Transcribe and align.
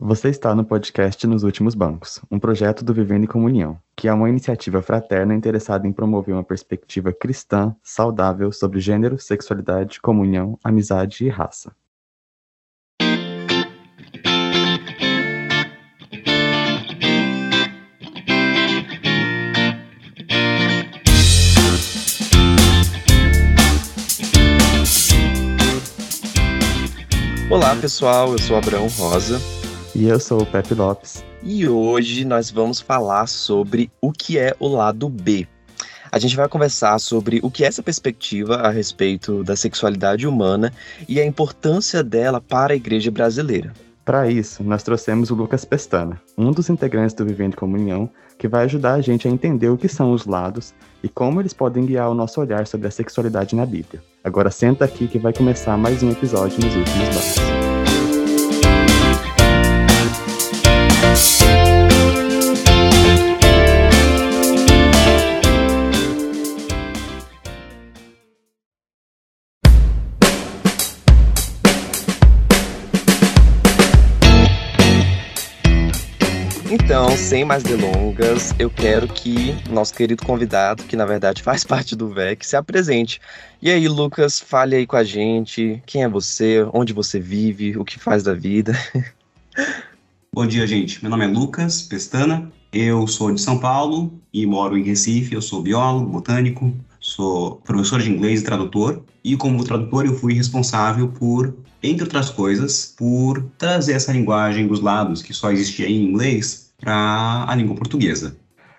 Você 0.00 0.28
está 0.28 0.54
no 0.54 0.64
podcast 0.64 1.26
Nos 1.26 1.42
Últimos 1.42 1.74
Bancos, 1.74 2.20
um 2.30 2.38
projeto 2.38 2.84
do 2.84 2.94
Vivendo 2.94 3.24
em 3.24 3.26
Comunhão, 3.26 3.82
que 3.96 4.06
é 4.06 4.12
uma 4.12 4.28
iniciativa 4.28 4.80
fraterna 4.80 5.34
interessada 5.34 5.88
em 5.88 5.92
promover 5.92 6.36
uma 6.36 6.44
perspectiva 6.44 7.12
cristã 7.12 7.74
saudável 7.82 8.52
sobre 8.52 8.78
gênero, 8.78 9.18
sexualidade, 9.18 10.00
comunhão, 10.00 10.56
amizade 10.62 11.24
e 11.24 11.28
raça. 11.28 11.74
Olá 27.50 27.74
pessoal, 27.74 28.30
eu 28.30 28.38
sou 28.38 28.56
Abraão 28.56 28.86
Rosa 28.86 29.57
e 29.98 30.08
eu 30.08 30.20
sou 30.20 30.42
o 30.42 30.46
Pepe 30.46 30.74
Lopes. 30.74 31.24
E 31.42 31.66
hoje 31.66 32.24
nós 32.24 32.52
vamos 32.52 32.80
falar 32.80 33.26
sobre 33.26 33.90
o 34.00 34.12
que 34.12 34.38
é 34.38 34.54
o 34.60 34.68
lado 34.68 35.08
B. 35.08 35.44
A 36.12 36.20
gente 36.20 36.36
vai 36.36 36.48
conversar 36.48 37.00
sobre 37.00 37.40
o 37.42 37.50
que 37.50 37.64
é 37.64 37.66
essa 37.66 37.82
perspectiva 37.82 38.58
a 38.58 38.70
respeito 38.70 39.42
da 39.42 39.56
sexualidade 39.56 40.24
humana 40.24 40.72
e 41.08 41.20
a 41.20 41.26
importância 41.26 42.02
dela 42.02 42.40
para 42.40 42.74
a 42.74 42.76
igreja 42.76 43.10
brasileira. 43.10 43.72
Para 44.04 44.30
isso, 44.30 44.62
nós 44.62 44.84
trouxemos 44.84 45.30
o 45.30 45.34
Lucas 45.34 45.64
Pestana, 45.64 46.22
um 46.36 46.52
dos 46.52 46.70
integrantes 46.70 47.14
do 47.14 47.26
Vivendo 47.26 47.56
Comunhão, 47.56 48.08
que 48.38 48.46
vai 48.46 48.64
ajudar 48.64 48.94
a 48.94 49.00
gente 49.00 49.26
a 49.26 49.30
entender 49.30 49.68
o 49.68 49.76
que 49.76 49.88
são 49.88 50.12
os 50.12 50.26
lados 50.26 50.72
e 51.02 51.08
como 51.08 51.40
eles 51.40 51.52
podem 51.52 51.84
guiar 51.84 52.08
o 52.08 52.14
nosso 52.14 52.40
olhar 52.40 52.68
sobre 52.68 52.86
a 52.86 52.90
sexualidade 52.92 53.56
na 53.56 53.66
Bíblia. 53.66 54.00
Agora 54.22 54.50
senta 54.50 54.84
aqui 54.84 55.08
que 55.08 55.18
vai 55.18 55.32
começar 55.32 55.76
mais 55.76 56.04
um 56.04 56.10
episódio 56.10 56.56
nos 56.64 56.74
últimos 56.76 57.08
bancos. 57.08 57.57
Então, 76.70 77.16
sem 77.16 77.46
mais 77.46 77.62
delongas, 77.62 78.54
eu 78.58 78.68
quero 78.68 79.08
que 79.08 79.54
nosso 79.70 79.94
querido 79.94 80.22
convidado, 80.22 80.84
que 80.84 80.96
na 80.96 81.06
verdade 81.06 81.42
faz 81.42 81.64
parte 81.64 81.96
do 81.96 82.08
VEC, 82.12 82.44
se 82.44 82.56
apresente. 82.56 83.22
E 83.62 83.70
aí, 83.70 83.88
Lucas, 83.88 84.38
fale 84.38 84.76
aí 84.76 84.86
com 84.86 84.96
a 84.96 85.02
gente. 85.02 85.82
Quem 85.86 86.02
é 86.02 86.08
você? 86.08 86.68
Onde 86.74 86.92
você 86.92 87.18
vive? 87.18 87.78
O 87.78 87.86
que 87.86 87.98
faz 87.98 88.22
da 88.22 88.34
vida? 88.34 88.78
Bom 90.30 90.46
dia, 90.46 90.66
gente. 90.66 91.02
Meu 91.02 91.10
nome 91.10 91.24
é 91.24 91.28
Lucas 91.28 91.80
Pestana. 91.80 92.52
Eu 92.70 93.06
sou 93.06 93.32
de 93.32 93.40
São 93.40 93.58
Paulo 93.58 94.20
e 94.30 94.44
moro 94.44 94.76
em 94.76 94.82
Recife. 94.82 95.34
Eu 95.34 95.40
sou 95.40 95.62
biólogo, 95.62 96.10
botânico, 96.10 96.76
sou 97.00 97.56
professor 97.64 98.02
de 98.02 98.10
inglês 98.10 98.42
e 98.42 98.44
tradutor. 98.44 99.02
E 99.24 99.38
como 99.38 99.64
tradutor, 99.64 100.04
eu 100.04 100.12
fui 100.12 100.34
responsável 100.34 101.08
por 101.08 101.54
entre 101.82 102.04
outras 102.04 102.30
coisas, 102.30 102.94
por 102.96 103.42
trazer 103.56 103.92
essa 103.92 104.12
linguagem 104.12 104.66
dos 104.66 104.80
lados 104.80 105.22
que 105.22 105.32
só 105.32 105.50
existia 105.50 105.88
em 105.88 106.04
inglês 106.04 106.70
para 106.80 107.44
a 107.48 107.54
língua 107.54 107.76
portuguesa. 107.76 108.36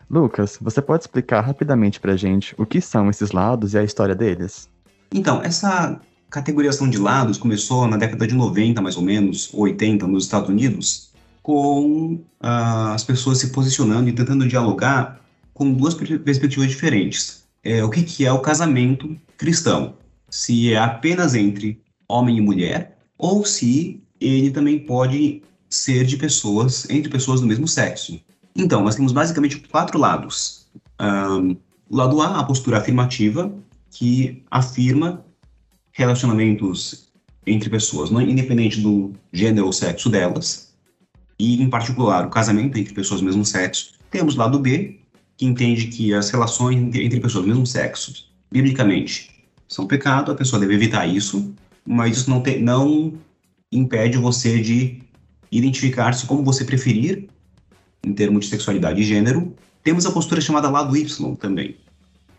Lucas, 0.09 0.58
você 0.59 0.81
pode 0.81 1.03
explicar 1.03 1.41
rapidamente 1.41 2.00
para 2.00 2.14
a 2.14 2.17
gente 2.17 2.56
o 2.58 2.66
que 2.66 2.81
são 2.81 3.09
esses 3.09 3.31
lados 3.31 3.73
e 3.73 3.78
a 3.78 3.83
história 3.83 4.16
deles? 4.16 4.67
Então, 5.14 5.41
essa 5.44 6.00
categorização 6.30 6.89
de 6.89 6.97
lados 6.97 7.38
começou 7.38 7.88
na 7.88 7.97
década 7.97 8.25
de 8.28 8.33
90, 8.33 8.81
mais 8.81 8.97
ou 8.97 9.03
menos, 9.03 9.50
80, 9.53 10.08
nos 10.08 10.25
Estados 10.25 10.50
Unidos, 10.50 11.11
com 11.41 12.13
uh, 12.13 12.94
as 12.94 13.03
pessoas 13.03 13.39
se 13.39 13.52
posicionando 13.52 14.09
e 14.09 14.13
tentando 14.13 14.47
dialogar 14.47 15.19
com 15.53 15.72
duas 15.72 15.94
perspectivas 15.94 16.69
diferentes. 16.69 17.44
É, 17.63 17.84
o 17.84 17.89
que, 17.89 18.03
que 18.03 18.25
é 18.25 18.31
o 18.31 18.39
casamento 18.39 19.18
cristão? 19.38 19.95
Se 20.29 20.74
é 20.74 20.78
apenas 20.78 21.35
entre 21.35 21.81
homem 22.09 22.38
e 22.38 22.42
mulher, 22.42 22.97
ou 23.18 23.46
se 23.46 24.02
ele 24.20 24.52
também 24.52 24.80
pode 24.80 25.44
ser 25.70 26.03
de 26.03 26.18
pessoas, 26.18 26.90
entre 26.90 27.09
pessoas 27.09 27.40
do 27.40 27.47
mesmo 27.47 27.68
sexo. 27.68 28.20
Então, 28.56 28.84
nós 28.84 28.96
temos 28.96 29.12
basicamente 29.12 29.59
quatro 29.59 30.00
lados. 30.00 30.68
Um, 31.00 31.56
lado 31.90 32.22
A, 32.22 32.40
a 32.40 32.44
postura 32.44 32.80
afirmativa, 32.80 33.53
que 33.92 34.44
afirma 34.50 35.24
relacionamentos 35.92 37.09
entre 37.46 37.69
pessoas, 37.69 38.09
não 38.09 38.22
independente 38.22 38.80
do 38.81 39.14
gênero 39.31 39.68
ou 39.68 39.74
sexo 39.74 40.09
delas, 40.09 40.74
e 41.38 41.62
em 41.62 41.69
particular 41.69 42.25
o 42.25 42.30
casamento 42.30 42.78
entre 42.78 42.94
pessoas 42.94 43.22
do 43.22 43.25
mesmo 43.25 43.46
sexo. 43.46 43.94
Temos 44.12 44.36
o 44.36 44.38
lado 44.38 44.59
B, 44.59 45.00
que 45.38 45.46
entende 45.46 45.88
que 45.88 46.14
as 46.14 46.30
relações 46.30 46.78
entre 46.96 47.19
pessoas 47.19 47.46
do 47.46 47.50
mesmo 47.50 47.66
sexo, 47.66 48.14
biblicamente, 48.52 49.30
são 49.68 49.88
pecado, 49.88 50.31
a 50.31 50.36
pessoa 50.36 50.59
deve 50.59 50.74
evitar 50.74 51.06
isso, 51.08 51.53
mas 51.89 52.17
isso 52.17 52.29
não, 52.29 52.39
te, 52.39 52.59
não 52.59 53.13
impede 53.72 54.16
você 54.16 54.61
de 54.61 55.01
identificar-se 55.51 56.27
como 56.27 56.44
você 56.44 56.63
preferir, 56.63 57.27
em 58.03 58.13
termos 58.13 58.45
de 58.45 58.51
sexualidade 58.51 59.01
e 59.01 59.03
gênero. 59.03 59.55
Temos 59.83 60.05
a 60.05 60.11
postura 60.11 60.39
chamada 60.39 60.69
lado 60.69 60.95
Y 60.95 61.35
também, 61.38 61.77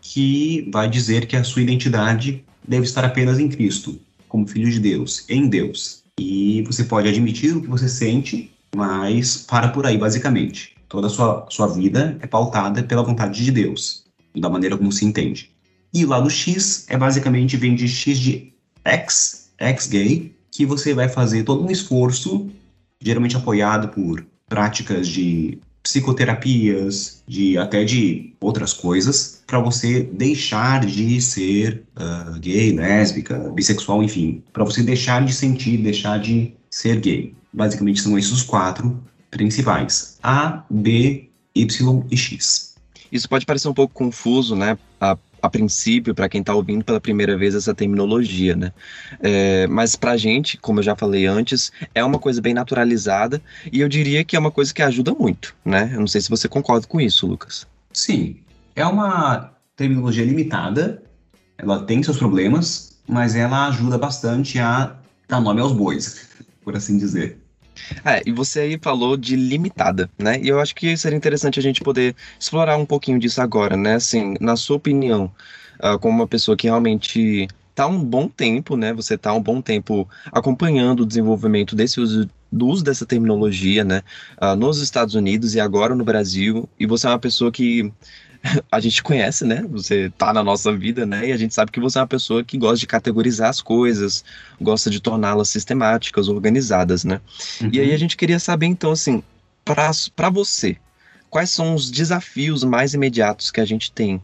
que 0.01 0.69
vai 0.71 0.89
dizer 0.89 1.27
que 1.27 1.35
a 1.35 1.43
sua 1.43 1.61
identidade 1.61 2.45
deve 2.65 2.85
estar 2.85 3.03
apenas 3.03 3.39
em 3.39 3.49
Cristo, 3.49 3.99
como 4.29 4.47
filho 4.47 4.71
de 4.71 4.79
Deus, 4.79 5.25
em 5.27 5.49
Deus. 5.49 6.01
E 6.17 6.63
você 6.65 6.85
pode 6.85 7.09
admitir 7.09 7.55
o 7.57 7.61
que 7.61 7.67
você 7.67 7.89
sente, 7.89 8.49
mas 8.73 9.35
para 9.37 9.67
por 9.67 9.85
aí, 9.85 9.97
basicamente. 9.97 10.75
Toda 10.87 11.07
a 11.07 11.09
sua, 11.09 11.45
sua 11.49 11.67
vida 11.67 12.17
é 12.21 12.27
pautada 12.27 12.83
pela 12.83 13.03
vontade 13.03 13.43
de 13.43 13.51
Deus, 13.51 14.05
da 14.33 14.49
maneira 14.49 14.77
como 14.77 14.93
se 14.93 15.03
entende. 15.03 15.51
E 15.93 16.05
o 16.05 16.07
lado 16.07 16.29
X 16.29 16.85
é 16.87 16.95
basicamente 16.95 17.57
vem 17.57 17.75
de 17.75 17.89
X 17.89 18.17
de 18.17 18.53
X 18.85 19.40
ex-gay, 19.61 20.33
que 20.51 20.65
você 20.65 20.93
vai 20.93 21.07
fazer 21.07 21.43
todo 21.43 21.63
um 21.63 21.71
esforço, 21.71 22.49
geralmente 22.99 23.37
apoiado 23.37 23.89
por 23.89 24.25
práticas 24.47 25.07
de 25.07 25.59
psicoterapias, 25.83 27.23
de 27.27 27.57
até 27.57 27.83
de 27.83 28.33
outras 28.39 28.73
coisas, 28.73 29.41
para 29.47 29.59
você 29.59 30.03
deixar 30.03 30.85
de 30.85 31.19
ser 31.21 31.83
uh, 31.97 32.39
gay, 32.39 32.73
lésbica, 32.73 33.37
bissexual, 33.53 34.03
enfim, 34.03 34.43
para 34.53 34.63
você 34.63 34.83
deixar 34.83 35.25
de 35.25 35.33
sentir, 35.33 35.77
deixar 35.77 36.19
de 36.19 36.53
ser 36.69 36.99
gay. 36.99 37.33
Basicamente 37.51 38.01
são 38.01 38.17
esses 38.17 38.31
os 38.31 38.43
quatro 38.43 39.01
principais: 39.31 40.17
A, 40.21 40.63
B, 40.69 41.29
Y 41.55 42.05
e 42.11 42.17
X. 42.17 42.75
Isso 43.11 43.27
pode 43.27 43.45
parecer 43.45 43.67
um 43.67 43.73
pouco 43.73 43.93
confuso, 43.93 44.55
né? 44.55 44.77
A 44.99 45.17
a 45.41 45.49
princípio, 45.49 46.13
para 46.13 46.29
quem 46.29 46.41
está 46.41 46.53
ouvindo 46.53 46.85
pela 46.85 47.01
primeira 47.01 47.37
vez 47.37 47.55
essa 47.55 47.73
terminologia, 47.73 48.55
né? 48.55 48.71
É, 49.19 49.67
mas 49.67 49.95
para 49.95 50.11
a 50.11 50.17
gente, 50.17 50.57
como 50.57 50.79
eu 50.79 50.83
já 50.83 50.95
falei 50.95 51.25
antes, 51.25 51.71
é 51.95 52.03
uma 52.03 52.19
coisa 52.19 52.41
bem 52.41 52.53
naturalizada 52.53 53.41
e 53.71 53.81
eu 53.81 53.89
diria 53.89 54.23
que 54.23 54.35
é 54.35 54.39
uma 54.39 54.51
coisa 54.51 54.73
que 54.73 54.81
ajuda 54.81 55.13
muito, 55.13 55.55
né? 55.65 55.89
Eu 55.93 55.99
não 55.99 56.07
sei 56.07 56.21
se 56.21 56.29
você 56.29 56.47
concorda 56.47 56.85
com 56.85 57.01
isso, 57.01 57.25
Lucas. 57.25 57.67
Sim, 57.91 58.37
é 58.75 58.85
uma 58.85 59.51
terminologia 59.75 60.23
limitada, 60.23 61.01
ela 61.57 61.83
tem 61.83 62.03
seus 62.03 62.17
problemas, 62.17 62.99
mas 63.07 63.35
ela 63.35 63.67
ajuda 63.67 63.97
bastante 63.97 64.59
a 64.59 64.95
dar 65.27 65.41
nome 65.41 65.59
aos 65.59 65.71
bois, 65.71 66.27
por 66.63 66.75
assim 66.75 66.97
dizer. 66.97 67.40
É, 68.05 68.21
e 68.25 68.31
você 68.31 68.61
aí 68.61 68.79
falou 68.81 69.17
de 69.17 69.35
limitada, 69.35 70.09
né? 70.17 70.39
E 70.41 70.47
eu 70.47 70.59
acho 70.59 70.75
que 70.75 70.95
seria 70.97 71.17
interessante 71.17 71.59
a 71.59 71.63
gente 71.63 71.81
poder 71.81 72.15
explorar 72.39 72.77
um 72.77 72.85
pouquinho 72.85 73.19
disso 73.19 73.41
agora, 73.41 73.75
né? 73.77 73.95
Assim, 73.95 74.35
na 74.39 74.55
sua 74.55 74.77
opinião, 74.77 75.31
uh, 75.79 75.97
como 75.99 76.15
uma 76.15 76.27
pessoa 76.27 76.55
que 76.57 76.67
realmente 76.67 77.47
tá 77.75 77.87
um 77.87 78.03
bom 78.03 78.27
tempo, 78.27 78.75
né? 78.75 78.93
Você 78.93 79.17
tá 79.17 79.33
um 79.33 79.41
bom 79.41 79.61
tempo 79.61 80.07
acompanhando 80.31 81.01
o 81.01 81.05
desenvolvimento 81.05 81.75
desse 81.75 81.99
uso 81.99 82.29
do 82.51 82.67
uso 82.67 82.83
dessa 82.83 83.05
terminologia, 83.05 83.83
né, 83.83 84.01
uh, 84.41 84.55
nos 84.57 84.81
Estados 84.81 85.15
Unidos 85.15 85.55
e 85.55 85.59
agora 85.59 85.95
no 85.95 86.03
Brasil, 86.03 86.67
e 86.77 86.85
você 86.85 87.07
é 87.07 87.09
uma 87.09 87.17
pessoa 87.17 87.49
que 87.49 87.91
a 88.71 88.79
gente 88.79 89.03
conhece, 89.03 89.45
né? 89.45 89.65
Você 89.69 90.11
tá 90.17 90.33
na 90.33 90.43
nossa 90.43 90.71
vida, 90.75 91.05
né? 91.05 91.27
E 91.27 91.31
a 91.31 91.37
gente 91.37 91.53
sabe 91.53 91.71
que 91.71 91.79
você 91.79 91.97
é 91.97 92.01
uma 92.01 92.07
pessoa 92.07 92.43
que 92.43 92.57
gosta 92.57 92.77
de 92.77 92.87
categorizar 92.87 93.49
as 93.49 93.61
coisas, 93.61 94.23
gosta 94.59 94.89
de 94.89 94.99
torná-las 94.99 95.49
sistemáticas, 95.49 96.27
organizadas, 96.27 97.03
né? 97.03 97.21
Uhum. 97.61 97.69
E 97.71 97.79
aí 97.79 97.89
uhum. 97.89 97.95
a 97.95 97.97
gente 97.97 98.17
queria 98.17 98.39
saber, 98.39 98.67
então, 98.67 98.91
assim, 98.91 99.23
para 99.63 100.29
você, 100.29 100.77
quais 101.29 101.49
são 101.49 101.75
os 101.75 101.89
desafios 101.89 102.63
mais 102.63 102.93
imediatos 102.93 103.51
que 103.51 103.61
a 103.61 103.65
gente 103.65 103.91
tem 103.91 104.21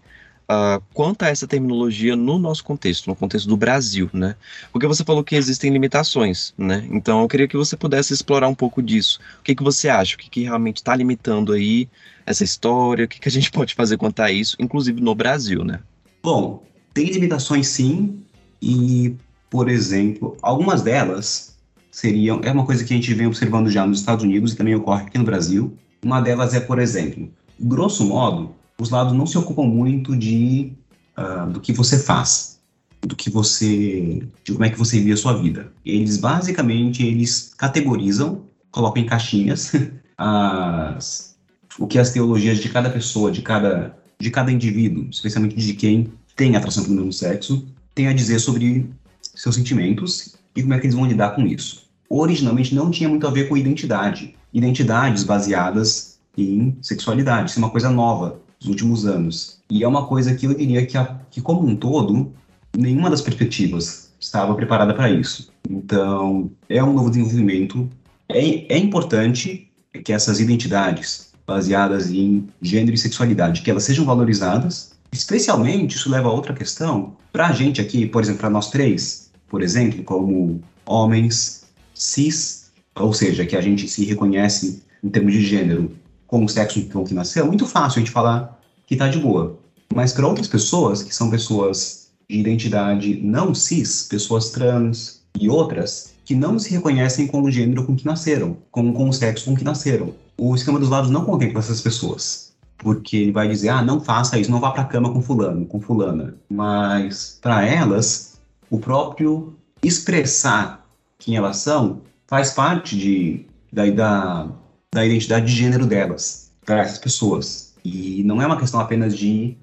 uh, 0.49 0.81
quanto 0.93 1.23
a 1.23 1.27
essa 1.27 1.47
terminologia 1.47 2.15
no 2.15 2.37
nosso 2.37 2.63
contexto, 2.63 3.07
no 3.07 3.15
contexto 3.15 3.47
do 3.47 3.57
Brasil, 3.57 4.09
né? 4.13 4.35
Porque 4.71 4.87
você 4.87 5.03
falou 5.03 5.23
que 5.23 5.35
existem 5.35 5.71
limitações, 5.71 6.53
né? 6.57 6.87
Então 6.91 7.21
eu 7.21 7.27
queria 7.27 7.47
que 7.47 7.57
você 7.57 7.75
pudesse 7.75 8.13
explorar 8.13 8.47
um 8.47 8.55
pouco 8.55 8.81
disso. 8.81 9.19
O 9.39 9.43
que, 9.43 9.55
que 9.55 9.63
você 9.63 9.89
acha? 9.89 10.15
O 10.15 10.17
que, 10.17 10.29
que 10.29 10.43
realmente 10.43 10.77
está 10.77 10.95
limitando 10.95 11.53
aí 11.53 11.87
essa 12.25 12.43
história? 12.43 13.05
O 13.05 13.07
que, 13.07 13.19
que 13.19 13.29
a 13.29 13.31
gente 13.31 13.51
pode 13.51 13.75
fazer 13.75 13.97
quanto 13.97 14.21
a 14.21 14.31
isso, 14.31 14.55
inclusive 14.59 15.01
no 15.01 15.13
Brasil, 15.13 15.63
né? 15.63 15.79
Bom, 16.23 16.63
tem 16.93 17.11
limitações 17.11 17.67
sim, 17.67 18.23
e, 18.61 19.15
por 19.49 19.69
exemplo, 19.69 20.37
algumas 20.41 20.81
delas 20.81 21.55
seriam, 21.91 22.41
é 22.43 22.51
uma 22.51 22.65
coisa 22.65 22.83
que 22.83 22.93
a 22.93 22.95
gente 22.95 23.13
vem 23.13 23.27
observando 23.27 23.69
já 23.69 23.85
nos 23.85 23.99
Estados 23.99 24.23
Unidos 24.23 24.53
e 24.53 24.55
também 24.55 24.75
ocorre 24.75 25.03
aqui 25.03 25.17
no 25.17 25.23
Brasil. 25.23 25.77
Uma 26.03 26.21
delas 26.21 26.53
é, 26.53 26.59
por 26.59 26.79
exemplo, 26.79 27.29
grosso 27.59 28.05
modo, 28.05 28.55
os 28.79 28.89
lados 28.89 29.13
não 29.13 29.25
se 29.25 29.37
ocupam 29.37 29.63
muito 29.63 30.15
de 30.15 30.73
uh, 31.17 31.49
do 31.49 31.59
que 31.59 31.73
você 31.73 31.97
faz, 31.97 32.59
do 33.01 33.15
que 33.15 33.29
você, 33.29 34.21
de 34.43 34.53
como 34.53 34.65
é 34.65 34.69
que 34.69 34.77
você 34.77 34.99
vive 34.99 35.13
a 35.13 35.17
sua 35.17 35.33
vida. 35.33 35.71
Eles 35.85 36.17
basicamente 36.17 37.05
eles 37.05 37.53
categorizam, 37.57 38.43
colocam 38.71 39.01
em 39.01 39.05
caixinhas 39.05 39.71
as, 40.17 41.35
o 41.79 41.87
que 41.87 41.97
as 41.97 42.11
teologias 42.11 42.59
de 42.59 42.69
cada 42.69 42.89
pessoa, 42.89 43.31
de 43.31 43.41
cada 43.41 43.97
de 44.19 44.31
cada 44.31 44.51
indivíduo, 44.51 45.07
especialmente 45.11 45.55
de 45.55 45.73
quem 45.75 46.11
tem 46.35 46.55
atração 46.55 46.83
pelo 46.83 46.95
mesmo 46.95 47.13
sexo, 47.13 47.67
tem 47.93 48.07
a 48.07 48.13
dizer 48.13 48.39
sobre 48.39 48.89
seus 49.21 49.53
sentimentos 49.53 50.35
e 50.55 50.61
como 50.63 50.73
é 50.73 50.79
que 50.79 50.87
eles 50.87 50.95
vão 50.95 51.05
lidar 51.05 51.35
com 51.35 51.45
isso. 51.45 51.83
Originalmente 52.09 52.73
não 52.73 52.89
tinha 52.89 53.07
muito 53.07 53.27
a 53.27 53.29
ver 53.29 53.47
com 53.47 53.55
identidade, 53.55 54.35
identidades 54.51 55.23
baseadas 55.23 56.17
em 56.35 56.75
sexualidade, 56.81 57.51
isso 57.51 57.59
é 57.59 57.63
uma 57.63 57.69
coisa 57.69 57.91
nova 57.91 58.39
dos 58.59 58.69
últimos 58.69 59.05
anos. 59.05 59.59
E 59.69 59.83
é 59.83 59.87
uma 59.87 60.05
coisa 60.07 60.33
que 60.35 60.45
eu 60.45 60.53
diria 60.53 60.85
que, 60.85 60.97
a, 60.97 61.19
que 61.29 61.41
como 61.41 61.67
um 61.67 61.75
todo, 61.75 62.33
nenhuma 62.75 63.09
das 63.09 63.21
perspectivas 63.21 64.11
estava 64.19 64.55
preparada 64.55 64.93
para 64.93 65.09
isso. 65.09 65.51
Então, 65.69 66.49
é 66.69 66.83
um 66.83 66.93
novo 66.93 67.09
desenvolvimento. 67.09 67.89
É, 68.29 68.75
é 68.75 68.77
importante 68.77 69.69
que 70.03 70.13
essas 70.13 70.39
identidades 70.39 71.27
baseadas 71.45 72.11
em 72.11 72.47
gênero 72.61 72.93
e 72.93 72.97
sexualidade, 72.97 73.61
que 73.61 73.71
elas 73.71 73.83
sejam 73.83 74.05
valorizadas. 74.05 74.91
Especialmente, 75.11 75.95
isso 75.95 76.09
leva 76.09 76.27
a 76.27 76.33
outra 76.33 76.53
questão, 76.53 77.15
para 77.31 77.47
a 77.47 77.51
gente 77.53 77.79
aqui, 77.79 78.05
por 78.05 78.21
exemplo, 78.21 78.41
para 78.41 78.49
nós 78.49 78.69
três, 78.69 79.31
por 79.47 79.61
exemplo, 79.61 80.03
como 80.03 80.61
homens 80.85 81.65
cis, 81.93 82.71
ou 82.93 83.13
seja, 83.13 83.45
que 83.45 83.55
a 83.55 83.61
gente 83.61 83.87
se 83.87 84.03
reconhece 84.03 84.83
em 85.03 85.09
termos 85.09 85.33
de 85.33 85.45
gênero 85.45 85.91
com 86.27 86.43
o 86.43 86.49
sexo 86.49 86.81
com 86.89 87.03
que 87.03 87.13
nasceu, 87.13 87.45
é 87.45 87.47
muito 87.47 87.65
fácil 87.65 87.99
a 87.99 88.01
gente 88.01 88.11
falar 88.11 88.59
que 88.85 88.93
está 88.95 89.07
de 89.07 89.17
boa. 89.17 89.57
Mas 89.93 90.13
para 90.13 90.27
outras 90.27 90.47
pessoas, 90.47 91.01
que 91.01 91.15
são 91.15 91.29
pessoas 91.29 92.09
de 92.29 92.37
identidade 92.37 93.19
não 93.23 93.55
cis, 93.55 94.03
pessoas 94.03 94.49
trans 94.49 95.21
e 95.39 95.49
outras, 95.49 96.13
que 96.25 96.35
não 96.35 96.59
se 96.59 96.71
reconhecem 96.71 97.25
com 97.25 97.41
o 97.41 97.49
gênero 97.49 97.85
com 97.85 97.95
que 97.95 98.05
nasceram, 98.05 98.57
com, 98.69 98.91
com 98.91 99.07
o 99.07 99.13
sexo 99.13 99.45
com 99.45 99.55
que 99.55 99.63
nasceram. 99.63 100.13
O 100.37 100.53
esquema 100.53 100.77
dos 100.77 100.89
lados 100.89 101.09
não 101.09 101.23
contempla 101.23 101.59
essas 101.59 101.79
pessoas, 101.79 102.53
porque 102.77 103.15
ele 103.15 103.31
vai 103.31 103.47
dizer, 103.47 103.69
ah, 103.69 103.81
não 103.81 104.01
faça 104.01 104.37
isso, 104.37 104.51
não 104.51 104.59
vá 104.59 104.71
para 104.71 104.81
a 104.81 104.85
cama 104.85 105.11
com 105.13 105.21
fulano, 105.21 105.65
com 105.65 105.79
fulana. 105.79 106.35
Mas 106.49 107.39
para 107.41 107.65
elas, 107.65 108.39
o 108.69 108.77
próprio 108.77 109.55
expressar 109.81 110.85
quem 111.17 111.37
elas 111.37 111.57
são 111.57 112.01
faz 112.27 112.51
parte 112.51 112.97
de, 112.97 113.45
da, 113.71 113.89
da, 113.89 114.49
da 114.97 115.05
identidade 115.05 115.45
de 115.45 115.51
gênero 115.51 115.85
delas, 115.85 116.51
para 116.65 116.81
essas 116.81 116.97
pessoas. 116.97 117.75
E 117.85 118.23
não 118.23 118.41
é 118.41 118.47
uma 118.47 118.57
questão 118.57 118.79
apenas 118.79 119.15
de 119.15 119.55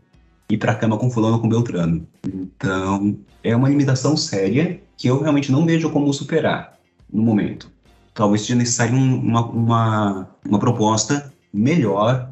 ir 0.49 0.59
para 0.59 0.71
a 0.71 0.75
cama 0.77 0.97
com 0.97 1.11
fulano 1.11 1.35
ou 1.35 1.41
com 1.41 1.49
Beltrano. 1.49 2.07
Então, 2.25 3.19
é 3.43 3.55
uma 3.57 3.69
limitação 3.69 4.17
séria 4.17 4.81
que 4.97 5.09
eu 5.09 5.21
realmente 5.21 5.51
não 5.51 5.67
vejo 5.67 5.91
como 5.91 6.13
superar 6.13 6.79
no 7.13 7.21
momento. 7.21 7.69
Talvez 8.15 8.43
seja 8.43 8.55
necessário 8.55 8.95
uma, 8.95 9.45
uma, 9.45 10.31
uma 10.47 10.59
proposta 10.61 11.33
melhor 11.53 12.31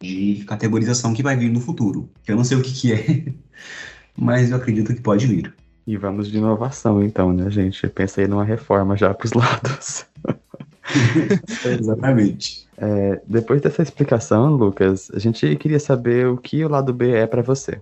de 0.00 0.44
categorização 0.48 1.14
que 1.14 1.22
vai 1.22 1.36
vir 1.36 1.52
no 1.52 1.60
futuro. 1.60 2.10
Eu 2.26 2.34
não 2.34 2.42
sei 2.42 2.56
o 2.56 2.62
que, 2.62 2.72
que 2.72 2.92
é, 2.92 3.32
mas 4.18 4.50
eu 4.50 4.56
acredito 4.56 4.92
que 4.92 5.00
pode 5.00 5.24
vir. 5.24 5.54
E 5.86 5.96
vamos 5.96 6.28
de 6.28 6.36
inovação, 6.36 7.00
então, 7.00 7.32
né, 7.32 7.48
gente? 7.48 7.86
Pensei 7.88 8.26
numa 8.26 8.44
reforma 8.44 8.96
já 8.96 9.14
para 9.14 9.26
os 9.26 9.32
lados. 9.34 10.09
Exatamente. 11.78 12.66
É, 12.76 13.20
depois 13.26 13.60
dessa 13.60 13.82
explicação, 13.82 14.54
Lucas, 14.54 15.10
a 15.14 15.18
gente 15.18 15.56
queria 15.56 15.78
saber 15.78 16.26
o 16.26 16.36
que 16.36 16.64
o 16.64 16.68
lado 16.68 16.92
B 16.92 17.10
é 17.10 17.26
para 17.26 17.42
você. 17.42 17.80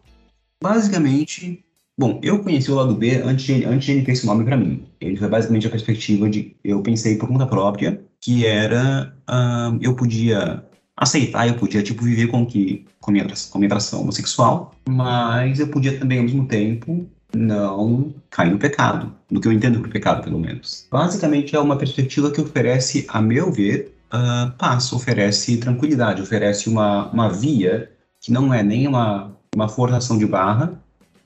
Basicamente, 0.63 1.65
bom, 1.97 2.21
eu 2.23 2.43
conheci 2.43 2.71
o 2.71 2.75
lado 2.75 2.95
B 2.95 3.23
antes 3.23 3.45
de, 3.45 3.65
antes 3.65 3.87
de 3.87 3.93
ele 3.93 4.03
ter 4.03 4.13
esse 4.13 4.27
nome 4.27 4.45
para 4.45 4.57
mim. 4.57 4.85
Ele 5.01 5.17
foi 5.17 5.29
basicamente 5.29 5.67
a 5.67 5.71
perspectiva 5.71 6.29
de 6.29 6.57
eu 6.65 6.83
pensei 6.83 7.17
por 7.17 7.29
conta 7.29 7.47
própria, 7.47 8.01
que 8.21 8.45
era 8.45 9.15
uh, 9.31 9.79
eu 9.81 9.95
podia 9.95 10.65
aceitar, 10.97 11.47
eu 11.47 11.55
podia 11.55 11.83
tipo 11.83 12.03
viver 12.03 12.27
com 12.27 12.45
que 12.45 12.85
com 13.01 13.13
minha, 13.13 13.27
com 13.51 13.59
minha 13.59 13.69
atração 13.69 14.01
homossexual, 14.01 14.75
mas 14.89 15.61
eu 15.61 15.69
podia 15.69 15.99
também 15.99 16.19
ao 16.19 16.25
mesmo 16.25 16.47
tempo 16.47 17.09
não 17.35 18.15
cair 18.31 18.51
no 18.51 18.59
pecado, 18.59 19.13
no 19.31 19.41
que 19.41 19.49
eu 19.49 19.53
entendo 19.53 19.81
por 19.81 19.89
pecado, 19.89 20.23
pelo 20.23 20.39
menos. 20.39 20.87
Basicamente, 20.91 21.55
é 21.55 21.61
uma 21.61 21.77
perspectiva 21.77 22.31
que 22.31 22.41
oferece, 22.41 23.07
a 23.09 23.21
meu 23.21 23.53
ver, 23.53 23.95
uh, 24.13 24.51
paz, 24.57 24.93
oferece 24.93 25.57
tranquilidade, 25.59 26.23
oferece 26.23 26.69
uma, 26.69 27.09
uma 27.11 27.29
via 27.29 27.91
que 28.21 28.33
não 28.33 28.53
é 28.53 28.63
nem 28.63 28.87
uma, 28.87 29.33
uma 29.55 29.69
forçação 29.69 30.19
de 30.19 30.27
barra, 30.27 30.73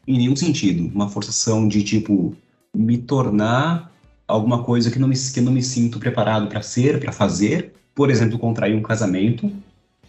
em 0.07 0.19
nenhum 0.19 0.37
sentido. 0.37 0.91
Uma 0.95 1.09
forçação 1.09 1.69
de, 1.69 1.83
tipo, 1.83 2.35
me 2.75 2.99
tornar 2.99 3.91
alguma 4.27 4.63
coisa 4.63 4.91
que, 4.91 4.99
não 4.99 5.09
me, 5.09 5.17
que 5.17 5.41
não 5.41 5.53
me 5.53 5.63
sinto 5.63 5.99
preparado 5.99 6.49
para 6.49 6.63
ser, 6.63 6.99
para 6.99 7.13
fazer. 7.13 7.73
Por 7.95 8.11
exemplo, 8.11 8.39
contrair 8.39 8.75
um 8.75 8.83
casamento 8.83 9.51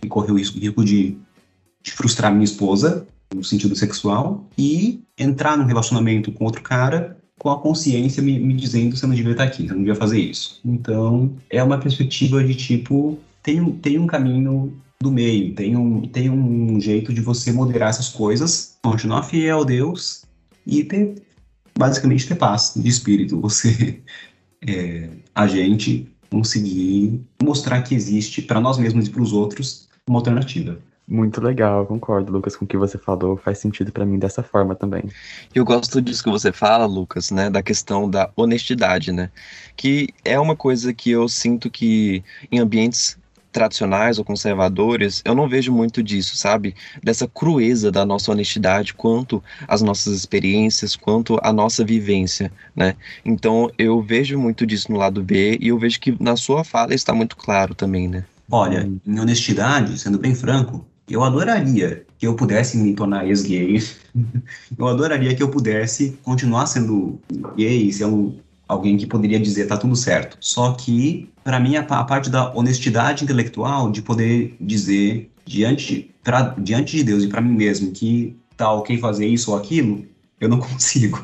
e 0.01 0.07
correr 0.07 0.31
o 0.31 0.37
risco 0.37 0.59
de, 0.59 1.17
de 1.81 1.91
frustrar 1.91 2.31
minha 2.31 2.43
esposa, 2.43 3.05
no 3.33 3.43
sentido 3.43 3.75
sexual, 3.75 4.47
e 4.57 5.03
entrar 5.17 5.57
num 5.57 5.65
relacionamento 5.65 6.31
com 6.31 6.45
outro 6.45 6.61
cara 6.61 7.17
com 7.37 7.49
a 7.49 7.59
consciência 7.59 8.23
me, 8.23 8.39
me 8.39 8.53
dizendo 8.53 8.95
você 8.95 9.05
não 9.05 9.13
devia 9.13 9.31
estar 9.31 9.43
aqui, 9.43 9.67
você 9.67 9.73
não 9.73 9.79
devia 9.79 9.95
fazer 9.95 10.19
isso. 10.19 10.61
Então, 10.63 11.35
é 11.49 11.61
uma 11.61 11.77
perspectiva 11.77 12.43
de 12.43 12.55
tipo, 12.55 13.19
tem, 13.41 13.71
tem 13.73 13.99
um 13.99 14.07
caminho 14.07 14.73
do 15.01 15.11
meio, 15.11 15.53
tem 15.53 15.75
um, 15.75 16.01
tem 16.03 16.29
um 16.29 16.79
jeito 16.79 17.13
de 17.13 17.19
você 17.19 17.51
moderar 17.51 17.89
essas 17.89 18.09
coisas, 18.09 18.77
continuar 18.81 19.23
fiel 19.23 19.61
a 19.61 19.65
Deus 19.65 20.23
e 20.65 20.83
ter, 20.83 21.21
basicamente, 21.77 22.27
ter 22.27 22.35
paz 22.35 22.73
de 22.77 22.87
espírito. 22.87 23.39
Você, 23.41 24.01
é, 24.65 25.09
a 25.35 25.45
gente, 25.45 26.09
conseguir 26.29 27.21
mostrar 27.41 27.81
que 27.81 27.93
existe 27.93 28.41
para 28.41 28.61
nós 28.61 28.77
mesmos 28.77 29.07
e 29.07 29.09
para 29.09 29.21
os 29.21 29.33
outros 29.33 29.89
uma 30.07 30.19
alternativa. 30.19 30.79
Muito 31.07 31.41
legal, 31.41 31.85
concordo, 31.85 32.31
Lucas, 32.31 32.55
com 32.55 32.63
o 32.63 32.67
que 32.67 32.77
você 32.77 32.97
falou. 32.97 33.35
Faz 33.35 33.59
sentido 33.59 33.91
para 33.91 34.05
mim 34.05 34.17
dessa 34.17 34.41
forma 34.41 34.73
também. 34.73 35.03
Eu 35.53 35.65
gosto 35.65 36.01
disso 36.01 36.23
que 36.23 36.29
você 36.29 36.51
fala, 36.51 36.85
Lucas, 36.85 37.29
né, 37.29 37.49
da 37.49 37.61
questão 37.61 38.09
da 38.09 38.29
honestidade, 38.35 39.11
né? 39.11 39.29
Que 39.75 40.09
é 40.23 40.39
uma 40.39 40.55
coisa 40.55 40.93
que 40.93 41.11
eu 41.11 41.27
sinto 41.27 41.69
que 41.69 42.23
em 42.49 42.59
ambientes 42.59 43.17
tradicionais 43.51 44.17
ou 44.17 44.25
conservadores, 44.25 45.21
eu 45.23 45.35
não 45.35 45.47
vejo 45.47 45.71
muito 45.71 46.01
disso, 46.01 46.35
sabe? 46.35 46.73
Dessa 47.03 47.27
crueza 47.27 47.91
da 47.91 48.05
nossa 48.05 48.31
honestidade 48.31 48.93
quanto 48.93 49.43
às 49.67 49.81
nossas 49.81 50.15
experiências, 50.15 50.95
quanto 50.95 51.37
à 51.43 51.53
nossa 51.53 51.85
vivência, 51.85 52.51
né? 52.75 52.95
Então, 53.23 53.69
eu 53.77 54.01
vejo 54.01 54.39
muito 54.39 54.65
disso 54.65 54.91
no 54.91 54.97
lado 54.97 55.21
B 55.21 55.57
e 55.61 55.67
eu 55.67 55.77
vejo 55.77 55.99
que 55.99 56.17
na 56.19 56.35
sua 56.35 56.63
fala 56.63 56.95
está 56.95 57.13
muito 57.13 57.37
claro 57.37 57.75
também, 57.75 58.07
né? 58.07 58.25
Olha, 58.51 58.89
em 59.05 59.19
honestidade, 59.19 59.97
sendo 59.99 60.17
bem 60.17 60.33
franco, 60.33 60.85
eu 61.09 61.23
adoraria 61.23 62.05
que 62.17 62.27
eu 62.27 62.35
pudesse 62.35 62.77
me 62.77 62.93
tornar 62.93 63.27
ex-gay. 63.27 63.81
eu 64.77 64.87
adoraria 64.87 65.35
que 65.35 65.43
eu 65.43 65.49
pudesse 65.49 66.17
continuar 66.23 66.65
sendo 66.65 67.19
gay, 67.55 67.91
um, 68.05 68.37
alguém 68.67 68.97
que 68.97 69.05
poderia 69.05 69.39
dizer 69.39 69.67
tá 69.67 69.77
tudo 69.77 69.95
certo. 69.95 70.37
Só 70.39 70.73
que, 70.73 71.29
para 71.43 71.59
mim, 71.59 71.75
a, 71.75 71.81
a, 71.81 72.03
parte 72.03 72.29
da 72.29 72.53
honestidade 72.53 73.23
intelectual, 73.23 73.91
de 73.91 74.01
poder 74.01 74.55
dizer 74.59 75.29
diante, 75.45 76.13
pra, 76.23 76.55
diante 76.57 76.97
de 76.97 77.03
Deus 77.03 77.23
e 77.23 77.27
para 77.27 77.41
mim 77.41 77.53
mesmo 77.53 77.91
que 77.91 78.35
tá 78.55 78.71
ok 78.71 78.97
fazer 78.97 79.27
isso 79.27 79.51
ou 79.51 79.57
aquilo, 79.57 80.05
eu 80.39 80.47
não 80.47 80.59
consigo. 80.59 81.19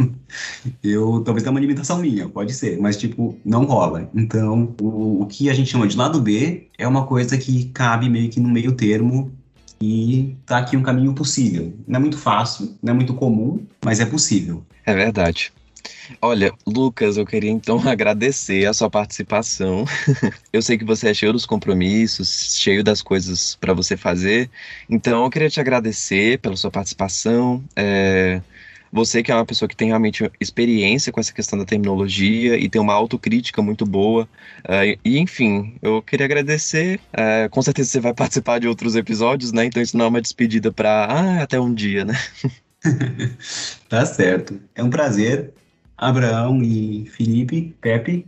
Eu 0.83 1.21
talvez 1.23 1.43
tenha 1.43 1.51
uma 1.51 1.59
limitação 1.59 1.99
minha, 1.99 2.27
pode 2.27 2.53
ser, 2.53 2.79
mas 2.79 2.97
tipo, 2.97 3.37
não 3.45 3.65
rola. 3.65 4.09
Então, 4.13 4.75
o, 4.81 5.23
o 5.23 5.25
que 5.25 5.49
a 5.49 5.53
gente 5.53 5.69
chama 5.69 5.87
de 5.87 5.95
lado 5.97 6.21
B 6.21 6.67
é 6.77 6.87
uma 6.87 7.05
coisa 7.05 7.37
que 7.37 7.65
cabe 7.65 8.09
meio 8.09 8.29
que 8.29 8.39
no 8.39 8.49
meio 8.49 8.73
termo 8.73 9.31
e 9.81 10.35
tá 10.45 10.57
aqui 10.57 10.75
um 10.75 10.83
caminho 10.83 11.13
possível. 11.13 11.73
Não 11.87 11.97
é 11.97 11.99
muito 11.99 12.17
fácil, 12.17 12.75
não 12.81 12.93
é 12.93 12.95
muito 12.95 13.13
comum, 13.13 13.65
mas 13.83 13.99
é 13.99 14.05
possível. 14.05 14.63
É 14.85 14.93
verdade. 14.93 15.51
Olha, 16.21 16.51
Lucas, 16.65 17.17
eu 17.17 17.25
queria 17.25 17.51
então 17.51 17.79
agradecer 17.87 18.65
a 18.67 18.73
sua 18.73 18.89
participação. 18.89 19.85
eu 20.51 20.61
sei 20.61 20.77
que 20.77 20.83
você 20.83 21.09
é 21.09 21.13
cheio 21.13 21.31
dos 21.31 21.45
compromissos, 21.45 22.57
cheio 22.57 22.83
das 22.83 23.01
coisas 23.01 23.55
para 23.55 23.73
você 23.73 23.95
fazer. 23.95 24.49
Então, 24.89 25.23
eu 25.23 25.29
queria 25.29 25.49
te 25.49 25.59
agradecer 25.59 26.39
pela 26.39 26.55
sua 26.55 26.71
participação. 26.71 27.63
É 27.75 28.41
você 28.91 29.21
que 29.21 29.31
é 29.31 29.35
uma 29.35 29.45
pessoa 29.45 29.67
que 29.67 29.75
tem 29.75 29.89
realmente 29.89 30.29
experiência 30.39 31.11
com 31.11 31.19
essa 31.19 31.33
questão 31.33 31.57
da 31.57 31.65
terminologia 31.65 32.57
e 32.57 32.67
tem 32.69 32.81
uma 32.81 32.93
autocrítica 32.93 33.61
muito 33.61 33.85
boa. 33.85 34.27
Uh, 34.65 34.99
e, 35.03 35.19
enfim, 35.19 35.75
eu 35.81 36.01
queria 36.01 36.25
agradecer. 36.25 36.99
Uh, 37.13 37.49
com 37.49 37.61
certeza 37.61 37.89
você 37.89 37.99
vai 37.99 38.13
participar 38.15 38.59
de 38.59 38.67
outros 38.67 38.95
episódios, 38.95 39.51
né? 39.51 39.65
Então 39.65 39.81
isso 39.81 39.97
não 39.97 40.05
é 40.05 40.07
uma 40.07 40.21
despedida 40.21 40.71
para 40.71 41.05
ah, 41.05 41.43
até 41.43 41.59
um 41.59 41.73
dia, 41.73 42.05
né? 42.05 42.17
tá 43.87 44.05
certo. 44.05 44.59
É 44.75 44.83
um 44.83 44.89
prazer. 44.89 45.53
Abraão 45.97 46.63
e 46.63 47.05
Felipe, 47.07 47.75
Pepe, 47.81 48.25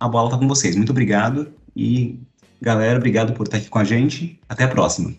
a 0.00 0.08
bola 0.08 0.26
está 0.26 0.38
com 0.38 0.48
vocês. 0.48 0.74
Muito 0.74 0.90
obrigado 0.90 1.52
e 1.76 2.18
galera, 2.60 2.98
obrigado 2.98 3.32
por 3.32 3.44
estar 3.44 3.58
aqui 3.58 3.68
com 3.68 3.78
a 3.78 3.84
gente. 3.84 4.38
Até 4.48 4.64
a 4.64 4.68
próxima. 4.68 5.14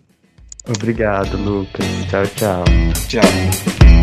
Obrigado, 0.68 1.38
Lucas. 1.38 1.86
Tchau, 2.10 2.27
tchau. 2.36 2.63
Tchau. 3.08 3.94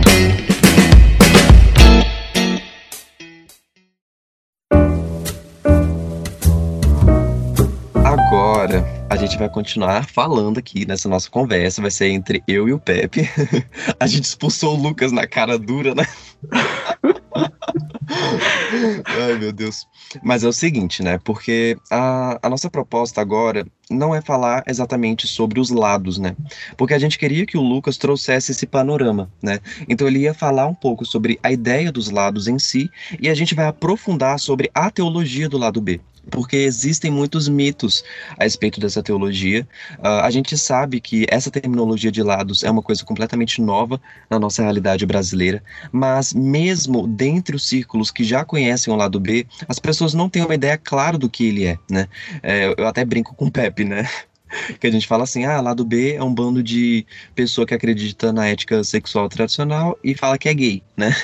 Gente 9.32 9.38
vai 9.38 9.48
continuar 9.48 10.04
falando 10.04 10.58
aqui 10.58 10.86
nessa 10.86 11.08
nossa 11.08 11.30
conversa. 11.30 11.80
Vai 11.80 11.90
ser 11.90 12.08
entre 12.08 12.42
eu 12.46 12.68
e 12.68 12.72
o 12.74 12.78
Pepe. 12.78 13.22
a 13.98 14.06
gente 14.06 14.24
expulsou 14.24 14.76
o 14.76 14.82
Lucas 14.82 15.10
na 15.10 15.26
cara 15.26 15.58
dura, 15.58 15.94
né? 15.94 16.06
Ai, 19.06 19.38
meu 19.38 19.52
Deus. 19.52 19.86
Mas 20.22 20.44
é 20.44 20.48
o 20.48 20.52
seguinte, 20.52 21.02
né? 21.02 21.18
Porque 21.18 21.76
a, 21.90 22.38
a 22.42 22.50
nossa 22.50 22.68
proposta 22.70 23.20
agora 23.20 23.66
não 23.90 24.14
é 24.14 24.20
falar 24.20 24.62
exatamente 24.66 25.26
sobre 25.26 25.60
os 25.60 25.70
lados, 25.70 26.18
né? 26.18 26.36
Porque 26.76 26.94
a 26.94 26.98
gente 26.98 27.18
queria 27.18 27.46
que 27.46 27.56
o 27.56 27.62
Lucas 27.62 27.96
trouxesse 27.96 28.52
esse 28.52 28.66
panorama, 28.66 29.30
né? 29.42 29.60
Então 29.88 30.06
ele 30.06 30.20
ia 30.20 30.34
falar 30.34 30.66
um 30.66 30.74
pouco 30.74 31.04
sobre 31.04 31.38
a 31.42 31.52
ideia 31.52 31.92
dos 31.92 32.10
lados 32.10 32.48
em 32.48 32.58
si 32.58 32.90
e 33.20 33.28
a 33.28 33.34
gente 33.34 33.54
vai 33.54 33.66
aprofundar 33.66 34.38
sobre 34.38 34.70
a 34.74 34.90
teologia 34.90 35.48
do 35.48 35.58
lado 35.58 35.80
B 35.80 36.00
porque 36.30 36.56
existem 36.56 37.10
muitos 37.10 37.48
mitos 37.48 38.04
a 38.38 38.44
respeito 38.44 38.80
dessa 38.80 39.02
teologia. 39.02 39.66
Uh, 39.98 40.22
a 40.22 40.30
gente 40.30 40.56
sabe 40.56 41.00
que 41.00 41.26
essa 41.28 41.50
terminologia 41.50 42.12
de 42.12 42.22
lados 42.22 42.62
é 42.62 42.70
uma 42.70 42.82
coisa 42.82 43.04
completamente 43.04 43.60
nova 43.60 44.00
na 44.30 44.38
nossa 44.38 44.62
realidade 44.62 45.04
brasileira, 45.04 45.62
mas 45.90 46.32
mesmo 46.32 47.06
dentre 47.52 47.56
os 47.56 47.68
círculos 47.68 48.10
que 48.10 48.24
já 48.24 48.44
conhecem 48.44 48.92
o 48.92 48.96
lado 48.96 49.20
B, 49.20 49.46
as 49.68 49.78
pessoas 49.78 50.14
não 50.14 50.28
têm 50.28 50.42
uma 50.42 50.54
ideia 50.54 50.78
clara 50.78 51.18
do 51.18 51.28
que 51.28 51.46
ele 51.46 51.66
é, 51.66 51.78
né? 51.90 52.08
É, 52.42 52.74
eu 52.76 52.86
até 52.86 53.04
brinco 53.04 53.34
com 53.34 53.46
o 53.46 53.50
Pepe, 53.50 53.84
né? 53.84 54.08
que 54.80 54.86
a 54.86 54.90
gente 54.90 55.06
fala 55.06 55.24
assim, 55.24 55.44
ah, 55.44 55.60
lado 55.60 55.84
B 55.84 56.14
é 56.14 56.22
um 56.22 56.34
bando 56.34 56.62
de 56.62 57.06
pessoa 57.34 57.66
que 57.66 57.74
acredita 57.74 58.32
na 58.32 58.48
ética 58.48 58.82
sexual 58.84 59.28
tradicional 59.28 59.98
e 60.02 60.14
fala 60.14 60.38
que 60.38 60.48
é 60.48 60.54
gay, 60.54 60.82
né? 60.96 61.14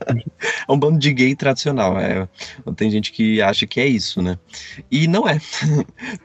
é 0.68 0.72
um 0.72 0.78
bando 0.78 0.98
de 0.98 1.12
gay 1.12 1.34
tradicional. 1.34 1.98
É, 1.98 2.26
tem 2.76 2.90
gente 2.90 3.12
que 3.12 3.40
acha 3.42 3.66
que 3.66 3.80
é 3.80 3.86
isso, 3.86 4.22
né? 4.22 4.38
E 4.90 5.06
não 5.06 5.28
é. 5.28 5.38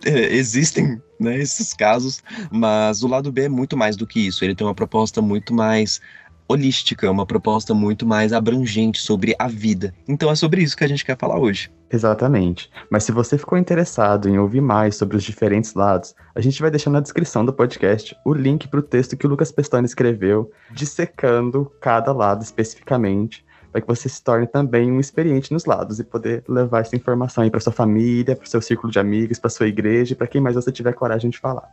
é. 0.05 0.33
Existem 0.35 1.01
né, 1.19 1.38
esses 1.38 1.74
casos, 1.74 2.21
mas 2.51 3.03
o 3.03 3.07
lado 3.07 3.31
B 3.31 3.43
é 3.43 3.50
muito 3.50 3.75
mais 3.75 3.95
do 3.95 4.07
que 4.07 4.19
isso. 4.19 4.43
Ele 4.43 4.55
tem 4.55 4.65
uma 4.65 4.75
proposta 4.75 5.21
muito 5.21 5.53
mais 5.53 6.01
holística, 6.47 7.09
uma 7.09 7.25
proposta 7.25 7.73
muito 7.73 8.05
mais 8.05 8.33
abrangente 8.33 9.01
sobre 9.01 9.35
a 9.37 9.47
vida. 9.47 9.93
Então 10.07 10.29
é 10.29 10.35
sobre 10.35 10.61
isso 10.61 10.77
que 10.77 10.83
a 10.83 10.87
gente 10.87 11.05
quer 11.05 11.17
falar 11.17 11.39
hoje. 11.39 11.71
Exatamente. 11.91 12.69
Mas 12.89 13.03
se 13.03 13.11
você 13.11 13.37
ficou 13.37 13.57
interessado 13.57 14.27
em 14.27 14.37
ouvir 14.37 14.61
mais 14.61 14.95
sobre 14.95 15.15
os 15.15 15.23
diferentes 15.23 15.73
lados, 15.73 16.15
a 16.33 16.41
gente 16.41 16.59
vai 16.61 16.71
deixar 16.71 16.89
na 16.89 16.99
descrição 16.99 17.45
do 17.45 17.53
podcast 17.53 18.15
o 18.25 18.33
link 18.33 18.67
para 18.67 18.79
o 18.79 18.83
texto 18.83 19.15
que 19.15 19.25
o 19.25 19.29
Lucas 19.29 19.51
Pestana 19.51 19.85
escreveu, 19.85 20.51
dissecando 20.71 21.71
cada 21.79 22.11
lado 22.11 22.41
especificamente 22.41 23.44
para 23.75 23.82
que 23.82 23.88
você 23.89 24.08
se 24.08 24.24
torne 24.24 24.48
também 24.48 24.89
um 24.89 25.01
experiente 25.01 25.51
nos 25.51 25.65
lados 25.65 26.00
e 26.00 26.03
poder 26.05 26.46
levar 26.48 26.79
essa 26.79 26.96
informação 26.96 27.44
aí 27.44 27.51
para 27.51 27.60
sua 27.60 27.74
família, 27.74 28.34
para 28.34 28.46
seu 28.46 28.62
círculo 28.62 28.89
de 28.89 29.00
amigos, 29.00 29.38
para 29.38 29.50
sua 29.50 29.67
igreja 29.67 30.15
para 30.15 30.27
quem 30.27 30.39
mais 30.39 30.55
você 30.55 30.72
tiver 30.72 30.94
coragem 30.94 31.29
de 31.29 31.38
falar. 31.38 31.70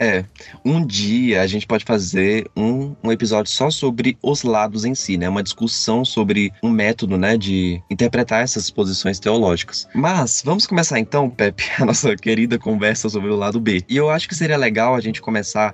É, 0.00 0.24
um 0.64 0.84
dia 0.84 1.42
a 1.42 1.46
gente 1.46 1.64
pode 1.64 1.84
fazer 1.84 2.50
um, 2.56 2.96
um 3.00 3.12
episódio 3.12 3.52
só 3.52 3.70
sobre 3.70 4.18
os 4.20 4.42
lados 4.42 4.84
em 4.84 4.92
si, 4.92 5.16
né? 5.16 5.28
Uma 5.28 5.42
discussão 5.42 6.04
sobre 6.04 6.52
um 6.60 6.68
método, 6.68 7.16
né, 7.16 7.36
de 7.36 7.80
interpretar 7.88 8.42
essas 8.42 8.68
posições 8.68 9.20
teológicas. 9.20 9.86
Mas 9.94 10.42
vamos 10.44 10.66
começar 10.66 10.98
então, 10.98 11.30
Pepe, 11.30 11.62
a 11.78 11.84
nossa 11.84 12.16
querida 12.16 12.58
conversa 12.58 13.08
sobre 13.08 13.30
o 13.30 13.36
lado 13.36 13.60
B. 13.60 13.84
E 13.88 13.96
eu 13.96 14.10
acho 14.10 14.28
que 14.28 14.34
seria 14.34 14.56
legal 14.56 14.96
a 14.96 15.00
gente 15.00 15.22
começar 15.22 15.72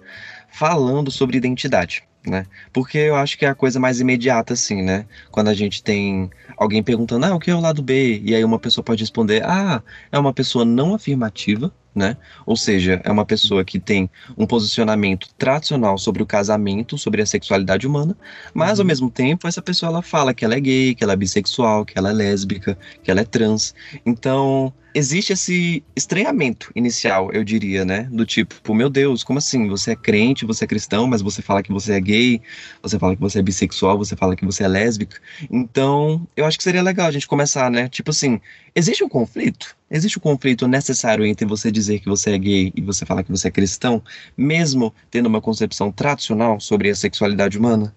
falando 0.51 1.11
sobre 1.11 1.39
identidade 1.39 2.05
né? 2.27 2.47
Porque 2.73 2.99
eu 2.99 3.17
acho 3.17 3.37
que 3.39 3.45
é 3.45 3.49
a 3.49 3.55
coisa 3.55 3.81
mais 3.81 4.01
imediata, 4.01 4.55
assim, 4.55 4.83
né? 4.83 5.07
Quando 5.31 5.49
a 5.49 5.55
gente 5.55 5.83
tem 5.83 6.31
alguém 6.57 6.83
perguntando, 6.83 7.27
ah, 7.27 7.35
o 7.35 7.41
que 7.41 7.51
é 7.51 7.55
o 7.55 7.61
lado 7.61 7.83
B? 7.83 8.21
E 8.25 8.35
aí 8.35 8.45
uma 8.45 8.59
pessoa 8.59 8.85
pode 8.85 9.03
responder, 9.03 9.43
ah, 9.45 9.83
é 10.11 10.19
uma 10.19 10.33
pessoa 10.33 10.65
não 10.65 10.95
afirmativa, 10.95 11.73
né? 11.95 12.17
Ou 12.47 12.57
seja, 12.57 13.01
é 13.05 13.11
uma 13.11 13.25
pessoa 13.25 13.65
que 13.65 13.79
tem 13.79 14.09
um 14.37 14.47
posicionamento 14.47 15.29
tradicional 15.37 15.99
sobre 15.99 16.23
o 16.23 16.27
casamento, 16.27 16.97
sobre 16.97 17.23
a 17.23 17.27
sexualidade 17.27 17.87
humana, 17.87 18.17
mas 18.55 18.79
ao 18.79 18.85
uhum. 18.85 18.89
mesmo 18.89 19.11
tempo 19.11 19.47
essa 19.47 19.63
pessoa 19.63 19.91
ela 19.91 20.03
fala 20.03 20.33
que 20.33 20.45
ela 20.45 20.55
é 20.55 20.61
gay, 20.61 20.95
que 20.95 21.05
ela 21.05 21.13
é 21.13 21.17
bissexual, 21.17 21.85
que 21.85 21.99
ela 21.99 22.11
é 22.11 22.13
lésbica, 22.13 22.79
que 23.03 23.11
ela 23.11 23.21
é 23.21 23.25
trans. 23.25 23.75
Então, 24.07 24.73
existe 24.95 25.33
esse 25.33 25.83
estranhamento 25.97 26.71
inicial, 26.75 27.33
eu 27.33 27.45
diria, 27.45 27.85
né? 27.85 28.09
Do 28.11 28.25
tipo, 28.25 28.75
meu 28.75 28.91
Deus, 28.91 29.25
como 29.25 29.39
assim? 29.39 29.69
Você 29.69 29.93
é 29.93 29.97
crente, 29.97 30.47
você 30.47 30.65
é 30.65 30.67
cristão, 30.67 31.07
mas 31.07 31.23
você 31.23 31.43
fala 31.43 31.63
que 31.63 31.73
você 31.73 31.95
é 31.95 32.01
gay, 32.01 32.41
você 32.83 32.99
fala 32.99 33.15
que 33.15 33.21
você 33.21 33.39
é 33.39 33.43
bissexual, 33.43 33.99
você 33.99 34.17
fala 34.17 34.37
que 34.37 34.45
você 34.45 34.65
é 34.65 34.69
lésbica. 34.69 35.21
Então, 35.51 36.27
eu 36.37 36.45
acho 36.45 36.59
que 36.59 36.65
seria 36.65 36.83
legal 36.83 37.07
a 37.07 37.11
gente 37.11 37.27
começar, 37.27 37.71
né? 37.71 37.89
Tipo 37.89 38.11
assim, 38.11 38.41
existe 38.75 39.03
um 39.03 39.09
conflito? 39.09 39.77
Existe 39.93 40.19
um 40.19 40.23
conflito 40.23 40.67
necessário 40.67 41.23
entre 41.27 41.45
você 41.45 41.71
dizer 41.71 42.01
que 42.01 42.09
você 42.09 42.31
é 42.31 42.39
gay 42.39 42.73
e 42.75 42.81
você 42.81 43.05
falar 43.05 43.23
que 43.23 43.31
você 43.31 43.49
é 43.49 43.51
cristão, 43.51 44.03
mesmo 44.35 44.95
tendo 45.11 45.27
uma 45.27 45.39
concepção 45.39 45.93
tradicional 45.93 46.59
sobre 46.59 46.89
a 46.89 46.95
sexualidade 46.95 47.59
humana? 47.59 47.95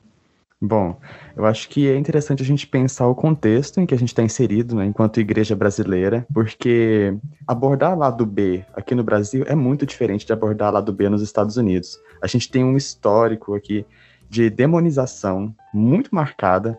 Bom, 0.61 0.99
eu 1.37 1.45
acho 1.45 1.69
que 1.69 1.87
é 1.87 1.97
interessante 1.97 2.43
a 2.43 2.45
gente 2.45 2.67
pensar 2.67 3.07
o 3.07 3.15
contexto 3.15 3.79
em 3.79 3.85
que 3.85 3.93
a 3.93 3.97
gente 3.97 4.09
está 4.09 4.21
inserido, 4.21 4.75
né, 4.75 4.85
enquanto 4.85 5.21
igreja 5.21 5.55
brasileira, 5.55 6.27
porque 6.33 7.15
abordar 7.47 7.97
lado 7.97 8.25
B 8.25 8.65
aqui 8.73 8.93
no 8.93 9.03
Brasil 9.03 9.45
é 9.47 9.55
muito 9.55 9.85
diferente 9.85 10.25
de 10.25 10.33
abordar 10.33 10.73
lado 10.73 10.91
B 10.91 11.07
nos 11.07 11.21
Estados 11.21 11.55
Unidos. 11.55 11.97
A 12.21 12.27
gente 12.27 12.51
tem 12.51 12.63
um 12.63 12.75
histórico 12.75 13.55
aqui 13.55 13.85
de 14.29 14.49
demonização 14.49 15.55
muito 15.73 16.13
marcada 16.13 16.77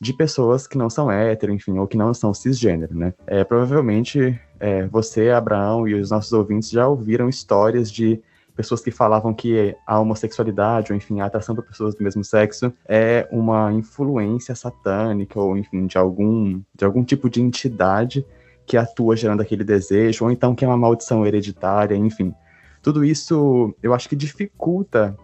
de 0.00 0.12
pessoas 0.12 0.66
que 0.66 0.76
não 0.76 0.90
são 0.90 1.10
hétero, 1.10 1.52
enfim, 1.52 1.78
ou 1.78 1.86
que 1.86 1.96
não 1.96 2.12
são 2.12 2.34
cisgênero, 2.34 2.94
né? 2.94 3.14
É, 3.26 3.44
provavelmente 3.44 4.38
é, 4.58 4.86
você, 4.86 5.30
Abraão, 5.30 5.86
e 5.86 5.94
os 5.94 6.10
nossos 6.10 6.32
ouvintes 6.32 6.70
já 6.70 6.86
ouviram 6.88 7.28
histórias 7.28 7.90
de 7.90 8.20
pessoas 8.56 8.80
que 8.80 8.90
falavam 8.90 9.34
que 9.34 9.76
a 9.86 10.00
homossexualidade, 10.00 10.90
ou 10.90 10.96
enfim, 10.96 11.20
a 11.20 11.26
atração 11.26 11.54
por 11.54 11.64
pessoas 11.64 11.94
do 11.94 12.02
mesmo 12.02 12.24
sexo 12.24 12.72
é 12.88 13.28
uma 13.30 13.70
influência 13.72 14.54
satânica, 14.54 15.38
ou 15.38 15.56
enfim, 15.58 15.86
de 15.86 15.98
algum, 15.98 16.62
de 16.74 16.84
algum 16.84 17.04
tipo 17.04 17.28
de 17.28 17.42
entidade 17.42 18.24
que 18.64 18.76
atua 18.76 19.14
gerando 19.14 19.42
aquele 19.42 19.62
desejo, 19.62 20.24
ou 20.24 20.30
então 20.30 20.54
que 20.54 20.64
é 20.64 20.68
uma 20.68 20.76
maldição 20.76 21.26
hereditária, 21.26 21.94
enfim. 21.94 22.34
Tudo 22.82 23.04
isso 23.04 23.74
eu 23.82 23.92
acho 23.92 24.08
que 24.08 24.16
dificulta 24.16 25.16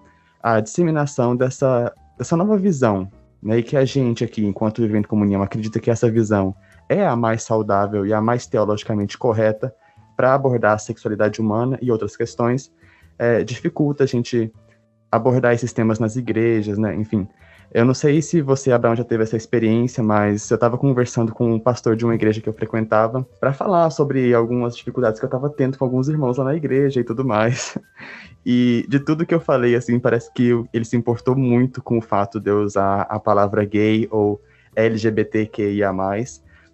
a 0.43 0.61
disseminação 0.61 1.35
dessa, 1.35 1.93
dessa 2.19 2.37
nova 2.37 2.57
visão, 2.57 3.11
né? 3.43 3.59
E 3.59 3.63
que 3.63 3.77
a 3.77 3.85
gente 3.85 4.23
aqui, 4.23 4.45
enquanto 4.45 4.81
vivendo 4.81 5.09
comunhão, 5.09 5.43
acredita 5.43 5.81
que 5.81 5.91
essa 5.91 6.11
visão 6.11 6.55
é 6.89 7.07
a 7.07 7.17
mais 7.17 7.43
saudável 7.43 8.07
e 8.07 8.13
a 8.13 8.21
mais 8.21 8.47
teologicamente 8.47 9.19
correta 9.19 9.75
para 10.17 10.35
abordar 10.35 10.75
a 10.75 10.79
sexualidade 10.79 11.41
humana 11.41 11.79
e 11.83 11.91
outras 11.91 12.17
questões, 12.17 12.73
é, 13.19 13.43
dificulta 13.43 14.05
a 14.05 14.07
gente 14.07 14.53
abordar 15.11 15.53
esses 15.53 15.73
temas 15.73 15.99
nas 15.99 16.17
igrejas, 16.17 16.79
né? 16.79 16.95
Enfim, 16.95 17.27
eu 17.75 17.87
não 17.87 17.95
sei 17.95 18.21
se 18.21 18.43
você, 18.43 18.71
Abraão, 18.71 18.95
já 18.95 19.03
teve 19.03 19.23
essa 19.23 19.37
experiência, 19.37 20.03
mas 20.03 20.51
eu 20.51 20.57
estava 20.57 20.77
conversando 20.77 21.33
com 21.33 21.55
um 21.55 21.59
pastor 21.59 21.97
de 21.97 22.05
uma 22.05 22.15
igreja 22.15 22.39
que 22.39 22.49
eu 22.49 22.53
frequentava 22.53 23.27
para 23.41 23.55
falar 23.55 23.89
sobre 23.89 24.35
algumas 24.35 24.77
dificuldades 24.77 25.19
que 25.19 25.25
eu 25.25 25.29
estava 25.29 25.49
tendo 25.49 25.79
com 25.79 25.85
alguns 25.85 26.07
irmãos 26.07 26.37
lá 26.37 26.45
na 26.45 26.55
igreja 26.55 27.01
e 27.01 27.05
tudo 27.05 27.25
mais. 27.25 27.79
E 28.45 28.85
de 28.89 28.99
tudo 28.99 29.25
que 29.25 29.33
eu 29.33 29.39
falei, 29.39 29.77
assim, 29.77 30.01
parece 30.01 30.29
que 30.35 30.51
ele 30.73 30.85
se 30.85 30.97
importou 30.97 31.37
muito 31.37 31.81
com 31.81 31.99
o 31.99 32.03
fato 32.03 32.41
de 32.41 32.51
eu 32.51 32.63
usar 32.63 33.03
a 33.03 33.17
palavra 33.21 33.65
gay 33.65 34.09
ou 34.11 34.43
LGBTQIA+, 34.75 35.93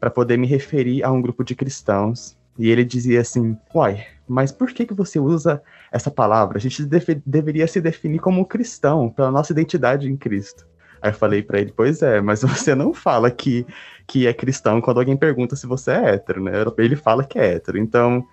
para 0.00 0.08
poder 0.08 0.38
me 0.38 0.46
referir 0.46 1.04
a 1.04 1.12
um 1.12 1.20
grupo 1.20 1.44
de 1.44 1.54
cristãos. 1.54 2.38
E 2.58 2.70
ele 2.70 2.86
dizia 2.86 3.20
assim, 3.20 3.54
uai, 3.74 4.02
mas 4.26 4.50
por 4.50 4.72
que, 4.72 4.86
que 4.86 4.94
você 4.94 5.20
usa 5.20 5.62
essa 5.92 6.10
palavra? 6.10 6.56
A 6.56 6.60
gente 6.60 6.86
deve, 6.86 7.20
deveria 7.26 7.66
se 7.66 7.82
definir 7.82 8.18
como 8.18 8.46
cristão, 8.46 9.10
pela 9.10 9.30
nossa 9.30 9.52
identidade 9.52 10.10
em 10.10 10.16
Cristo. 10.16 10.66
Aí 11.00 11.10
eu 11.10 11.14
falei 11.14 11.42
para 11.42 11.60
ele, 11.60 11.72
pois 11.74 12.02
é, 12.02 12.20
mas 12.20 12.42
você 12.42 12.74
não 12.74 12.92
fala 12.92 13.30
que, 13.30 13.66
que 14.06 14.26
é 14.26 14.32
cristão 14.32 14.80
quando 14.80 14.98
alguém 14.98 15.16
pergunta 15.16 15.56
se 15.56 15.66
você 15.66 15.92
é 15.92 16.14
hétero, 16.14 16.42
né? 16.42 16.52
Ele 16.78 16.96
fala 16.96 17.24
que 17.24 17.38
é 17.38 17.54
hétero. 17.54 17.78
Então, 17.78 18.24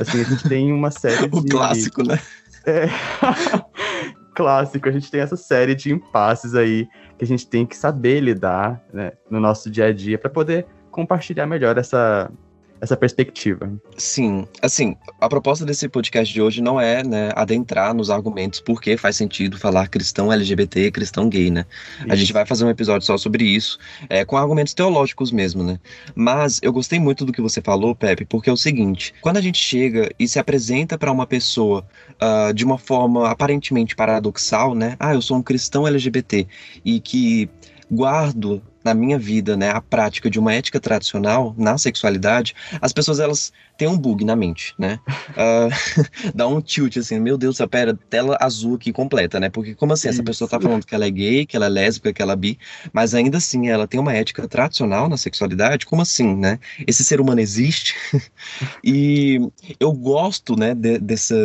assim, 0.00 0.20
a 0.20 0.24
gente 0.24 0.48
tem 0.48 0.72
uma 0.72 0.90
série 0.90 1.28
de... 1.30 1.38
o 1.38 1.44
clássico, 1.44 2.02
né? 2.06 2.18
É... 2.66 2.86
clássico, 4.34 4.88
a 4.88 4.92
gente 4.92 5.10
tem 5.10 5.20
essa 5.20 5.36
série 5.36 5.74
de 5.74 5.92
impasses 5.92 6.54
aí 6.54 6.88
que 7.18 7.24
a 7.24 7.26
gente 7.26 7.46
tem 7.46 7.66
que 7.66 7.76
saber 7.76 8.20
lidar 8.20 8.82
né, 8.92 9.12
no 9.30 9.38
nosso 9.38 9.70
dia 9.70 9.86
a 9.86 9.92
dia 9.92 10.18
para 10.18 10.30
poder 10.30 10.66
compartilhar 10.90 11.46
melhor 11.46 11.76
essa, 11.78 12.30
essa 12.82 12.96
perspectiva. 12.96 13.72
Sim, 13.96 14.44
assim, 14.60 14.96
a 15.20 15.28
proposta 15.28 15.64
desse 15.64 15.88
podcast 15.88 16.34
de 16.34 16.42
hoje 16.42 16.60
não 16.60 16.80
é 16.80 17.04
né, 17.04 17.30
adentrar 17.36 17.94
nos 17.94 18.10
argumentos 18.10 18.58
por 18.58 18.82
que 18.82 18.96
faz 18.96 19.14
sentido 19.14 19.56
falar 19.56 19.86
cristão 19.86 20.32
LGBT, 20.32 20.90
cristão 20.90 21.28
gay, 21.28 21.48
né? 21.48 21.64
Isso. 22.00 22.06
A 22.12 22.16
gente 22.16 22.32
vai 22.32 22.44
fazer 22.44 22.64
um 22.64 22.68
episódio 22.68 23.06
só 23.06 23.16
sobre 23.16 23.44
isso, 23.44 23.78
é, 24.08 24.24
com 24.24 24.36
argumentos 24.36 24.74
teológicos 24.74 25.30
mesmo, 25.30 25.62
né? 25.62 25.78
Mas 26.12 26.58
eu 26.60 26.72
gostei 26.72 26.98
muito 26.98 27.24
do 27.24 27.32
que 27.32 27.40
você 27.40 27.62
falou, 27.62 27.94
Pepe, 27.94 28.24
porque 28.24 28.50
é 28.50 28.52
o 28.52 28.56
seguinte: 28.56 29.14
quando 29.20 29.36
a 29.36 29.40
gente 29.40 29.58
chega 29.58 30.10
e 30.18 30.26
se 30.26 30.40
apresenta 30.40 30.98
para 30.98 31.12
uma 31.12 31.26
pessoa 31.26 31.86
uh, 32.20 32.52
de 32.52 32.64
uma 32.64 32.78
forma 32.78 33.30
aparentemente 33.30 33.94
paradoxal, 33.94 34.74
né? 34.74 34.96
Ah, 34.98 35.14
eu 35.14 35.22
sou 35.22 35.36
um 35.36 35.42
cristão 35.42 35.86
LGBT 35.86 36.48
e 36.84 36.98
que 36.98 37.48
guardo 37.88 38.60
na 38.84 38.94
minha 38.94 39.18
vida, 39.18 39.56
né, 39.56 39.70
a 39.70 39.80
prática 39.80 40.30
de 40.30 40.38
uma 40.38 40.52
ética 40.52 40.80
tradicional 40.80 41.54
na 41.56 41.78
sexualidade, 41.78 42.54
as 42.80 42.92
pessoas 42.92 43.20
elas 43.20 43.52
têm 43.76 43.88
um 43.88 43.98
bug 43.98 44.24
na 44.24 44.36
mente, 44.36 44.74
né? 44.78 44.98
Uh, 45.30 45.72
dá 46.34 46.46
um 46.46 46.60
tilt 46.60 46.96
assim, 46.96 47.18
meu 47.18 47.36
Deus, 47.36 47.56
essa 47.56 47.66
pera, 47.66 47.98
tela 48.08 48.36
azul 48.40 48.76
aqui 48.76 48.92
completa, 48.92 49.38
né? 49.40 49.48
Porque 49.48 49.74
como 49.74 49.92
assim, 49.92 50.08
Isso. 50.08 50.16
essa 50.16 50.24
pessoa 50.24 50.48
tá 50.48 50.60
falando 50.60 50.84
que 50.84 50.94
ela 50.94 51.06
é 51.06 51.10
gay, 51.10 51.46
que 51.46 51.56
ela 51.56 51.66
é 51.66 51.68
lésbica, 51.68 52.12
que 52.12 52.22
ela 52.22 52.32
é 52.32 52.36
bi, 52.36 52.58
mas 52.92 53.14
ainda 53.14 53.38
assim 53.38 53.68
ela 53.68 53.86
tem 53.86 54.00
uma 54.00 54.12
ética 54.12 54.46
tradicional 54.46 55.08
na 55.08 55.16
sexualidade? 55.16 55.86
Como 55.86 56.02
assim, 56.02 56.34
né? 56.36 56.58
Esse 56.86 57.04
ser 57.04 57.20
humano 57.20 57.40
existe? 57.40 57.94
e 58.84 59.40
eu 59.78 59.92
gosto, 59.92 60.56
né, 60.56 60.74
de, 60.74 60.98
dessa 60.98 61.36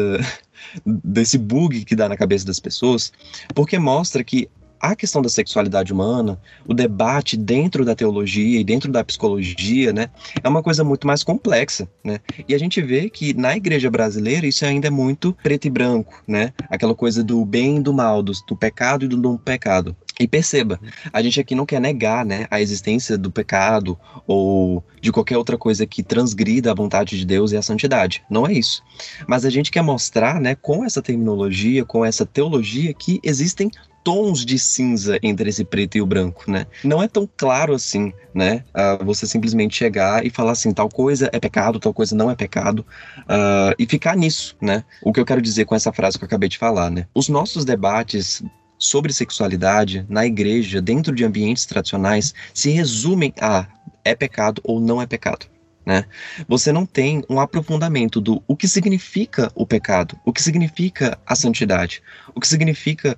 desse 0.85 1.37
bug 1.37 1.85
que 1.85 1.95
dá 1.95 2.09
na 2.09 2.17
cabeça 2.17 2.45
das 2.45 2.59
pessoas, 2.59 3.11
porque 3.53 3.77
mostra 3.77 4.23
que 4.23 4.49
a 4.79 4.95
questão 4.95 5.21
da 5.21 5.29
sexualidade 5.29 5.91
humana, 5.91 6.39
o 6.67 6.73
debate 6.73 7.37
dentro 7.37 7.83
da 7.83 7.95
teologia 7.95 8.59
e 8.59 8.63
dentro 8.63 8.91
da 8.91 9.03
psicologia, 9.03 9.91
né, 9.93 10.09
é 10.43 10.47
uma 10.47 10.63
coisa 10.63 10.83
muito 10.83 11.07
mais 11.07 11.23
complexa, 11.23 11.87
né? 12.03 12.19
E 12.47 12.53
a 12.53 12.57
gente 12.57 12.81
vê 12.81 13.09
que 13.09 13.33
na 13.33 13.55
igreja 13.55 13.89
brasileira 13.89 14.45
isso 14.45 14.65
ainda 14.65 14.87
é 14.87 14.91
muito 14.91 15.35
preto 15.43 15.65
e 15.65 15.69
branco, 15.69 16.23
né? 16.27 16.53
Aquela 16.69 16.95
coisa 16.95 17.23
do 17.23 17.43
bem 17.45 17.77
e 17.77 17.81
do 17.81 17.93
mal, 17.93 18.21
do, 18.21 18.31
do 18.47 18.55
pecado 18.55 19.05
e 19.05 19.07
do 19.07 19.17
não 19.17 19.37
pecado. 19.37 19.95
E 20.19 20.27
perceba, 20.27 20.79
a 21.13 21.21
gente 21.21 21.39
aqui 21.39 21.53
não 21.53 21.65
quer 21.65 21.79
negar 21.79 22.25
né, 22.25 22.47
a 22.49 22.59
existência 22.59 23.17
do 23.17 23.29
pecado 23.29 23.97
ou 24.25 24.83
de 24.99 25.11
qualquer 25.11 25.37
outra 25.37 25.57
coisa 25.57 25.85
que 25.85 26.01
transgrida 26.01 26.71
a 26.71 26.75
vontade 26.75 27.17
de 27.17 27.25
Deus 27.25 27.51
e 27.51 27.57
a 27.57 27.61
santidade. 27.61 28.23
Não 28.29 28.47
é 28.47 28.53
isso. 28.53 28.81
Mas 29.27 29.45
a 29.45 29.49
gente 29.49 29.69
quer 29.69 29.83
mostrar, 29.83 30.41
né, 30.41 30.55
com 30.55 30.83
essa 30.83 31.03
terminologia, 31.03 31.85
com 31.85 32.03
essa 32.03 32.25
teologia, 32.25 32.93
que 32.95 33.19
existem 33.23 33.69
tons 34.07 34.45
de 34.45 34.57
cinza 34.57 35.19
entre 35.21 35.49
esse 35.49 35.65
preto 35.65 35.97
e 35.97 36.01
o 36.01 36.05
branco, 36.05 36.49
né? 36.49 36.65
Não 36.81 37.03
é 37.03 37.09
tão 37.09 37.27
claro 37.35 37.73
assim, 37.73 38.13
né? 38.33 38.63
Uh, 38.69 39.03
você 39.03 39.27
simplesmente 39.27 39.75
chegar 39.75 40.25
e 40.25 40.29
falar 40.29 40.53
assim, 40.53 40.71
tal 40.71 40.87
coisa 40.87 41.29
é 41.33 41.37
pecado, 41.41 41.77
tal 41.77 41.93
coisa 41.93 42.15
não 42.15 42.31
é 42.31 42.35
pecado, 42.35 42.85
uh, 43.23 43.75
e 43.77 43.85
ficar 43.85 44.15
nisso, 44.15 44.55
né? 44.61 44.85
O 45.01 45.11
que 45.11 45.19
eu 45.19 45.25
quero 45.25 45.41
dizer 45.41 45.65
com 45.65 45.75
essa 45.75 45.91
frase 45.91 46.17
que 46.17 46.23
eu 46.23 46.25
acabei 46.25 46.47
de 46.47 46.57
falar, 46.57 46.89
né? 46.89 47.05
Os 47.13 47.27
nossos 47.27 47.65
debates 47.65 48.41
sobre 48.79 49.11
sexualidade 49.11 50.05
na 50.07 50.25
igreja, 50.25 50.81
dentro 50.81 51.13
de 51.13 51.25
ambientes 51.25 51.65
tradicionais, 51.65 52.33
se 52.53 52.69
resumem 52.69 53.33
a 53.41 53.67
é 54.05 54.15
pecado 54.15 54.61
ou 54.63 54.79
não 54.79 55.01
é 55.01 55.05
pecado. 55.05 55.47
Né? 55.87 56.03
Você 56.49 56.73
não 56.73 56.85
tem 56.85 57.23
um 57.29 57.39
aprofundamento 57.39 58.19
do 58.19 58.43
o 58.45 58.57
que 58.57 58.67
significa 58.67 59.49
o 59.55 59.65
pecado, 59.65 60.19
o 60.25 60.33
que 60.33 60.43
significa 60.43 61.17
a 61.25 61.33
santidade, 61.33 62.03
o 62.35 62.41
que 62.41 62.47
significa 62.47 63.17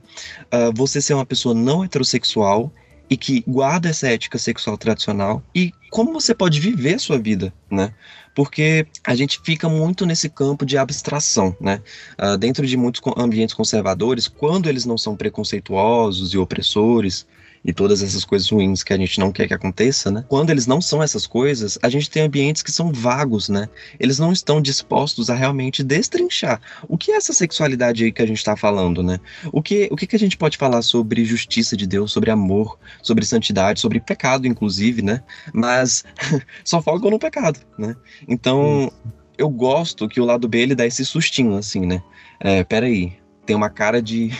uh, 0.53 0.71
você 0.75 1.01
ser 1.01 1.15
uma 1.15 1.25
pessoa 1.25 1.55
não 1.55 1.83
heterossexual 1.83 2.71
e 3.09 3.17
que 3.17 3.43
guarda 3.47 3.89
essa 3.89 4.07
ética 4.07 4.37
sexual 4.37 4.77
tradicional 4.77 5.41
e 5.55 5.73
como 5.89 6.13
você 6.13 6.35
pode 6.35 6.59
viver 6.59 6.93
a 6.93 6.99
sua 6.99 7.17
vida, 7.17 7.51
né? 7.71 7.91
Porque 8.35 8.85
a 9.03 9.15
gente 9.15 9.41
fica 9.43 9.67
muito 9.67 10.05
nesse 10.05 10.29
campo 10.29 10.63
de 10.63 10.77
abstração, 10.77 11.57
né? 11.59 11.81
Uh, 12.21 12.37
dentro 12.37 12.67
de 12.67 12.77
muitos 12.77 13.01
ambientes 13.17 13.55
conservadores, 13.55 14.27
quando 14.27 14.69
eles 14.69 14.85
não 14.85 14.95
são 14.95 15.15
preconceituosos 15.15 16.35
e 16.35 16.37
opressores, 16.37 17.25
e 17.63 17.73
todas 17.73 18.01
essas 18.01 18.23
coisas 18.23 18.49
ruins 18.49 18.83
que 18.83 18.93
a 18.93 18.97
gente 18.97 19.19
não 19.19 19.31
quer 19.31 19.47
que 19.47 19.53
aconteça, 19.53 20.09
né? 20.09 20.25
Quando 20.27 20.49
eles 20.49 20.67
não 20.67 20.81
são 20.81 21.03
essas 21.03 21.27
coisas, 21.27 21.77
a 21.81 21.89
gente 21.89 22.09
tem 22.09 22.23
ambientes 22.23 22.61
que 22.61 22.71
são 22.71 22.91
vagos, 22.91 23.49
né? 23.49 23.67
Eles 23.99 24.19
não 24.19 24.31
estão 24.31 24.61
dispostos 24.61 25.29
a 25.29 25.35
realmente 25.35 25.83
destrinchar 25.83 26.61
o 26.87 26.97
que 26.97 27.11
é 27.11 27.15
essa 27.15 27.33
sexualidade 27.33 28.03
aí 28.03 28.11
que 28.11 28.21
a 28.21 28.25
gente 28.25 28.37
está 28.37 28.55
falando, 28.55 29.03
né? 29.03 29.19
O 29.51 29.61
que, 29.61 29.89
o 29.91 29.95
que, 29.95 30.07
que 30.07 30.15
a 30.15 30.19
gente 30.19 30.37
pode 30.37 30.57
falar 30.57 30.81
sobre 30.81 31.25
justiça 31.25 31.75
de 31.75 31.85
Deus, 31.85 32.11
sobre 32.11 32.31
amor, 32.31 32.77
sobre 33.01 33.25
santidade, 33.25 33.79
sobre 33.79 33.99
pecado, 33.99 34.47
inclusive, 34.47 35.01
né? 35.01 35.21
Mas 35.53 36.03
só 36.63 36.81
focam 36.81 37.11
no 37.11 37.19
pecado, 37.19 37.59
né? 37.77 37.95
Então, 38.27 38.91
eu 39.37 39.49
gosto 39.49 40.07
que 40.07 40.19
o 40.19 40.25
lado 40.25 40.47
B 40.47 40.59
ele 40.59 40.75
dá 40.75 40.85
esse 40.85 41.05
sustinho, 41.05 41.55
assim, 41.55 41.85
né? 41.85 42.01
É, 42.39 42.63
peraí, 42.63 43.18
tem 43.49 43.55
uma 43.55 43.69
cara 43.69 44.01
de. 44.01 44.29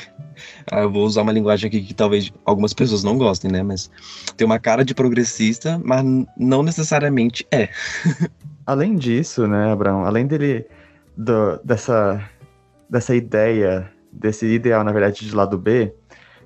Ah, 0.72 0.82
eu 0.82 0.90
vou 0.90 1.04
usar 1.04 1.24
uma 1.24 1.34
linguagem 1.34 1.68
aqui 1.68 1.82
que 1.82 1.94
talvez 1.94 2.32
algumas 2.46 2.74
pessoas 2.74 3.04
não 3.04 3.18
gostem, 3.18 3.52
né? 3.52 3.62
Mas 3.62 3.92
tem 4.38 4.46
uma 4.46 4.58
cara 4.58 4.86
de 4.86 4.96
progressista, 4.96 5.82
mas 5.84 6.02
não 6.38 6.64
necessariamente 6.64 7.46
é. 7.52 7.68
além 8.66 8.96
disso, 8.96 9.46
né, 9.48 9.70
Abraão? 9.70 10.06
Além 10.06 10.26
dele. 10.26 10.66
Do, 11.18 11.60
dessa, 11.62 12.24
dessa 12.90 13.14
ideia, 13.14 13.92
desse 14.14 14.46
ideal, 14.46 14.82
na 14.86 14.94
verdade, 14.94 15.26
de 15.26 15.36
lado 15.36 15.58
B, 15.58 15.94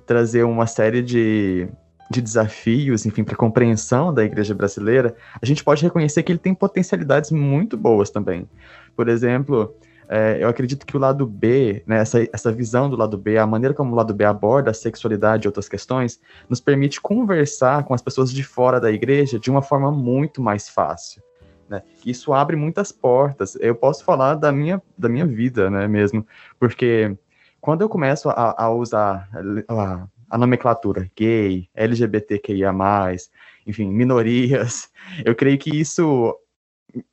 trazer 0.04 0.42
uma 0.42 0.66
série 0.66 1.00
de, 1.00 1.68
de 2.10 2.20
desafios, 2.20 3.06
enfim, 3.06 3.22
para 3.22 3.36
compreensão 3.36 4.12
da 4.12 4.24
igreja 4.24 4.54
brasileira, 4.54 5.14
a 5.40 5.46
gente 5.46 5.62
pode 5.62 5.84
reconhecer 5.84 6.24
que 6.24 6.32
ele 6.32 6.40
tem 6.40 6.52
potencialidades 6.52 7.30
muito 7.30 7.76
boas 7.76 8.10
também. 8.10 8.48
Por 8.96 9.08
exemplo, 9.08 9.72
é, 10.14 10.40
eu 10.40 10.48
acredito 10.48 10.86
que 10.86 10.96
o 10.96 11.00
lado 11.00 11.26
B, 11.26 11.82
né, 11.88 11.98
essa, 11.98 12.22
essa 12.32 12.52
visão 12.52 12.88
do 12.88 12.94
lado 12.94 13.18
B, 13.18 13.36
a 13.36 13.44
maneira 13.44 13.74
como 13.74 13.90
o 13.92 13.96
lado 13.96 14.14
B 14.14 14.24
aborda 14.24 14.70
a 14.70 14.74
sexualidade 14.74 15.44
e 15.44 15.48
outras 15.48 15.68
questões, 15.68 16.20
nos 16.48 16.60
permite 16.60 17.00
conversar 17.00 17.82
com 17.82 17.92
as 17.92 18.00
pessoas 18.00 18.32
de 18.32 18.44
fora 18.44 18.80
da 18.80 18.92
igreja 18.92 19.40
de 19.40 19.50
uma 19.50 19.60
forma 19.60 19.90
muito 19.90 20.40
mais 20.40 20.68
fácil. 20.68 21.20
Né? 21.68 21.82
Isso 22.06 22.32
abre 22.32 22.54
muitas 22.54 22.92
portas. 22.92 23.56
Eu 23.56 23.74
posso 23.74 24.04
falar 24.04 24.36
da 24.36 24.52
minha, 24.52 24.80
da 24.96 25.08
minha 25.08 25.26
vida 25.26 25.68
né, 25.68 25.88
mesmo, 25.88 26.24
porque 26.60 27.16
quando 27.60 27.80
eu 27.80 27.88
começo 27.88 28.30
a, 28.30 28.54
a 28.56 28.70
usar 28.70 29.28
a, 29.66 30.06
a 30.30 30.38
nomenclatura 30.38 31.10
gay, 31.16 31.68
LGBTQIA, 31.74 32.72
enfim, 33.66 33.90
minorias, 33.90 34.92
eu 35.26 35.34
creio 35.34 35.58
que 35.58 35.70
isso 35.70 36.38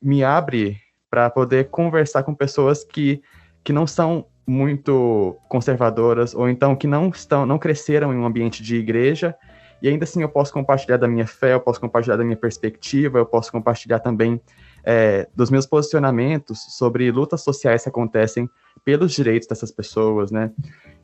me 0.00 0.22
abre 0.22 0.80
para 1.12 1.28
poder 1.28 1.68
conversar 1.68 2.22
com 2.22 2.34
pessoas 2.34 2.82
que, 2.82 3.20
que 3.62 3.70
não 3.70 3.86
são 3.86 4.24
muito 4.46 5.36
conservadoras 5.46 6.34
ou 6.34 6.48
então 6.48 6.74
que 6.74 6.86
não 6.86 7.10
estão 7.10 7.44
não 7.44 7.58
cresceram 7.58 8.14
em 8.14 8.16
um 8.16 8.24
ambiente 8.24 8.62
de 8.62 8.76
igreja 8.76 9.36
e 9.82 9.88
ainda 9.88 10.04
assim 10.04 10.22
eu 10.22 10.28
posso 10.30 10.54
compartilhar 10.54 10.96
da 10.96 11.06
minha 11.06 11.26
fé, 11.26 11.52
eu 11.52 11.60
posso 11.60 11.78
compartilhar 11.78 12.16
da 12.16 12.24
minha 12.24 12.36
perspectiva, 12.36 13.18
eu 13.18 13.26
posso 13.26 13.52
compartilhar 13.52 13.98
também 13.98 14.40
é, 14.82 15.28
dos 15.36 15.50
meus 15.50 15.66
posicionamentos 15.66 16.58
sobre 16.78 17.10
lutas 17.10 17.42
sociais 17.42 17.82
que 17.82 17.90
acontecem 17.90 18.48
pelos 18.82 19.12
direitos 19.12 19.46
dessas 19.46 19.70
pessoas, 19.70 20.30
né? 20.30 20.50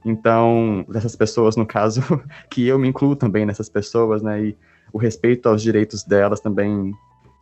Então, 0.05 0.87
dessas 0.89 1.17
pessoas, 1.17 1.57
no 1.57 1.67
caso, 1.67 2.01
que 2.49 2.67
eu 2.67 2.79
me 2.79 2.89
incluo 2.89 3.17
também 3.17 3.45
nessas 3.45 3.69
pessoas, 3.69 4.23
né? 4.23 4.43
E 4.43 4.59
o 4.93 4.99
respeito 4.99 5.49
aos 5.49 5.61
direitos 5.61 6.05
delas 6.05 6.41
também 6.41 6.95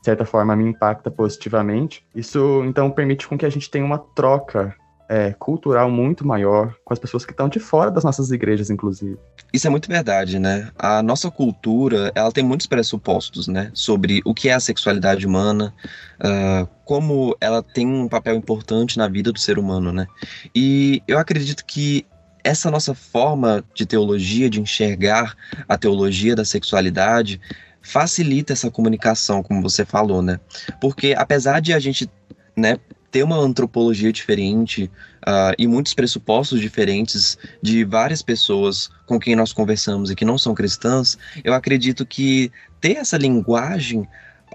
certa 0.07 0.25
forma, 0.25 0.57
me 0.57 0.65
impacta 0.65 1.11
positivamente. 1.11 2.05
Isso, 2.15 2.63
então, 2.65 2.91
permite 2.91 3.27
com 3.29 3.37
que 3.37 3.45
a 3.47 3.51
gente 3.51 3.71
tenha 3.71 3.85
uma 3.85 3.99
troca 3.99 4.75
é, 5.09 5.33
cultural 5.33 5.91
muito 5.91 6.27
maior 6.27 6.75
com 6.85 6.93
as 6.93 6.99
pessoas 6.99 7.25
que 7.25 7.33
estão 7.33 7.49
de 7.49 7.59
fora 7.61 7.91
das 7.91 8.05
nossas 8.05 8.31
igrejas, 8.31 8.71
inclusive. 8.71 9.17
Isso 9.53 9.67
é 9.67 9.71
muito 9.71 9.89
verdade, 9.89 10.39
né? 10.39 10.71
A 10.79 11.03
nossa 11.03 11.31
cultura, 11.31 12.11
ela 12.15 12.33
tem 12.33 12.45
muitos 12.45 12.67
pressupostos, 12.67 13.47
né? 13.49 13.71
Sobre 13.73 14.21
o 14.25 14.35
que 14.35 14.49
é 14.49 14.55
a 14.55 14.61
sexualidade 14.61 15.27
humana, 15.27 15.73
uh, 16.21 16.69
como 16.85 17.37
ela 17.41 17.63
tem 17.63 17.87
um 17.87 18.09
papel 18.09 18.35
importante 18.35 18.99
na 18.99 19.09
vida 19.09 19.33
do 19.33 19.39
ser 19.39 19.59
humano, 19.59 19.93
né? 19.93 20.07
E 20.55 21.03
eu 21.07 21.19
acredito 21.19 21.65
que 21.65 22.05
essa 22.43 22.71
nossa 22.71 22.95
forma 22.95 23.65
de 23.75 23.85
teologia, 23.85 24.49
de 24.49 24.61
enxergar 24.61 25.37
a 25.69 25.77
teologia 25.77 26.37
da 26.37 26.45
sexualidade, 26.45 27.41
facilita 27.87 28.53
essa 28.53 28.69
comunicação, 28.69 29.45
como 29.45 29.63
você 29.63 29.85
falou, 29.85 30.21
né? 30.21 30.41
Porque 30.81 31.15
apesar 31.17 31.61
de 31.61 31.73
a 31.73 31.79
gente, 31.79 32.11
né, 32.57 32.79
ter 33.13 33.23
uma 33.23 33.37
antropologia 33.37 34.13
diferente 34.13 34.91
uh, 35.23 35.55
e 35.57 35.69
muitos 35.69 35.95
pressupostos 35.95 36.61
diferentes 36.61 37.39
de 37.63 37.85
várias 37.85 38.23
pessoas 38.23 38.91
com 39.07 39.21
quem 39.21 39.37
nós 39.37 39.53
conversamos 39.53 40.11
e 40.11 40.17
que 40.17 40.25
não 40.25 40.37
são 40.37 40.53
cristãs, 40.53 41.17
eu 41.45 41.55
acredito 41.55 42.05
que 42.05 42.51
ter 42.81 42.97
essa 42.97 43.17
linguagem 43.17 44.07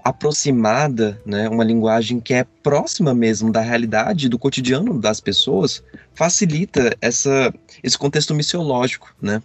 aproximada, 0.04 1.18
né, 1.24 1.48
uma 1.48 1.64
linguagem 1.64 2.20
que 2.20 2.34
é 2.34 2.44
próxima 2.62 3.14
mesmo 3.14 3.50
da 3.50 3.60
realidade, 3.60 4.28
do 4.28 4.38
cotidiano 4.38 4.98
das 4.98 5.20
pessoas, 5.20 5.82
facilita 6.14 6.94
essa, 7.00 7.52
esse 7.82 7.96
contexto 7.96 8.34
missiológico, 8.34 9.14
né? 9.20 9.40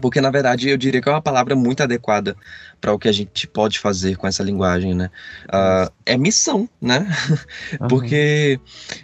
Porque 0.00 0.20
na 0.20 0.30
verdade 0.30 0.68
eu 0.68 0.76
diria 0.76 1.00
que 1.00 1.08
é 1.08 1.12
uma 1.12 1.22
palavra 1.22 1.54
muito 1.54 1.82
adequada 1.82 2.36
para 2.80 2.92
o 2.92 2.98
que 2.98 3.08
a 3.08 3.12
gente 3.12 3.46
pode 3.46 3.78
fazer 3.78 4.16
com 4.16 4.26
essa 4.26 4.42
linguagem, 4.42 4.94
né? 4.94 5.10
Uh, 5.46 5.92
é 6.04 6.16
missão, 6.16 6.68
né? 6.80 7.06
Uhum. 7.80 7.88
porque 7.88 8.60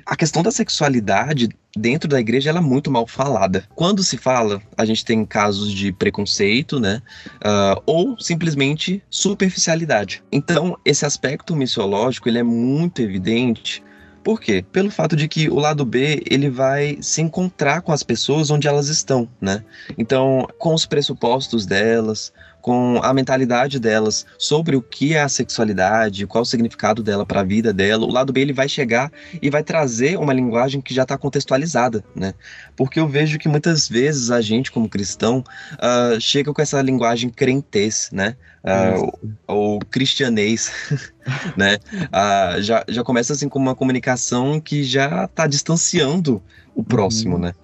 a 0.07 0.16
questão 0.16 0.42
da 0.42 0.50
sexualidade 0.50 1.48
dentro 1.76 2.09
da 2.09 2.20
igreja 2.20 2.50
ela 2.50 2.59
é 2.59 2.62
muito 2.62 2.90
mal 2.90 3.07
falada. 3.07 3.64
Quando 3.74 4.02
se 4.02 4.16
fala, 4.16 4.62
a 4.76 4.85
gente 4.85 5.05
tem 5.05 5.24
casos 5.24 5.72
de 5.72 5.92
preconceito, 5.92 6.78
né? 6.78 7.02
Uh, 7.37 7.83
ou 7.87 8.20
simplesmente 8.20 9.02
superficialidade. 9.11 10.22
Então 10.31 10.78
esse 10.85 11.05
aspecto 11.05 11.57
missiológico 11.57 12.28
ele 12.28 12.38
é 12.38 12.42
muito 12.42 13.02
evidente 13.02 13.83
por 14.23 14.41
quê? 14.41 14.65
Pelo 14.73 14.91
fato 14.91 15.17
de 15.17 15.29
que 15.29 15.49
o 15.49 15.57
lado 15.57 15.85
B 15.85 16.23
ele 16.31 16.49
vai 16.49 16.99
se 17.01 17.21
encontrar 17.21 17.83
com 17.83 17.93
as 17.93 18.03
pessoas 18.03 18.51
onde 18.51 18.69
elas 18.69 18.89
estão, 18.89 19.29
né? 19.41 19.65
Então, 19.99 20.49
com 20.59 20.75
os 20.75 20.87
pressupostos 20.87 21.67
delas, 21.67 22.33
com 22.62 23.01
a 23.03 23.12
mentalidade 23.12 23.81
delas 23.81 24.25
sobre 24.38 24.77
o 24.77 24.81
que 24.81 25.14
é 25.14 25.20
a 25.20 25.29
sexualidade, 25.29 26.27
qual 26.27 26.42
o 26.42 26.46
significado 26.46 27.03
dela 27.03 27.27
para 27.27 27.40
a 27.40 27.44
vida 27.44 27.72
dela, 27.72 28.07
o 28.07 28.11
lado 28.11 28.33
B 28.33 28.40
ele 28.40 28.53
vai 28.53 28.68
chegar 28.68 29.12
e 29.42 29.51
vai 29.51 29.64
trazer 29.64 30.16
uma 30.16 30.33
linguagem 30.33 30.81
que 30.81 30.94
já 30.94 31.03
está 31.03 31.18
contextualizada, 31.18 32.05
né? 32.14 32.33
Porque 32.77 33.01
eu 33.01 33.09
vejo 33.09 33.38
que 33.38 33.48
muitas 33.48 33.88
vezes 33.88 34.31
a 34.31 34.40
gente, 34.40 34.70
como 34.70 34.88
cristão, 34.88 35.44
uh, 35.75 36.20
chega 36.20 36.55
com 36.55 36.62
essa 36.62 36.81
linguagem 36.81 37.29
crentez, 37.29 38.09
né? 38.12 38.37
Uh, 38.64 39.37
ou 39.44 39.81
cristianês, 39.81 40.70
né? 41.57 41.79
Uh, 41.92 42.62
já, 42.62 42.85
já 42.88 43.03
começa 43.03 43.33
assim 43.33 43.48
com 43.48 43.59
uma 43.59 43.75
comunicação 43.75 44.61
que 44.61 44.85
já 44.85 45.25
está 45.25 45.48
distanciando 45.48 46.40
o 46.75 46.83
próximo, 46.83 47.37
uhum. 47.37 47.43
né? 47.43 47.55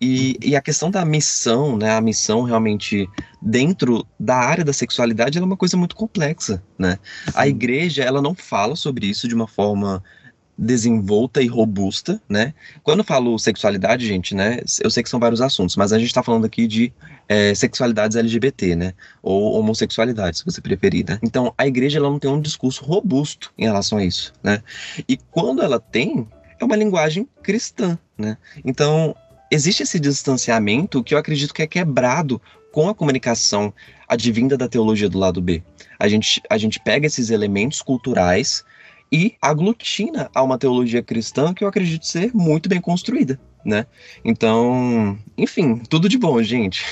E, 0.00 0.36
e 0.42 0.56
a 0.56 0.60
questão 0.60 0.90
da 0.90 1.04
missão, 1.04 1.76
né? 1.76 1.92
A 1.92 2.00
missão 2.00 2.42
realmente 2.42 3.08
dentro 3.40 4.06
da 4.18 4.36
área 4.36 4.64
da 4.64 4.72
sexualidade 4.72 5.38
é 5.38 5.42
uma 5.42 5.56
coisa 5.56 5.76
muito 5.76 5.96
complexa, 5.96 6.62
né? 6.78 6.98
A 7.34 7.48
igreja, 7.48 8.02
ela 8.02 8.20
não 8.20 8.34
fala 8.34 8.76
sobre 8.76 9.06
isso 9.06 9.26
de 9.26 9.34
uma 9.34 9.46
forma 9.46 10.02
desenvolta 10.58 11.40
e 11.40 11.46
robusta, 11.46 12.20
né? 12.28 12.52
Quando 12.82 12.98
eu 12.98 13.04
falo 13.04 13.38
sexualidade, 13.38 14.04
gente, 14.04 14.34
né? 14.34 14.58
Eu 14.82 14.90
sei 14.90 15.04
que 15.04 15.08
são 15.08 15.20
vários 15.20 15.40
assuntos, 15.40 15.76
mas 15.76 15.92
a 15.92 15.98
gente 15.98 16.08
está 16.08 16.22
falando 16.22 16.44
aqui 16.44 16.66
de 16.66 16.92
é, 17.28 17.54
sexualidades 17.54 18.16
LGBT, 18.16 18.74
né? 18.74 18.92
Ou 19.22 19.54
homossexualidade, 19.54 20.38
se 20.38 20.44
você 20.44 20.60
preferir, 20.60 21.04
né? 21.08 21.18
Então, 21.22 21.54
a 21.56 21.64
igreja 21.64 21.98
ela 21.98 22.10
não 22.10 22.18
tem 22.18 22.28
um 22.28 22.40
discurso 22.40 22.84
robusto 22.84 23.52
em 23.56 23.66
relação 23.66 23.98
a 23.98 24.04
isso, 24.04 24.32
né? 24.42 24.60
E 25.08 25.16
quando 25.30 25.62
ela 25.62 25.78
tem, 25.78 26.26
é 26.58 26.64
uma 26.64 26.76
linguagem 26.76 27.28
cristã, 27.42 27.98
né? 28.16 28.36
Então, 28.64 29.14
existe 29.50 29.82
esse 29.82 29.98
distanciamento 29.98 31.02
que 31.02 31.14
eu 31.14 31.18
acredito 31.18 31.54
que 31.54 31.62
é 31.62 31.66
quebrado 31.66 32.40
com 32.72 32.88
a 32.88 32.94
comunicação 32.94 33.72
advinda 34.06 34.56
da 34.56 34.68
teologia 34.68 35.08
do 35.08 35.18
lado 35.18 35.40
B. 35.40 35.62
A 35.98 36.08
gente, 36.08 36.42
a 36.48 36.58
gente 36.58 36.80
pega 36.80 37.06
esses 37.06 37.30
elementos 37.30 37.82
culturais 37.82 38.64
e 39.10 39.34
aglutina 39.40 40.30
a 40.34 40.42
uma 40.42 40.58
teologia 40.58 41.02
cristã 41.02 41.54
que 41.54 41.64
eu 41.64 41.68
acredito 41.68 42.06
ser 42.06 42.30
muito 42.34 42.68
bem 42.68 42.80
construída 42.80 43.40
né? 43.68 43.86
Então, 44.24 45.16
enfim, 45.36 45.76
tudo 45.76 46.08
de 46.08 46.16
bom, 46.16 46.42
gente. 46.42 46.84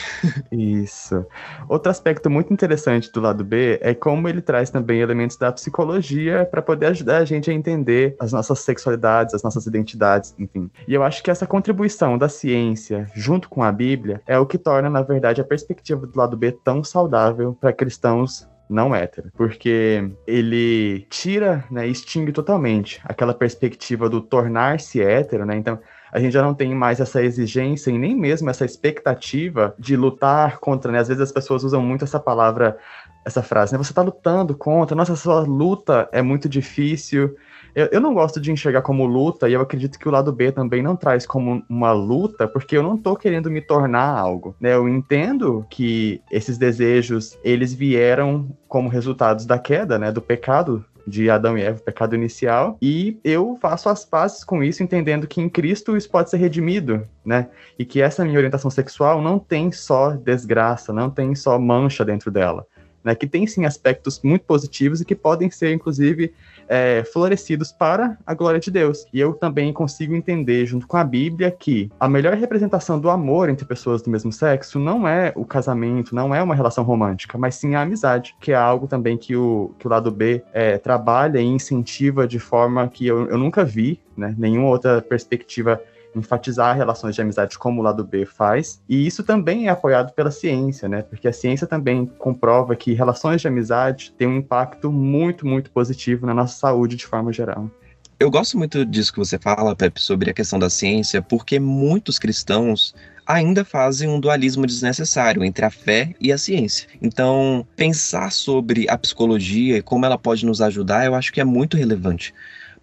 Isso. 0.53 1.25
Outro 1.69 1.91
aspecto 1.91 2.29
muito 2.29 2.53
interessante 2.53 3.11
do 3.11 3.21
lado 3.21 3.43
B 3.43 3.79
é 3.81 3.95
como 3.95 4.29
ele 4.29 4.43
traz 4.43 4.69
também 4.69 5.01
elementos 5.01 5.37
da 5.37 5.51
psicologia 5.51 6.47
para 6.51 6.61
poder 6.61 6.87
ajudar 6.87 7.19
a 7.19 7.25
gente 7.25 7.51
a 7.51 7.55
entender 7.55 8.15
as 8.21 8.33
nossas 8.33 8.59
sexualidades, 8.61 9.35
as 9.35 9.43
nossas 9.43 9.67
identidades, 9.67 10.35
enfim. 10.39 10.71
E 10.87 10.93
eu 10.93 11.03
acho 11.03 11.23
que 11.23 11.31
essa 11.31 11.47
contribuição 11.47 12.19
da 12.19 12.29
ciência 12.29 13.11
junto 13.15 13.49
com 13.49 13.63
a 13.63 13.73
Bíblia 13.73 14.21
é 14.27 14.39
o 14.39 14.47
que 14.47 14.59
torna, 14.59 14.91
na 14.91 15.03
verdade, 15.03 15.41
a 15.41 15.45
perspectiva 15.45 16.07
do 16.07 16.19
lado 16.19 16.37
B 16.37 16.53
tão 16.53 16.85
saudável 16.85 17.57
para 17.59 17.73
cristãos 17.73 18.47
não 18.69 18.95
hétero, 18.95 19.31
porque 19.37 20.11
ele 20.27 21.07
tira, 21.09 21.65
né, 21.71 21.87
extingue 21.87 22.33
totalmente 22.33 23.01
aquela 23.05 23.33
perspectiva 23.33 24.09
do 24.09 24.21
tornar-se 24.21 25.01
hétero, 25.01 25.47
né? 25.47 25.57
Então, 25.57 25.79
a 26.13 26.21
gente 26.21 26.33
já 26.33 26.43
não 26.43 26.55
tem 26.55 26.75
mais 26.75 27.01
essa 27.01 27.23
exigência 27.23 27.91
e 27.91 27.99
nem 27.99 28.15
mesmo 28.15 28.49
essa 28.51 28.65
expectativa 28.65 29.75
de 29.79 29.97
lutar 29.97 30.59
contra, 30.59 30.93
né? 30.93 30.99
Às 30.99 31.09
vezes 31.09 31.23
as 31.23 31.33
pessoas 31.33 31.65
usam 31.65 31.83
muito 31.83 32.05
essa 32.05 32.21
palavra, 32.21 32.79
essa 33.25 33.43
frase, 33.43 33.73
né? 33.73 33.79
Você 33.79 33.93
tá 33.93 34.03
lutando 34.03 34.55
contra, 34.55 34.97
nossa, 34.97 35.17
sua 35.17 35.41
luta 35.41 36.09
é 36.13 36.23
muito 36.23 36.49
difícil. 36.49 37.37
Eu, 37.75 37.89
eu 37.93 38.01
não 38.01 38.15
gosto 38.15 38.41
de 38.41 38.51
enxergar 38.51 38.81
como 38.83 39.05
luta, 39.05 39.49
e 39.49 39.53
eu 39.53 39.61
acredito 39.61 39.99
que 39.99 40.09
o 40.09 40.11
lado 40.11 40.33
B 40.33 40.51
também 40.51 40.83
não 40.83 40.97
traz 40.97 41.27
como 41.27 41.63
uma 41.69 41.93
luta, 41.93 42.49
porque 42.49 42.77
eu 42.77 42.83
não 42.83 42.97
tô 42.97 43.15
querendo 43.15 43.51
me 43.51 43.61
tornar 43.61 44.19
algo, 44.19 44.57
né? 44.59 44.75
Eu 44.75 44.89
entendo 44.89 45.67
que 45.69 46.23
esses 46.31 46.57
desejos, 46.57 47.39
eles 47.45 47.75
vieram 47.75 48.49
como 48.67 48.89
resultados 48.89 49.45
da 49.45 49.59
queda, 49.59 49.99
né? 49.99 50.11
Do 50.11 50.23
pecado 50.23 50.85
de 51.07 51.31
Adão 51.31 51.57
e 51.57 51.63
Eva, 51.63 51.79
o 51.79 51.83
pecado 51.83 52.15
inicial, 52.15 52.77
e 52.83 53.19
eu 53.23 53.57
faço 53.61 53.89
as 53.89 54.05
pazes 54.05 54.43
com 54.43 54.63
isso, 54.63 54.83
entendendo 54.83 55.27
que 55.27 55.41
em 55.41 55.49
Cristo 55.49 55.97
isso 55.97 56.11
pode 56.11 56.31
ser 56.31 56.39
redimido, 56.39 57.07
né? 57.25 57.49
E 57.79 57.85
que 57.85 58.03
essa 58.03 58.25
minha 58.25 58.39
orientação 58.39 58.71
sexual 58.71 59.23
não 59.23 59.39
tem 59.39 59.71
só 59.71 60.11
desgraça, 60.11 60.93
não 60.93 61.09
tem 61.09 61.35
só 61.35 61.59
mancha 61.59 62.05
dentro 62.05 62.31
dela, 62.31 62.67
né? 63.07 63.15
Que 63.15 63.27
tem 63.27 63.47
sim 63.47 63.65
aspectos 63.65 64.21
muito 64.23 64.45
positivos 64.45 65.01
e 65.01 65.05
que 65.05 65.15
podem 65.15 65.49
ser, 65.49 65.73
inclusive, 65.73 66.35
é, 66.69 67.05
florescidos 67.13 67.71
para 67.71 68.19
a 68.27 68.35
glória 68.35 68.59
de 68.59 68.69
Deus. 68.69 69.07
E 69.13 69.21
eu 69.21 69.33
também 69.33 69.73
consigo 69.73 70.13
entender, 70.13 70.67
junto 70.67 70.89
com 70.89 70.97
a 70.97 71.05
Bíblia, 71.05 71.53
que 71.53 71.89
a 72.01 72.09
melhor 72.09 72.35
representação 72.35 72.99
do 72.99 73.09
amor 73.09 73.49
entre 73.49 73.65
pessoas 73.65 74.03
do 74.03 74.11
mesmo 74.11 74.33
sexo 74.33 74.81
não 74.81 75.07
é 75.07 75.33
o 75.37 75.45
casamento, 75.45 76.17
não 76.17 76.35
é 76.35 76.43
uma 76.43 76.57
relação 76.57 76.83
romântica, 76.83 77.39
mas 77.39 77.55
sim 77.55 77.77
a 77.77 77.83
amizade, 77.83 78.35
que 78.41 78.51
é 78.51 78.57
algo 78.57 78.89
também 78.89 79.17
que 79.17 79.37
o, 79.37 79.73
que 79.79 79.87
o 79.87 79.91
lado 79.91 80.11
B 80.11 80.43
é, 80.53 80.77
trabalha 80.77 81.39
e 81.39 81.45
incentiva 81.45 82.27
de 82.27 82.41
forma 82.41 82.89
que 82.89 83.07
eu, 83.07 83.29
eu 83.29 83.39
nunca 83.39 83.65
vi, 83.65 84.01
né, 84.17 84.35
nenhuma 84.37 84.69
outra 84.69 85.01
perspectiva 85.01 85.81
enfatizar 86.17 86.77
relações 86.77 87.15
de 87.15 87.21
amizade 87.21 87.59
como 87.59 87.81
o 87.81 87.85
lado 87.85 88.03
B 88.05 88.25
faz, 88.25 88.81
e 88.89 89.07
isso 89.07 89.23
também 89.23 89.67
é 89.67 89.71
apoiado 89.71 90.13
pela 90.13 90.31
ciência, 90.31 90.89
né? 90.89 91.03
Porque 91.03 91.29
a 91.29 91.33
ciência 91.33 91.67
também 91.67 92.07
comprova 92.19 92.75
que 92.75 92.95
relações 92.95 93.41
de 93.41 93.49
amizade 93.49 94.13
têm 94.17 94.27
um 94.27 94.37
impacto 94.37 94.91
muito, 94.91 95.47
muito 95.47 95.71
positivo 95.71 96.27
na 96.27 96.35
nossa 96.35 96.59
saúde 96.59 96.97
de 96.97 97.07
forma 97.07 97.33
geral. 97.33 97.71
Eu 98.19 98.31
gosto 98.31 98.57
muito 98.57 98.85
disso 98.85 99.13
que 99.13 99.19
você 99.19 99.39
fala, 99.39 99.77
Pepe, 99.77 100.01
sobre 100.01 100.31
a 100.31 100.35
questão 100.35 100.59
da 100.59 100.71
ciência, 100.71 101.21
porque 101.21 101.61
muitos 101.61 102.19
cristãos 102.19 102.95
ainda 103.27 103.63
fazem 103.63 104.09
um 104.09 104.19
dualismo 104.19 104.67
desnecessário 104.67 105.45
entre 105.45 105.65
a 105.67 105.71
fé 105.71 106.15
e 106.19 106.33
a 106.33 106.39
ciência. 106.39 106.89
Então, 107.03 107.67
pensar 107.77 108.33
sobre 108.33 108.89
a 108.89 108.97
psicologia 108.97 109.77
e 109.77 109.83
como 109.83 110.07
ela 110.07 110.17
pode 110.17 110.47
nos 110.47 110.63
ajudar, 110.63 111.05
eu 111.05 111.15
acho 111.15 111.31
que 111.31 111.41
é 111.43 111.45
muito 111.45 111.77
relevante 111.77 112.33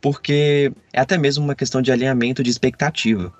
porque 0.03 0.69
é 0.91 0.99
até 0.99 1.17
mesmo 1.17 1.45
uma 1.45 1.55
questão 1.55 1.81
de 1.81 1.89
alinhamento 1.89 2.43
de 2.43 2.49
expectativa. 2.49 3.33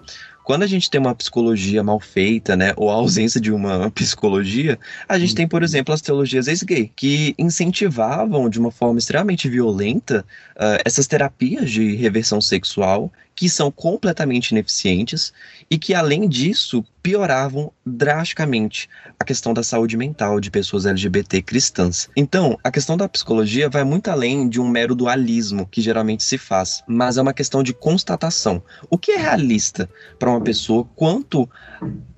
Quando 0.46 0.64
a 0.64 0.68
gente 0.68 0.90
tem 0.90 1.00
uma 1.00 1.14
psicologia 1.14 1.84
mal 1.84 2.00
feita, 2.00 2.56
né, 2.56 2.72
ou 2.78 2.90
a 2.90 2.94
ausência 2.94 3.40
de 3.40 3.52
uma 3.52 3.92
psicologia, 3.92 4.80
a 5.08 5.20
gente 5.20 5.36
tem, 5.36 5.46
por 5.46 5.62
exemplo, 5.62 5.94
as 5.94 6.00
teologias 6.00 6.48
ex-gay, 6.48 6.90
que 6.96 7.36
incentivavam 7.38 8.50
de 8.50 8.60
uma 8.60 8.72
forma 8.72 8.98
extremamente 8.98 9.50
violenta 9.50 10.26
uh, 10.56 10.80
essas 10.86 11.06
terapias 11.06 11.70
de 11.70 11.96
reversão 11.96 12.40
sexual 12.40 13.12
que 13.36 13.50
são 13.50 13.72
completamente 13.72 14.52
ineficientes 14.52 15.34
e 15.70 15.78
que, 15.78 15.94
além 15.94 16.28
disso, 16.28 16.86
pioravam 17.02 17.72
drasticamente 17.86 18.90
a 19.20 19.26
questão 19.26 19.54
da 19.54 19.64
saúde 19.64 19.98
mental 19.98 20.40
de 20.40 20.52
pessoas 20.52 20.86
LGBT 20.86 21.42
cristãs. 21.42 22.10
Então, 22.16 22.58
a 22.64 22.72
questão 22.72 22.96
da 22.96 23.10
psicologia 23.10 23.70
vai 23.70 23.84
muito 23.84 24.10
além 24.10 24.48
de 24.48 24.62
um 24.62 24.68
mero 24.68 24.96
dualismo 24.96 25.68
que 25.68 25.82
geralmente 25.82 26.24
se 26.24 26.38
faz, 26.38 26.84
mas 26.88 27.18
é 27.18 27.22
uma 27.22 27.34
questão 27.34 27.64
de 27.64 27.74
constatação. 27.74 28.62
O 28.90 28.98
que 28.98 29.12
é 29.12 29.18
realista 29.18 29.90
para 30.20 30.30
uma 30.30 30.42
pessoa 30.42 30.88
quanto 30.96 31.50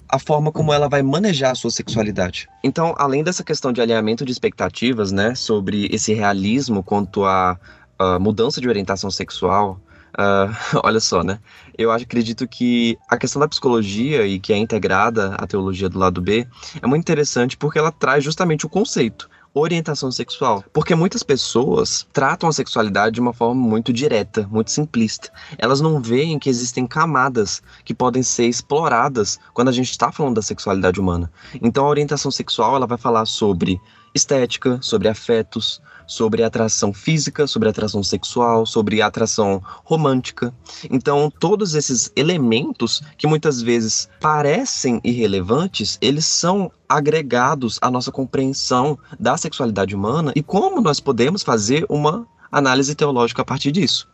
a 0.08 0.20
forma 0.20 0.52
como 0.52 0.72
ela 0.72 0.88
vai 0.88 1.02
manejar 1.02 1.52
a 1.52 1.56
sua 1.56 1.72
sexualidade. 1.72 2.48
Então, 2.64 2.94
além 2.98 3.24
dessa 3.24 3.44
questão 3.44 3.74
de 3.74 3.82
alinhamento 3.82 4.24
de 4.24 4.32
expectativas, 4.32 5.12
né, 5.12 5.34
sobre 5.36 5.88
esse 5.92 6.14
realismo 6.14 6.84
quanto 6.84 7.26
à, 7.26 7.60
à 7.98 8.20
mudança 8.20 8.62
de 8.62 8.70
orientação 8.70 9.10
sexual, 9.10 9.80
Uh, 10.18 10.80
olha 10.84 11.00
só, 11.00 11.24
né? 11.24 11.40
Eu 11.78 11.92
acredito 11.92 12.48
que 12.48 12.98
a 13.10 13.18
questão 13.18 13.40
da 13.40 13.48
psicologia 13.48 14.26
e 14.26 14.40
que 14.40 14.54
é 14.54 14.58
integrada 14.58 15.36
à 15.36 15.46
teologia 15.46 15.90
do 15.90 16.00
lado 16.00 16.22
B 16.22 16.48
é 16.82 16.88
muito 16.88 17.02
interessante 17.02 17.58
porque 17.58 17.78
ela 17.78 17.92
traz 17.92 18.24
justamente 18.24 18.66
o 18.66 18.70
conceito 18.70 19.30
orientação 19.62 20.12
sexual. 20.12 20.64
Porque 20.74 20.94
muitas 20.94 21.24
pessoas 21.24 22.06
tratam 22.12 22.50
a 22.50 22.54
sexualidade 22.54 23.16
de 23.16 23.22
uma 23.22 23.34
forma 23.34 23.56
muito 23.56 23.94
direta, 23.94 24.48
muito 24.52 24.70
simplista. 24.70 25.32
Elas 25.58 25.80
não 25.80 26.02
veem 26.02 26.38
que 26.38 26.50
existem 26.50 26.86
camadas 26.86 27.64
que 27.86 27.94
podem 27.94 28.22
ser 28.22 28.48
exploradas 28.48 29.40
quando 29.54 29.70
a 29.70 29.72
gente 29.72 29.90
está 29.90 30.12
falando 30.12 30.36
da 30.36 30.42
sexualidade 30.42 31.00
humana. 31.00 31.32
Então 31.62 31.86
a 31.86 31.90
orientação 31.90 32.30
sexual 32.30 32.76
ela 32.76 32.86
vai 32.86 32.98
falar 32.98 33.26
sobre 33.26 33.80
estética, 34.16 34.80
sobre 34.82 35.10
afetos, 35.10 35.82
sobre 36.08 36.44
atração 36.44 36.94
física, 36.94 37.46
sobre 37.46 37.68
atração 37.68 38.02
sexual, 38.02 38.66
sobre 38.66 39.02
atração 39.02 39.62
romântica. 39.84 40.54
Então, 40.90 41.32
todos 41.40 41.76
esses 41.76 42.12
elementos 42.16 43.02
que 43.18 43.28
muitas 43.28 43.62
vezes 43.62 44.08
parecem 44.22 45.02
irrelevantes, 45.04 45.98
eles 46.02 46.26
são 46.26 46.72
agregados 46.88 47.78
à 47.82 47.92
nossa 47.92 48.12
compreensão 48.12 48.98
da 49.20 49.36
sexualidade 49.36 49.96
humana 49.96 50.32
e 50.36 50.42
como 50.42 50.80
nós 50.80 51.00
podemos 51.00 51.44
fazer 51.44 51.86
uma 51.90 52.26
análise 52.52 52.96
teológica 52.96 53.42
a 53.42 53.46
partir 53.46 53.72
disso. 53.72 54.08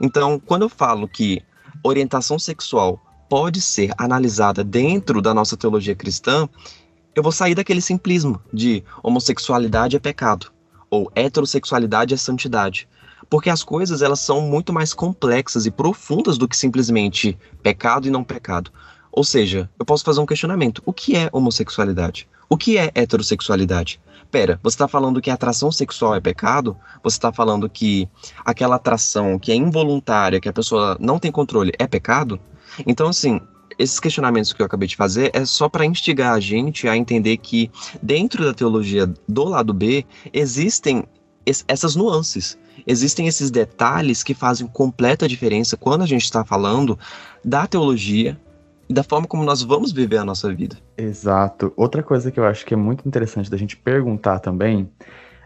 Então, 0.00 0.38
quando 0.38 0.62
eu 0.62 0.68
falo 0.68 1.08
que 1.08 1.42
orientação 1.82 2.38
sexual 2.38 3.00
pode 3.28 3.60
ser 3.60 3.92
analisada 3.96 4.62
dentro 4.62 5.20
da 5.22 5.32
nossa 5.32 5.56
teologia 5.56 5.94
cristã, 5.94 6.48
eu 7.16 7.22
vou 7.22 7.32
sair 7.32 7.54
daquele 7.54 7.80
simplismo 7.80 8.38
de 8.52 8.84
homossexualidade 9.02 9.96
é 9.96 9.98
pecado 9.98 10.52
ou 10.90 11.10
heterossexualidade 11.14 12.12
é 12.12 12.16
santidade. 12.16 12.86
Porque 13.30 13.48
as 13.48 13.64
coisas 13.64 14.02
elas 14.02 14.20
são 14.20 14.42
muito 14.42 14.70
mais 14.70 14.92
complexas 14.92 15.64
e 15.64 15.70
profundas 15.70 16.36
do 16.36 16.46
que 16.46 16.56
simplesmente 16.56 17.36
pecado 17.62 18.06
e 18.06 18.10
não 18.10 18.22
pecado. 18.22 18.70
Ou 19.10 19.24
seja, 19.24 19.68
eu 19.78 19.86
posso 19.86 20.04
fazer 20.04 20.20
um 20.20 20.26
questionamento: 20.26 20.82
o 20.84 20.92
que 20.92 21.16
é 21.16 21.30
homossexualidade? 21.32 22.28
O 22.50 22.56
que 22.56 22.76
é 22.76 22.92
heterossexualidade? 22.94 23.98
Pera, 24.30 24.60
você 24.62 24.74
está 24.74 24.86
falando 24.86 25.20
que 25.20 25.30
a 25.30 25.34
atração 25.34 25.72
sexual 25.72 26.14
é 26.14 26.20
pecado? 26.20 26.76
Você 27.02 27.16
está 27.16 27.32
falando 27.32 27.68
que 27.68 28.08
aquela 28.44 28.76
atração 28.76 29.38
que 29.38 29.50
é 29.50 29.54
involuntária, 29.54 30.38
que 30.38 30.48
a 30.48 30.52
pessoa 30.52 30.96
não 31.00 31.18
tem 31.18 31.32
controle, 31.32 31.72
é 31.78 31.86
pecado? 31.86 32.38
Então, 32.86 33.08
assim, 33.08 33.40
esses 33.78 34.00
questionamentos 34.00 34.52
que 34.52 34.62
eu 34.62 34.66
acabei 34.66 34.88
de 34.88 34.96
fazer 34.96 35.30
é 35.34 35.44
só 35.44 35.68
para 35.68 35.84
instigar 35.84 36.34
a 36.34 36.40
gente 36.40 36.88
a 36.88 36.96
entender 36.96 37.36
que 37.36 37.70
dentro 38.02 38.44
da 38.44 38.54
teologia 38.54 39.06
do 39.28 39.44
lado 39.44 39.72
B 39.72 40.04
existem 40.32 41.04
essas 41.68 41.94
nuances, 41.94 42.58
existem 42.86 43.28
esses 43.28 43.50
detalhes 43.50 44.22
que 44.22 44.34
fazem 44.34 44.66
completa 44.66 45.28
diferença 45.28 45.76
quando 45.76 46.02
a 46.02 46.06
gente 46.06 46.24
está 46.24 46.44
falando 46.44 46.98
da 47.44 47.66
teologia 47.66 48.36
e 48.88 48.94
da 48.94 49.02
forma 49.02 49.26
como 49.26 49.44
nós 49.44 49.62
vamos 49.62 49.92
viver 49.92 50.18
a 50.18 50.24
nossa 50.24 50.52
vida. 50.52 50.76
Exato. 50.96 51.72
Outra 51.76 52.02
coisa 52.02 52.30
que 52.30 52.40
eu 52.40 52.44
acho 52.44 52.64
que 52.64 52.74
é 52.74 52.76
muito 52.76 53.06
interessante 53.06 53.50
da 53.50 53.56
gente 53.56 53.76
perguntar 53.76 54.40
também, 54.40 54.90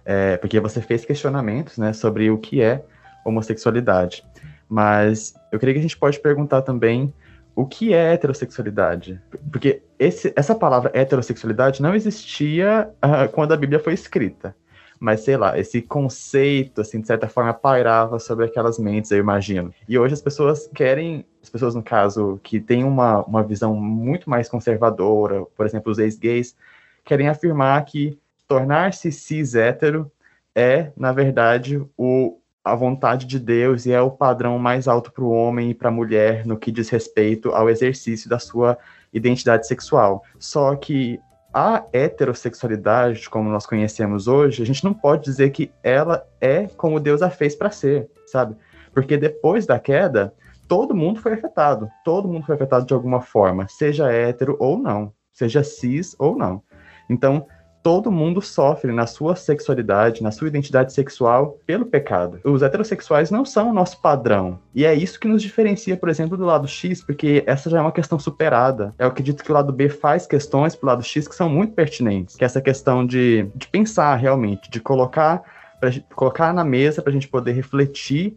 é, 0.05 0.37
porque 0.37 0.59
você 0.61 0.81
fez 0.81 1.05
questionamentos 1.05 1.77
né, 1.77 1.93
sobre 1.93 2.31
o 2.31 2.39
que 2.39 2.63
é 2.63 2.83
homossexualidade, 3.25 4.25
mas 4.69 5.35
eu 5.53 5.59
creio 5.59 5.75
que 5.75 5.81
a 5.81 5.83
gente 5.83 5.97
pode 5.97 6.19
perguntar 6.21 6.63
também 6.63 7.13
o 7.55 7.67
que 7.67 7.93
é 7.93 8.13
heterossexualidade? 8.13 9.21
Porque 9.51 9.83
esse, 9.99 10.33
essa 10.37 10.55
palavra 10.55 10.91
heterossexualidade 10.95 11.83
não 11.83 11.95
existia 11.95 12.91
uh, 13.05 13.31
quando 13.33 13.53
a 13.53 13.57
Bíblia 13.57 13.79
foi 13.79 13.95
escrita. 13.95 14.55
Mas, 14.99 15.21
sei 15.21 15.37
lá, 15.37 15.59
esse 15.59 15.81
conceito, 15.81 16.83
assim, 16.83 17.01
de 17.01 17.07
certa 17.07 17.27
forma, 17.27 17.55
pairava 17.55 18.19
sobre 18.19 18.45
aquelas 18.45 18.79
mentes, 18.79 19.11
eu 19.11 19.19
imagino. 19.19 19.73
E 19.89 19.99
hoje 19.99 20.13
as 20.13 20.21
pessoas 20.21 20.69
querem, 20.75 21.25
as 21.43 21.49
pessoas, 21.49 21.75
no 21.75 21.83
caso, 21.83 22.39
que 22.43 22.61
têm 22.61 22.85
uma, 22.85 23.25
uma 23.25 23.43
visão 23.43 23.75
muito 23.75 24.29
mais 24.29 24.47
conservadora, 24.47 25.47
por 25.57 25.65
exemplo, 25.65 25.91
os 25.91 25.99
ex-gays, 25.99 26.55
querem 27.03 27.29
afirmar 27.29 27.83
que 27.87 28.19
tornar-se 28.47 29.11
cis-hétero 29.11 30.11
é, 30.55 30.93
na 30.97 31.13
verdade, 31.13 31.83
o, 31.97 32.40
a 32.65 32.75
vontade 32.75 33.27
de 33.27 33.39
Deus 33.39 33.87
e 33.87 33.93
é 33.93 34.01
o 34.01 34.11
padrão 34.11 34.59
mais 34.59 34.87
alto 34.87 35.11
para 35.11 35.25
o 35.25 35.31
homem 35.31 35.71
e 35.71 35.75
para 35.75 35.89
a 35.89 35.93
mulher 35.93 36.47
no 36.47 36.59
que 36.59 36.71
diz 36.71 36.89
respeito 36.91 37.51
ao 37.51 37.71
exercício 37.71 38.29
da 38.29 38.39
sua 38.39 38.77
identidade 39.13 39.67
sexual. 39.67 40.23
Só 40.39 40.77
que 40.77 41.19
a 41.53 41.85
heterossexualidade, 41.93 43.29
como 43.29 43.51
nós 43.51 43.67
conhecemos 43.67 44.29
hoje, 44.29 44.63
a 44.63 44.67
gente 44.67 44.85
não 44.85 44.95
pode 44.95 45.25
dizer 45.25 45.51
que 45.51 45.73
ela 45.83 46.25
é 46.41 46.67
como 46.69 47.01
Deus 47.01 47.23
a 47.23 47.31
fez 47.31 47.57
para 47.57 47.71
ser, 47.71 48.09
sabe? 48.27 48.55
Porque 48.93 49.17
depois 49.17 49.67
da 49.67 49.79
queda, 49.79 50.33
todo 50.69 50.95
mundo 50.95 51.21
foi 51.21 51.33
afetado. 51.33 51.89
Todo 52.05 52.29
mundo 52.29 52.47
foi 52.47 52.55
afetado 52.55 52.87
de 52.87 52.95
alguma 52.95 53.21
forma, 53.21 53.67
seja 53.69 54.13
hétero 54.13 54.57
ou 54.61 54.79
não, 54.79 55.13
seja 55.33 55.65
cis 55.65 56.15
ou 56.19 56.37
não. 56.37 56.63
Então, 57.09 57.47
todo 57.83 58.13
mundo 58.13 58.43
sofre 58.43 58.93
na 58.93 59.07
sua 59.07 59.35
sexualidade, 59.35 60.23
na 60.23 60.31
sua 60.31 60.49
identidade 60.49 60.93
sexual, 60.93 61.59
pelo 61.67 61.87
pecado. 61.87 62.41
Os 62.45 62.63
heterossexuais 62.63 63.31
não 63.31 63.45
são 63.45 63.71
o 63.71 63.73
nosso 63.73 64.01
padrão. 64.01 64.59
E 64.75 64.85
é 64.85 64.95
isso 64.95 65.19
que 65.19 65.29
nos 65.29 65.43
diferencia, 65.43 65.97
por 65.97 66.09
exemplo, 66.09 66.37
do 66.37 66.45
lado 66.45 66.69
X, 66.69 67.03
porque 67.03 67.43
essa 67.47 67.71
já 67.71 67.79
é 67.79 67.81
uma 67.81 67.93
questão 67.93 68.19
superada. 68.19 68.95
Eu 68.99 69.09
acredito 69.09 69.43
que 69.43 69.51
o 69.51 69.55
lado 69.55 69.73
B 69.73 69.89
faz 69.89 70.27
questões 70.27 70.75
pro 70.77 70.89
lado 70.89 71.03
X 71.03 71.27
que 71.27 71.35
são 71.35 71.49
muito 71.49 71.73
pertinentes. 71.73 72.37
Que 72.37 72.45
é 72.45 72.47
essa 72.47 72.61
questão 72.61 73.07
de, 73.07 73.49
de 73.55 73.69
pensar 73.69 74.15
realmente, 74.17 74.71
de 74.71 74.81
colocar, 74.81 75.43
pra, 75.81 75.91
colocar 76.15 76.53
na 76.53 76.65
mesa 76.65 77.01
para 77.01 77.11
a 77.11 77.15
gente 77.15 77.29
poder 77.29 77.53
refletir 77.53 78.37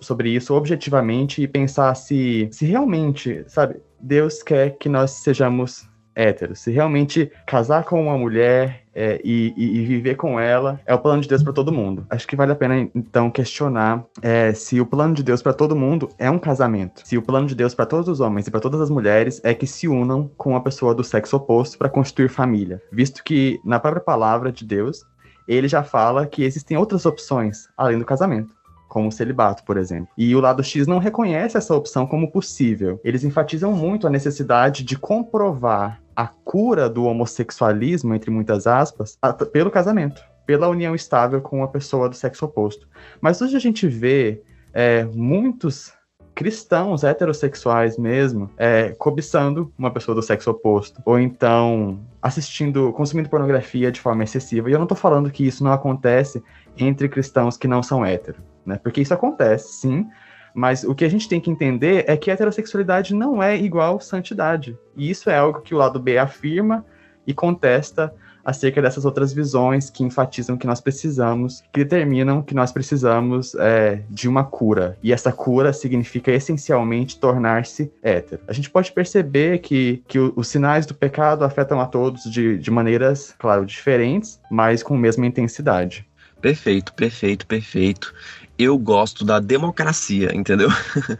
sobre, 0.00 0.30
isso 0.30 0.54
objetivamente 0.54 1.42
e 1.42 1.48
pensar 1.48 1.94
se, 1.94 2.48
se 2.50 2.66
realmente, 2.66 3.44
sabe, 3.46 3.76
Deus 4.00 4.42
quer 4.42 4.76
que 4.78 4.88
nós 4.88 5.12
sejamos 5.12 5.88
hétero. 6.14 6.54
Se 6.56 6.70
realmente 6.70 7.30
casar 7.46 7.84
com 7.84 8.02
uma 8.02 8.16
mulher 8.16 8.84
é, 8.94 9.20
e, 9.24 9.54
e, 9.56 9.84
viver 9.86 10.16
com 10.16 10.38
ela 10.38 10.80
é 10.84 10.94
o 10.94 10.98
plano 10.98 11.22
de 11.22 11.28
Deus 11.28 11.42
para 11.42 11.52
todo 11.52 11.72
mundo. 11.72 12.06
Acho 12.10 12.26
que 12.26 12.36
vale 12.36 12.52
a 12.52 12.56
pena 12.56 12.88
então 12.94 13.30
questionar 13.30 14.04
é, 14.20 14.52
se 14.52 14.80
o 14.80 14.86
plano 14.86 15.14
de 15.14 15.22
Deus 15.22 15.42
para 15.42 15.52
todo 15.52 15.76
mundo 15.76 16.10
é 16.18 16.30
um 16.30 16.38
casamento. 16.38 17.02
Se 17.04 17.16
o 17.16 17.22
plano 17.22 17.46
de 17.46 17.54
Deus 17.54 17.74
para 17.74 17.86
todos 17.86 18.08
os 18.08 18.20
homens 18.20 18.46
e 18.46 18.50
para 18.50 18.60
todas 18.60 18.80
as 18.80 18.90
mulheres 18.90 19.40
é 19.44 19.54
que 19.54 19.66
se 19.66 19.86
unam 19.86 20.30
com 20.36 20.56
a 20.56 20.60
pessoa 20.60 20.94
do 20.94 21.04
sexo 21.04 21.36
oposto 21.36 21.78
para 21.78 21.88
constituir 21.88 22.28
família, 22.28 22.82
visto 22.92 23.22
que 23.22 23.60
na 23.64 23.78
própria 23.78 24.02
palavra 24.02 24.50
de 24.50 24.64
Deus 24.64 25.04
ele 25.46 25.68
já 25.68 25.82
fala 25.82 26.26
que 26.26 26.44
existem 26.44 26.76
outras 26.76 27.06
opções 27.06 27.68
além 27.76 27.98
do 27.98 28.04
casamento 28.04 28.59
como 28.90 29.08
o 29.08 29.12
celibato, 29.12 29.64
por 29.64 29.78
exemplo. 29.78 30.08
E 30.18 30.34
o 30.34 30.40
lado 30.40 30.62
X 30.62 30.86
não 30.86 30.98
reconhece 30.98 31.56
essa 31.56 31.74
opção 31.74 32.06
como 32.06 32.30
possível. 32.30 33.00
Eles 33.04 33.24
enfatizam 33.24 33.72
muito 33.72 34.06
a 34.06 34.10
necessidade 34.10 34.84
de 34.84 34.98
comprovar 34.98 36.02
a 36.14 36.26
cura 36.26 36.90
do 36.90 37.04
homossexualismo, 37.04 38.14
entre 38.14 38.30
muitas 38.30 38.66
aspas, 38.66 39.16
pelo 39.52 39.70
casamento, 39.70 40.22
pela 40.44 40.68
união 40.68 40.94
estável 40.94 41.40
com 41.40 41.58
uma 41.58 41.68
pessoa 41.68 42.08
do 42.08 42.16
sexo 42.16 42.44
oposto. 42.44 42.88
Mas 43.20 43.40
hoje 43.40 43.56
a 43.56 43.60
gente 43.60 43.86
vê 43.86 44.42
é, 44.74 45.04
muitos 45.04 45.92
cristãos 46.34 47.04
heterossexuais 47.04 47.98
mesmo 47.98 48.50
é, 48.56 48.94
cobiçando 48.98 49.72
uma 49.76 49.90
pessoa 49.90 50.14
do 50.14 50.22
sexo 50.22 50.50
oposto 50.50 51.00
ou 51.04 51.18
então 51.18 52.00
assistindo, 52.22 52.92
consumindo 52.92 53.28
pornografia 53.28 53.92
de 53.92 54.00
forma 54.00 54.24
excessiva. 54.24 54.68
E 54.68 54.72
eu 54.72 54.78
não 54.78 54.86
tô 54.86 54.94
falando 54.94 55.30
que 55.30 55.46
isso 55.46 55.62
não 55.62 55.72
acontece 55.72 56.42
entre 56.78 57.08
cristãos 57.08 57.56
que 57.56 57.68
não 57.68 57.82
são 57.82 58.04
héteros 58.04 58.40
né? 58.64 58.78
Porque 58.82 59.00
isso 59.00 59.14
acontece, 59.14 59.80
sim, 59.80 60.06
mas 60.54 60.84
o 60.84 60.94
que 60.94 61.04
a 61.04 61.08
gente 61.08 61.28
tem 61.28 61.40
que 61.40 61.50
entender 61.50 62.04
é 62.06 62.16
que 62.16 62.30
heterossexualidade 62.30 63.14
não 63.14 63.42
é 63.42 63.56
igual 63.56 64.00
santidade. 64.00 64.76
E 64.96 65.10
isso 65.10 65.30
é 65.30 65.36
algo 65.36 65.60
que 65.60 65.74
o 65.74 65.78
lado 65.78 66.00
B 66.00 66.18
afirma 66.18 66.84
e 67.26 67.32
contesta 67.32 68.12
acerca 68.44 68.80
dessas 68.80 69.04
outras 69.04 69.32
visões 69.32 69.90
que 69.90 70.02
enfatizam 70.02 70.56
que 70.56 70.66
nós 70.66 70.80
precisamos, 70.80 71.62
que 71.72 71.84
determinam 71.84 72.42
que 72.42 72.54
nós 72.54 72.72
precisamos 72.72 73.54
é, 73.56 74.02
de 74.08 74.28
uma 74.28 74.42
cura. 74.42 74.98
E 75.02 75.12
essa 75.12 75.30
cura 75.30 75.72
significa 75.72 76.32
essencialmente 76.32 77.18
tornar-se 77.18 77.92
hétero. 78.02 78.42
A 78.48 78.52
gente 78.52 78.70
pode 78.70 78.92
perceber 78.92 79.58
que, 79.58 80.02
que 80.08 80.18
os 80.18 80.48
sinais 80.48 80.86
do 80.86 80.94
pecado 80.94 81.44
afetam 81.44 81.80
a 81.80 81.86
todos 81.86 82.24
de, 82.24 82.58
de 82.58 82.70
maneiras, 82.70 83.34
claro, 83.38 83.64
diferentes, 83.64 84.40
mas 84.50 84.82
com 84.82 84.94
a 84.94 84.98
mesma 84.98 85.26
intensidade. 85.26 86.06
Perfeito, 86.40 86.94
perfeito, 86.94 87.46
perfeito 87.46 88.14
eu 88.62 88.76
gosto 88.78 89.24
da 89.24 89.40
democracia, 89.40 90.34
entendeu? 90.34 90.68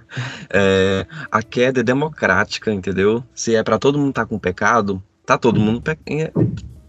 é, 0.51 1.07
a 1.31 1.43
queda 1.43 1.81
é 1.81 1.83
democrática, 1.83 2.73
entendeu? 2.73 3.25
Se 3.35 3.55
é 3.55 3.63
para 3.63 3.79
todo 3.79 3.99
mundo 3.99 4.11
estar 4.11 4.23
tá 4.23 4.29
com 4.29 4.39
pecado, 4.39 5.03
tá 5.25 5.39
todo 5.39 5.61
mundo 5.61 5.81
pe 5.81 5.97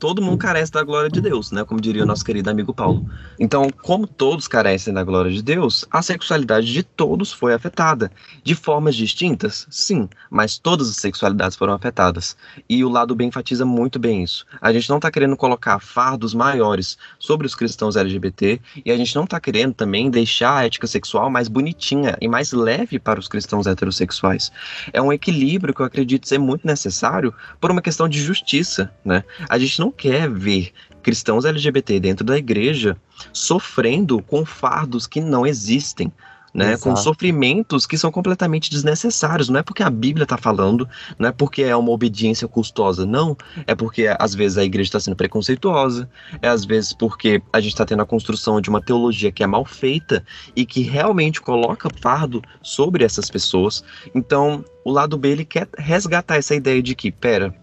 todo 0.01 0.19
mundo 0.19 0.39
carece 0.39 0.71
da 0.71 0.83
glória 0.83 1.11
de 1.11 1.21
Deus, 1.21 1.51
né? 1.51 1.63
Como 1.63 1.79
diria 1.79 2.01
o 2.01 2.07
nosso 2.07 2.25
querido 2.25 2.49
amigo 2.49 2.73
Paulo. 2.73 3.07
Então, 3.39 3.69
como 3.83 4.07
todos 4.07 4.47
carecem 4.47 4.91
da 4.91 5.03
glória 5.03 5.31
de 5.31 5.43
Deus, 5.43 5.85
a 5.91 6.01
sexualidade 6.01 6.73
de 6.73 6.81
todos 6.81 7.31
foi 7.31 7.53
afetada. 7.53 8.11
De 8.43 8.55
formas 8.55 8.95
distintas? 8.95 9.67
Sim, 9.69 10.09
mas 10.27 10.57
todas 10.57 10.89
as 10.89 10.95
sexualidades 10.95 11.55
foram 11.55 11.73
afetadas. 11.73 12.35
E 12.67 12.83
o 12.83 12.89
lado 12.89 13.13
bem 13.13 13.27
enfatiza 13.27 13.63
muito 13.63 13.99
bem 13.99 14.23
isso. 14.23 14.43
A 14.59 14.73
gente 14.73 14.89
não 14.89 14.95
está 14.95 15.11
querendo 15.11 15.37
colocar 15.37 15.77
fardos 15.77 16.33
maiores 16.33 16.97
sobre 17.19 17.45
os 17.45 17.53
cristãos 17.53 17.95
LGBT 17.95 18.59
e 18.83 18.91
a 18.91 18.97
gente 18.97 19.15
não 19.15 19.25
está 19.25 19.39
querendo 19.39 19.75
também 19.75 20.09
deixar 20.09 20.57
a 20.57 20.65
ética 20.65 20.87
sexual 20.87 21.29
mais 21.29 21.47
bonitinha 21.47 22.17
e 22.19 22.27
mais 22.27 22.53
leve 22.53 22.97
para 22.97 23.19
os 23.19 23.27
cristãos 23.27 23.67
heterossexuais. 23.67 24.51
É 24.91 24.99
um 24.99 25.13
equilíbrio 25.13 25.75
que 25.75 25.81
eu 25.81 25.85
acredito 25.85 26.27
ser 26.27 26.39
muito 26.39 26.65
necessário 26.65 27.31
por 27.59 27.69
uma 27.69 27.83
questão 27.83 28.09
de 28.09 28.19
justiça, 28.19 28.91
né? 29.05 29.23
A 29.47 29.59
gente 29.59 29.79
não 29.79 29.90
quer 29.91 30.29
ver 30.29 30.71
cristãos 31.01 31.45
LGBT 31.45 31.99
dentro 31.99 32.25
da 32.25 32.37
igreja 32.37 32.95
sofrendo 33.33 34.21
com 34.21 34.45
fardos 34.45 35.07
que 35.07 35.19
não 35.19 35.45
existem. 35.45 36.11
né? 36.53 36.77
Com 36.77 36.97
sofrimentos 36.97 37.85
que 37.85 37.97
são 37.97 38.11
completamente 38.11 38.69
desnecessários. 38.69 39.47
Não 39.47 39.59
é 39.59 39.63
porque 39.63 39.83
a 39.83 39.89
Bíblia 39.89 40.23
está 40.23 40.37
falando, 40.37 40.87
não 41.17 41.29
é 41.29 41.31
porque 41.31 41.63
é 41.63 41.73
uma 41.75 41.91
obediência 41.91 42.45
custosa, 42.45 43.05
não. 43.05 43.37
É 43.65 43.73
porque 43.73 44.13
às 44.19 44.35
vezes 44.35 44.57
a 44.57 44.63
igreja 44.63 44.89
está 44.89 44.99
sendo 44.99 45.15
preconceituosa, 45.15 46.09
é 46.41 46.49
às 46.49 46.65
vezes 46.65 46.91
porque 46.91 47.41
a 47.53 47.61
gente 47.61 47.71
está 47.71 47.85
tendo 47.85 48.01
a 48.01 48.05
construção 48.05 48.59
de 48.59 48.69
uma 48.69 48.81
teologia 48.81 49.31
que 49.31 49.43
é 49.43 49.47
mal 49.47 49.63
feita 49.63 50.25
e 50.53 50.65
que 50.65 50.81
realmente 50.81 51.39
coloca 51.39 51.89
fardo 52.01 52.41
sobre 52.61 53.05
essas 53.05 53.29
pessoas. 53.29 53.81
Então, 54.13 54.65
o 54.83 54.91
lado 54.91 55.17
B 55.17 55.29
ele 55.29 55.45
quer 55.45 55.69
resgatar 55.77 56.35
essa 56.35 56.53
ideia 56.53 56.81
de 56.83 56.95
que, 56.95 57.11
pera, 57.11 57.55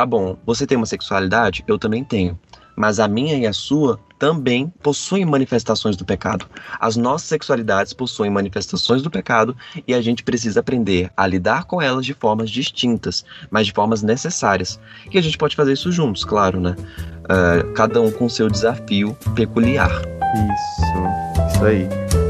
tá 0.00 0.06
bom, 0.06 0.34
você 0.46 0.66
tem 0.66 0.78
uma 0.78 0.86
sexualidade, 0.86 1.62
eu 1.66 1.78
também 1.78 2.02
tenho 2.02 2.38
mas 2.80 2.98
a 2.98 3.06
minha 3.06 3.36
e 3.36 3.46
a 3.46 3.52
sua 3.52 4.00
também 4.18 4.72
possuem 4.82 5.26
manifestações 5.26 5.98
do 5.98 6.04
pecado. 6.04 6.46
As 6.78 6.96
nossas 6.96 7.28
sexualidades 7.28 7.92
possuem 7.92 8.30
manifestações 8.30 9.02
do 9.02 9.10
pecado 9.10 9.54
e 9.86 9.92
a 9.92 10.00
gente 10.00 10.22
precisa 10.22 10.60
aprender 10.60 11.10
a 11.14 11.26
lidar 11.26 11.64
com 11.64 11.82
elas 11.82 12.06
de 12.06 12.14
formas 12.14 12.48
distintas, 12.48 13.22
mas 13.50 13.66
de 13.66 13.72
formas 13.74 14.02
necessárias. 14.02 14.80
E 15.12 15.18
a 15.18 15.20
gente 15.20 15.36
pode 15.36 15.54
fazer 15.54 15.74
isso 15.74 15.92
juntos, 15.92 16.24
claro, 16.24 16.58
né? 16.58 16.74
Uh, 17.24 17.70
cada 17.74 18.00
um 18.00 18.10
com 18.10 18.30
seu 18.30 18.48
desafio 18.48 19.14
peculiar. 19.34 19.90
Isso, 19.90 21.54
isso 21.54 21.64
aí. 21.66 22.29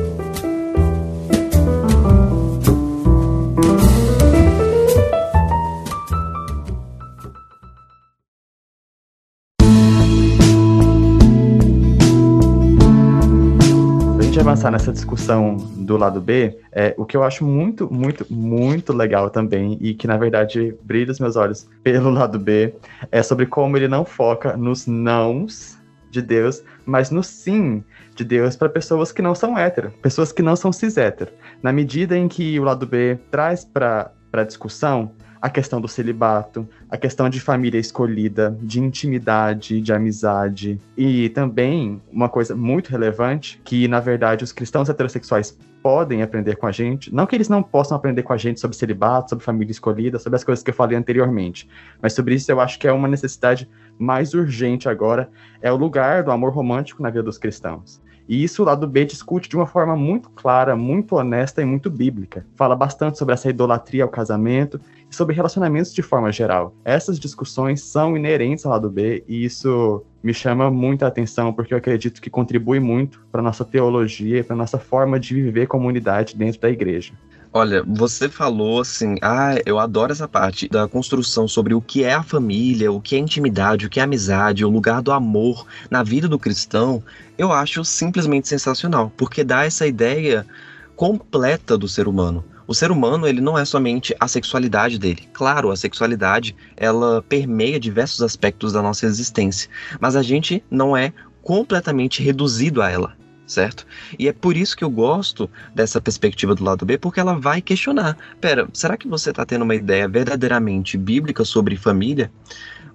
Avançar 14.60 14.70
nessa 14.70 14.92
discussão 14.92 15.56
do 15.56 15.96
lado 15.96 16.20
B, 16.20 16.58
é, 16.70 16.94
o 16.98 17.06
que 17.06 17.16
eu 17.16 17.24
acho 17.24 17.46
muito, 17.46 17.90
muito, 17.90 18.26
muito 18.28 18.92
legal 18.92 19.30
também, 19.30 19.78
e 19.80 19.94
que 19.94 20.06
na 20.06 20.18
verdade 20.18 20.74
brilha 20.82 21.10
os 21.10 21.18
meus 21.18 21.34
olhos 21.34 21.66
pelo 21.82 22.10
lado 22.12 22.38
B, 22.38 22.74
é 23.10 23.22
sobre 23.22 23.46
como 23.46 23.76
ele 23.78 23.88
não 23.88 24.04
foca 24.04 24.56
nos 24.58 24.86
nãos 24.86 25.78
de 26.10 26.20
Deus, 26.20 26.62
mas 26.84 27.10
no 27.10 27.22
sim 27.22 27.82
de 28.14 28.22
Deus 28.22 28.54
para 28.54 28.68
pessoas 28.68 29.12
que 29.12 29.22
não 29.22 29.34
são 29.34 29.56
hétero, 29.56 29.92
pessoas 30.02 30.30
que 30.30 30.42
não 30.42 30.54
são 30.54 30.72
cis 30.72 30.98
hétero. 30.98 31.30
Na 31.62 31.72
medida 31.72 32.18
em 32.18 32.28
que 32.28 32.60
o 32.60 32.64
lado 32.64 32.86
B 32.86 33.18
traz 33.30 33.64
para 33.64 34.12
a 34.32 34.44
discussão 34.44 35.12
a 35.40 35.48
questão 35.48 35.80
do 35.80 35.88
celibato, 35.88 36.68
a 36.88 36.96
questão 36.96 37.28
de 37.28 37.40
família 37.40 37.78
escolhida, 37.78 38.56
de 38.60 38.80
intimidade, 38.80 39.80
de 39.80 39.92
amizade. 39.92 40.80
E 40.96 41.28
também 41.30 42.00
uma 42.12 42.28
coisa 42.28 42.54
muito 42.54 42.88
relevante, 42.88 43.60
que 43.64 43.88
na 43.88 44.00
verdade 44.00 44.44
os 44.44 44.52
cristãos 44.52 44.88
heterossexuais 44.88 45.56
podem 45.82 46.22
aprender 46.22 46.56
com 46.56 46.66
a 46.66 46.72
gente. 46.72 47.14
Não 47.14 47.26
que 47.26 47.34
eles 47.34 47.48
não 47.48 47.62
possam 47.62 47.96
aprender 47.96 48.22
com 48.22 48.32
a 48.32 48.36
gente 48.36 48.60
sobre 48.60 48.76
celibato, 48.76 49.30
sobre 49.30 49.44
família 49.44 49.72
escolhida, 49.72 50.18
sobre 50.18 50.36
as 50.36 50.44
coisas 50.44 50.62
que 50.62 50.70
eu 50.70 50.74
falei 50.74 50.96
anteriormente. 50.96 51.68
Mas 52.02 52.12
sobre 52.12 52.34
isso 52.34 52.52
eu 52.52 52.60
acho 52.60 52.78
que 52.78 52.86
é 52.86 52.92
uma 52.92 53.08
necessidade 53.08 53.68
mais 53.98 54.34
urgente 54.34 54.88
agora, 54.88 55.30
é 55.62 55.72
o 55.72 55.76
lugar 55.76 56.22
do 56.22 56.30
amor 56.30 56.52
romântico 56.52 57.02
na 57.02 57.10
vida 57.10 57.22
dos 57.22 57.38
cristãos. 57.38 58.00
E 58.30 58.44
isso 58.44 58.62
o 58.62 58.64
lado 58.64 58.86
B 58.86 59.04
discute 59.04 59.48
de 59.48 59.56
uma 59.56 59.66
forma 59.66 59.96
muito 59.96 60.30
clara, 60.30 60.76
muito 60.76 61.16
honesta 61.16 61.60
e 61.60 61.64
muito 61.64 61.90
bíblica. 61.90 62.46
Fala 62.54 62.76
bastante 62.76 63.18
sobre 63.18 63.34
essa 63.34 63.50
idolatria 63.50 64.04
ao 64.04 64.08
casamento 64.08 64.80
e 65.10 65.14
sobre 65.16 65.34
relacionamentos 65.34 65.92
de 65.92 66.00
forma 66.00 66.30
geral. 66.30 66.72
Essas 66.84 67.18
discussões 67.18 67.82
são 67.82 68.16
inerentes 68.16 68.64
ao 68.64 68.70
lado 68.70 68.88
B 68.88 69.24
e 69.26 69.44
isso 69.44 70.04
me 70.22 70.32
chama 70.32 70.70
muita 70.70 71.08
atenção 71.08 71.52
porque 71.52 71.74
eu 71.74 71.78
acredito 71.78 72.22
que 72.22 72.30
contribui 72.30 72.78
muito 72.78 73.20
para 73.32 73.42
nossa 73.42 73.64
teologia 73.64 74.38
e 74.38 74.42
para 74.44 74.54
nossa 74.54 74.78
forma 74.78 75.18
de 75.18 75.34
viver 75.34 75.66
comunidade 75.66 76.36
dentro 76.36 76.60
da 76.60 76.70
igreja. 76.70 77.12
Olha, 77.52 77.82
você 77.82 78.28
falou 78.28 78.80
assim, 78.80 79.16
ah, 79.20 79.56
eu 79.66 79.80
adoro 79.80 80.12
essa 80.12 80.28
parte 80.28 80.68
da 80.68 80.86
construção 80.86 81.48
sobre 81.48 81.74
o 81.74 81.80
que 81.80 82.04
é 82.04 82.14
a 82.14 82.22
família, 82.22 82.92
o 82.92 83.00
que 83.00 83.16
é 83.16 83.18
intimidade, 83.18 83.86
o 83.86 83.90
que 83.90 83.98
é 83.98 84.04
amizade, 84.04 84.64
o 84.64 84.70
lugar 84.70 85.02
do 85.02 85.10
amor 85.10 85.66
na 85.90 86.04
vida 86.04 86.28
do 86.28 86.38
cristão. 86.38 87.02
Eu 87.36 87.50
acho 87.50 87.84
simplesmente 87.84 88.46
sensacional, 88.46 89.12
porque 89.16 89.42
dá 89.42 89.64
essa 89.64 89.84
ideia 89.84 90.46
completa 90.94 91.76
do 91.76 91.88
ser 91.88 92.06
humano. 92.06 92.44
O 92.68 92.74
ser 92.74 92.92
humano, 92.92 93.26
ele 93.26 93.40
não 93.40 93.58
é 93.58 93.64
somente 93.64 94.14
a 94.20 94.28
sexualidade 94.28 94.96
dele. 94.96 95.28
Claro, 95.32 95.72
a 95.72 95.76
sexualidade, 95.76 96.54
ela 96.76 97.20
permeia 97.20 97.80
diversos 97.80 98.22
aspectos 98.22 98.72
da 98.72 98.80
nossa 98.80 99.06
existência, 99.06 99.68
mas 99.98 100.14
a 100.14 100.22
gente 100.22 100.62
não 100.70 100.96
é 100.96 101.12
completamente 101.42 102.22
reduzido 102.22 102.80
a 102.80 102.88
ela 102.88 103.19
certo? 103.50 103.84
E 104.18 104.28
é 104.28 104.32
por 104.32 104.56
isso 104.56 104.76
que 104.76 104.84
eu 104.84 104.90
gosto 104.90 105.50
dessa 105.74 106.00
perspectiva 106.00 106.54
do 106.54 106.62
lado 106.62 106.86
B, 106.86 106.96
porque 106.96 107.18
ela 107.18 107.38
vai 107.38 107.60
questionar: 107.60 108.16
pera, 108.40 108.68
será 108.72 108.96
que 108.96 109.08
você 109.08 109.30
está 109.30 109.44
tendo 109.44 109.62
uma 109.62 109.74
ideia 109.74 110.08
verdadeiramente 110.08 110.96
bíblica 110.96 111.44
sobre 111.44 111.76
família? 111.76 112.30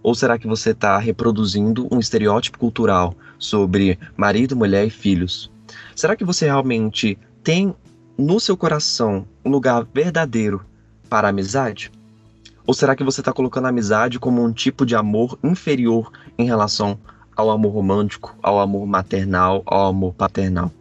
Ou 0.02 0.16
será 0.16 0.38
que 0.38 0.48
você 0.48 0.70
está 0.70 0.98
reproduzindo 0.98 1.88
um 1.92 2.00
estereótipo 2.00 2.60
cultural 2.60 3.16
sobre 3.40 4.00
marido, 4.16 4.56
mulher 4.56 4.86
e 4.86 4.90
filhos? 4.90 5.52
Será 5.96 6.16
que 6.16 6.24
você 6.24 6.46
realmente 6.46 7.18
tem 7.44 7.76
no 8.18 8.40
seu 8.40 8.56
coração 8.56 9.28
um 9.44 9.50
lugar 9.50 9.86
verdadeiro 9.94 10.64
para 11.10 11.28
a 11.28 11.32
amizade? 11.32 11.92
Ou 12.68 12.74
será 12.74 12.96
que 12.96 13.04
você 13.04 13.22
está 13.22 13.34
colocando 13.34 13.66
a 13.66 13.70
amizade 13.70 14.20
como 14.20 14.44
um 14.44 14.54
tipo 14.54 14.86
de 14.86 14.96
amor 14.96 15.38
inferior 15.44 16.12
em 16.38 16.46
relação 16.46 17.00
ao 17.36 17.50
amor 17.52 17.74
romântico, 17.74 18.36
ao 18.42 18.60
amor 18.60 18.86
maternal, 18.86 19.62
ao 19.66 19.88
amor 19.88 20.14
paternal? 20.14 20.72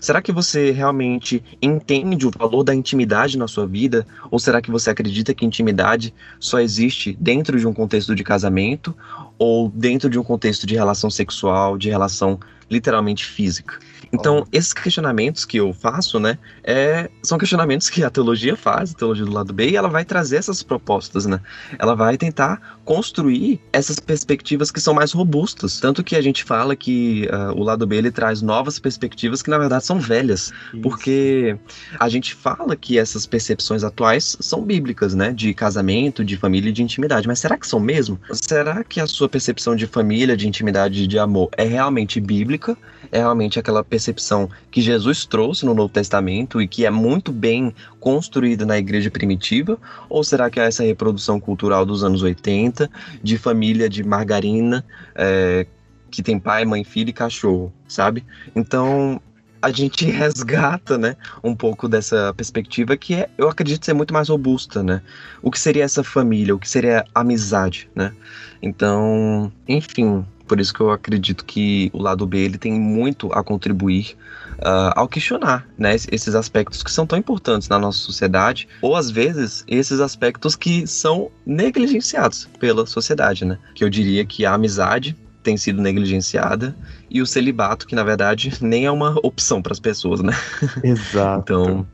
Será 0.00 0.22
que 0.22 0.30
você 0.30 0.70
realmente 0.70 1.42
entende 1.60 2.26
o 2.26 2.30
valor 2.30 2.62
da 2.62 2.74
intimidade 2.74 3.36
na 3.36 3.48
sua 3.48 3.66
vida? 3.66 4.06
Ou 4.30 4.38
será 4.38 4.60
que 4.60 4.70
você 4.70 4.90
acredita 4.90 5.34
que 5.34 5.44
intimidade 5.44 6.14
só 6.38 6.60
existe 6.60 7.16
dentro 7.18 7.58
de 7.58 7.66
um 7.66 7.72
contexto 7.72 8.14
de 8.14 8.22
casamento 8.22 8.94
ou 9.38 9.68
dentro 9.68 10.08
de 10.08 10.18
um 10.18 10.22
contexto 10.22 10.66
de 10.66 10.74
relação 10.74 11.10
sexual, 11.10 11.76
de 11.76 11.88
relação 11.88 12.38
literalmente 12.70 13.24
física? 13.24 13.78
Então, 14.12 14.46
esses 14.52 14.72
questionamentos 14.72 15.44
que 15.44 15.58
eu 15.58 15.72
faço, 15.72 16.18
né, 16.18 16.38
é, 16.62 17.10
são 17.22 17.36
questionamentos 17.38 17.90
que 17.90 18.04
a 18.04 18.10
teologia 18.10 18.56
faz, 18.56 18.92
a 18.92 18.94
teologia 18.94 19.24
do 19.24 19.32
lado 19.32 19.52
B, 19.52 19.70
e 19.70 19.76
ela 19.76 19.88
vai 19.88 20.04
trazer 20.04 20.36
essas 20.36 20.62
propostas, 20.62 21.26
né? 21.26 21.40
Ela 21.78 21.94
vai 21.94 22.16
tentar 22.16 22.78
construir 22.84 23.60
essas 23.72 23.98
perspectivas 23.98 24.70
que 24.70 24.80
são 24.80 24.94
mais 24.94 25.12
robustas. 25.12 25.80
Tanto 25.80 26.04
que 26.04 26.14
a 26.14 26.22
gente 26.22 26.44
fala 26.44 26.76
que 26.76 27.28
uh, 27.32 27.58
o 27.58 27.62
lado 27.62 27.86
B 27.86 27.96
ele 27.96 28.10
traz 28.10 28.40
novas 28.40 28.78
perspectivas 28.78 29.42
que, 29.42 29.50
na 29.50 29.58
verdade, 29.58 29.84
são 29.84 29.98
velhas. 29.98 30.52
Isso. 30.72 30.80
Porque 30.82 31.56
a 31.98 32.08
gente 32.08 32.34
fala 32.34 32.76
que 32.76 32.98
essas 32.98 33.26
percepções 33.26 33.82
atuais 33.82 34.36
são 34.40 34.62
bíblicas, 34.62 35.14
né? 35.14 35.32
De 35.32 35.52
casamento, 35.52 36.24
de 36.24 36.36
família 36.36 36.70
e 36.70 36.72
de 36.72 36.82
intimidade. 36.82 37.26
Mas 37.26 37.40
será 37.40 37.58
que 37.58 37.66
são 37.66 37.80
mesmo? 37.80 38.20
Será 38.32 38.84
que 38.84 39.00
a 39.00 39.06
sua 39.06 39.28
percepção 39.28 39.74
de 39.74 39.86
família, 39.86 40.36
de 40.36 40.46
intimidade 40.46 41.02
e 41.02 41.06
de 41.06 41.18
amor 41.18 41.50
é 41.56 41.64
realmente 41.64 42.20
bíblica? 42.20 42.76
É 43.10 43.18
realmente 43.18 43.58
aquela 43.58 43.84
percepção 43.84 43.95
percepção 43.96 44.50
que 44.70 44.82
Jesus 44.82 45.24
trouxe 45.24 45.64
no 45.64 45.74
Novo 45.74 45.88
Testamento 45.88 46.60
e 46.60 46.68
que 46.68 46.84
é 46.84 46.90
muito 46.90 47.32
bem 47.32 47.74
construída 47.98 48.66
na 48.66 48.78
igreja 48.78 49.10
primitiva? 49.10 49.78
Ou 50.08 50.22
será 50.22 50.50
que 50.50 50.60
é 50.60 50.66
essa 50.66 50.84
reprodução 50.84 51.40
cultural 51.40 51.86
dos 51.86 52.04
anos 52.04 52.22
80, 52.22 52.90
de 53.22 53.38
família 53.38 53.88
de 53.88 54.04
margarina, 54.04 54.84
é, 55.14 55.66
que 56.10 56.22
tem 56.22 56.38
pai, 56.38 56.64
mãe, 56.66 56.84
filho 56.84 57.08
e 57.08 57.12
cachorro, 57.12 57.72
sabe? 57.88 58.22
Então, 58.54 59.20
a 59.62 59.70
gente 59.70 60.04
resgata, 60.12 60.98
né, 60.98 61.16
um 61.42 61.54
pouco 61.54 61.88
dessa 61.88 62.34
perspectiva 62.34 62.96
que 62.96 63.14
é, 63.14 63.30
eu 63.38 63.48
acredito 63.48 63.84
ser 63.86 63.94
muito 63.94 64.12
mais 64.12 64.28
robusta, 64.28 64.82
né? 64.82 65.00
O 65.42 65.50
que 65.50 65.58
seria 65.58 65.84
essa 65.84 66.04
família? 66.04 66.54
O 66.54 66.58
que 66.58 66.68
seria 66.68 67.04
amizade, 67.14 67.88
né? 67.94 68.12
Então, 68.60 69.50
enfim, 69.66 70.24
por 70.46 70.60
isso 70.60 70.72
que 70.72 70.80
eu 70.80 70.90
acredito 70.90 71.44
que 71.44 71.90
o 71.92 72.00
lado 72.00 72.26
B 72.26 72.38
ele 72.38 72.58
tem 72.58 72.72
muito 72.72 73.32
a 73.32 73.42
contribuir 73.42 74.16
uh, 74.58 74.92
ao 74.94 75.08
questionar 75.08 75.66
né, 75.78 75.94
esses 75.94 76.34
aspectos 76.34 76.82
que 76.82 76.90
são 76.90 77.06
tão 77.06 77.18
importantes 77.18 77.68
na 77.68 77.78
nossa 77.78 77.98
sociedade, 77.98 78.68
ou 78.80 78.96
às 78.96 79.10
vezes 79.10 79.64
esses 79.66 80.00
aspectos 80.00 80.56
que 80.56 80.86
são 80.86 81.30
negligenciados 81.44 82.48
pela 82.58 82.86
sociedade, 82.86 83.44
né? 83.44 83.58
Que 83.74 83.84
eu 83.84 83.90
diria 83.90 84.24
que 84.24 84.44
a 84.44 84.54
amizade 84.54 85.16
tem 85.42 85.56
sido 85.56 85.80
negligenciada 85.80 86.76
e 87.08 87.22
o 87.22 87.26
celibato, 87.26 87.86
que 87.86 87.94
na 87.94 88.02
verdade 88.02 88.52
nem 88.60 88.86
é 88.86 88.90
uma 88.90 89.16
opção 89.22 89.62
para 89.62 89.72
as 89.72 89.80
pessoas, 89.80 90.20
né? 90.20 90.32
Exato. 90.82 91.40
então, 91.40 91.86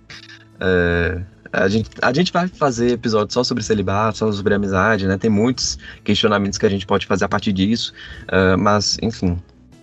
é, 0.58 1.22
a 1.52 1.68
gente, 1.68 1.90
a 2.00 2.12
gente 2.12 2.32
vai 2.32 2.48
fazer 2.48 2.92
episódios 2.92 3.34
só 3.34 3.44
sobre 3.44 3.62
celibato, 3.62 4.18
só 4.18 4.32
sobre 4.32 4.54
amizade, 4.54 5.06
né? 5.06 5.18
Tem 5.18 5.30
muitos 5.30 5.78
questionamentos 6.02 6.58
que 6.58 6.66
a 6.66 6.68
gente 6.68 6.86
pode 6.86 7.06
fazer 7.06 7.24
a 7.24 7.28
partir 7.28 7.52
disso, 7.52 7.92
uh, 8.24 8.58
mas, 8.58 8.98
enfim. 9.02 9.38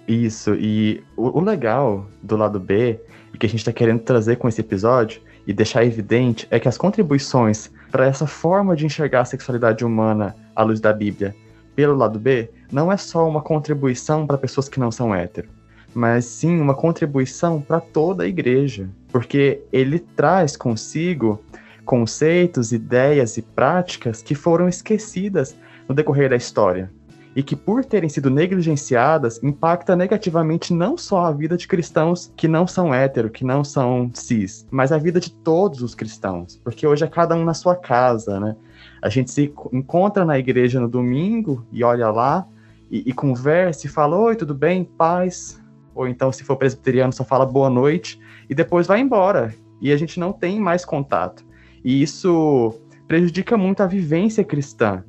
Isso, 0.08 0.56
e 0.56 1.04
o, 1.16 1.38
o 1.38 1.42
legal 1.42 2.10
do 2.24 2.36
lado 2.36 2.60
B, 2.60 3.00
e 3.34 3.38
que 3.38 3.46
a 3.46 3.50
gente 3.50 3.60
está 3.60 3.72
querendo 3.72 4.00
trazer 4.00 4.38
com 4.38 4.48
esse 4.48 4.62
episódio, 4.62 5.22
e 5.46 5.54
deixar 5.54 5.84
evidente, 5.84 6.48
é 6.52 6.60
que 6.60 6.68
as 6.68 6.78
contribuições 6.78 7.72
para 7.92 8.06
essa 8.06 8.28
forma 8.28 8.76
de 8.76 8.86
enxergar 8.86 9.22
a 9.22 9.26
sexualidade 9.26 9.84
humana 9.84 10.36
à 10.56 10.64
luz 10.64 10.80
da 10.80 10.94
Bíblia 10.94 11.36
pelo 11.76 11.96
lado 11.96 12.20
B 12.20 12.52
não 12.72 12.92
é 12.92 12.98
só 12.98 13.28
uma 13.28 13.42
contribuição 13.42 14.28
para 14.28 14.38
pessoas 14.38 14.70
que 14.70 14.80
não 14.80 14.92
são 14.92 15.16
hétero, 15.16 15.50
mas 15.94 16.26
sim 16.26 16.60
uma 16.60 16.76
contribuição 16.76 17.62
para 17.62 17.80
toda 17.80 18.24
a 18.24 18.28
igreja, 18.28 18.90
porque 19.12 19.62
ele 19.72 20.00
traz 20.00 20.56
consigo 20.56 21.44
conceitos, 21.86 22.72
ideias 22.72 23.38
e 23.38 23.42
práticas 23.42 24.22
que 24.22 24.36
foram 24.36 24.70
esquecidas 24.70 25.56
no 25.88 25.96
decorrer 25.96 26.30
da 26.30 26.36
história 26.36 26.92
e 27.36 27.44
que, 27.44 27.56
por 27.56 27.86
terem 27.86 28.10
sido 28.10 28.30
negligenciadas, 28.30 29.42
impacta 29.44 29.96
negativamente 29.96 30.74
não 30.74 30.98
só 30.98 31.26
a 31.26 31.32
vida 31.32 31.56
de 31.56 31.68
cristãos 31.68 32.34
que 32.36 32.48
não 32.48 32.68
são 32.68 32.94
hétero, 32.94 33.30
que 33.30 33.46
não 33.46 33.64
são 33.64 34.12
cis, 34.14 34.68
mas 34.70 34.92
a 34.92 34.98
vida 34.98 35.20
de 35.20 35.32
todos 35.32 35.82
os 35.82 35.96
cristãos, 35.96 36.60
porque 36.64 36.86
hoje 36.86 37.06
é 37.06 37.08
cada 37.08 37.36
um 37.36 37.44
na 37.44 37.54
sua 37.54 37.76
casa, 37.76 38.40
né? 38.40 38.56
A 39.02 39.10
gente 39.10 39.32
se 39.32 39.54
encontra 39.72 40.26
na 40.26 40.38
igreja 40.38 40.80
no 40.80 40.88
domingo 40.88 41.66
e 41.72 41.84
olha 41.84 42.10
lá 42.10 42.48
e, 42.90 43.10
e 43.10 43.14
conversa 43.14 43.88
e 43.88 43.90
fala: 43.90 44.18
Oi, 44.18 44.36
tudo 44.36 44.54
bem? 44.54 44.84
Paz. 44.84 45.62
Ou 45.96 46.08
então, 46.08 46.32
se 46.32 46.44
for 46.44 46.56
presbiteriano, 46.56 47.14
só 47.14 47.24
fala 47.24 47.46
boa 47.46 47.70
noite 47.70 48.20
e 48.50 48.56
depois 48.56 48.88
vai 48.88 49.00
embora. 49.00 49.54
E 49.82 49.92
a 49.92 49.98
gente 49.98 50.20
não 50.20 50.34
tem 50.34 50.60
mais 50.60 50.84
contato. 50.84 51.46
E 51.84 52.02
isso 52.02 52.80
prejudica 53.08 53.58
muito 53.58 53.82
a 53.82 53.88
vivência 53.88 54.44
cristã, 54.44 55.04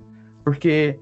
porque 0.44 0.98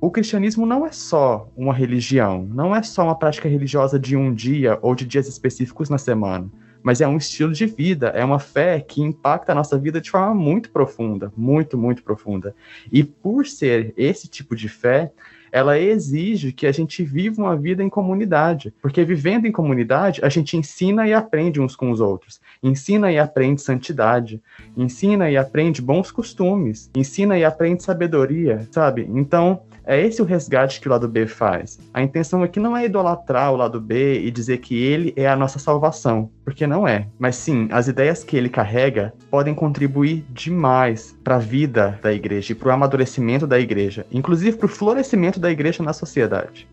o 0.00 0.10
cristianismo 0.10 0.66
não 0.66 0.84
é 0.84 0.90
só 0.90 1.48
uma 1.56 1.72
religião, 1.72 2.44
não 2.52 2.74
é 2.74 2.82
só 2.82 3.04
uma 3.04 3.16
prática 3.16 3.48
religiosa 3.48 3.98
de 3.98 4.16
um 4.16 4.34
dia 4.34 4.78
ou 4.82 4.94
de 4.94 5.06
dias 5.06 5.28
específicos 5.28 5.88
na 5.88 5.96
semana, 5.96 6.50
mas 6.82 7.00
é 7.00 7.06
um 7.06 7.16
estilo 7.16 7.52
de 7.52 7.66
vida, 7.66 8.08
é 8.08 8.24
uma 8.24 8.40
fé 8.40 8.80
que 8.80 9.00
impacta 9.00 9.52
a 9.52 9.54
nossa 9.54 9.78
vida 9.78 10.00
de 10.00 10.10
forma 10.10 10.34
muito 10.34 10.70
profunda, 10.70 11.32
muito, 11.36 11.78
muito 11.78 12.02
profunda. 12.02 12.54
E 12.90 13.04
por 13.04 13.46
ser 13.46 13.94
esse 13.96 14.26
tipo 14.26 14.56
de 14.56 14.68
fé, 14.68 15.12
ela 15.52 15.78
exige 15.78 16.50
que 16.50 16.66
a 16.66 16.72
gente 16.72 17.04
viva 17.04 17.42
uma 17.42 17.54
vida 17.54 17.84
em 17.84 17.90
comunidade, 17.90 18.72
porque 18.80 19.04
vivendo 19.04 19.46
em 19.46 19.52
comunidade, 19.52 20.20
a 20.24 20.28
gente 20.30 20.56
ensina 20.56 21.06
e 21.06 21.12
aprende 21.12 21.60
uns 21.60 21.76
com 21.76 21.90
os 21.90 22.00
outros, 22.00 22.40
ensina 22.62 23.12
e 23.12 23.18
aprende 23.18 23.60
santidade, 23.60 24.40
ensina 24.74 25.30
e 25.30 25.36
aprende 25.36 25.82
bons 25.82 26.10
costumes, 26.10 26.90
ensina 26.96 27.38
e 27.38 27.44
aprende 27.44 27.82
sabedoria, 27.82 28.66
sabe? 28.70 29.06
Então, 29.12 29.60
é 29.84 30.00
esse 30.00 30.22
o 30.22 30.24
resgate 30.24 30.80
que 30.80 30.88
o 30.88 30.90
lado 30.90 31.08
B 31.08 31.26
faz. 31.26 31.78
A 31.92 32.02
intenção 32.02 32.42
aqui 32.42 32.60
não 32.60 32.76
é 32.76 32.84
idolatrar 32.84 33.52
o 33.52 33.56
lado 33.56 33.80
B 33.80 34.20
e 34.20 34.30
dizer 34.30 34.58
que 34.58 34.80
ele 34.80 35.12
é 35.16 35.28
a 35.28 35.36
nossa 35.36 35.58
salvação, 35.58 36.30
porque 36.44 36.66
não 36.66 36.86
é. 36.86 37.08
Mas 37.18 37.36
sim, 37.36 37.68
as 37.70 37.88
ideias 37.88 38.22
que 38.22 38.36
ele 38.36 38.48
carrega 38.48 39.12
podem 39.30 39.54
contribuir 39.54 40.24
demais 40.30 41.16
para 41.24 41.36
a 41.36 41.40
vida 41.40 41.98
da 42.02 42.12
igreja 42.12 42.52
e 42.52 42.54
para 42.54 42.68
o 42.68 42.72
amadurecimento 42.72 43.46
da 43.46 43.58
igreja, 43.58 44.06
inclusive 44.10 44.56
para 44.56 44.66
o 44.66 44.68
florescimento 44.68 45.40
da 45.40 45.50
igreja 45.50 45.82
na 45.82 45.92
sociedade. 45.92 46.68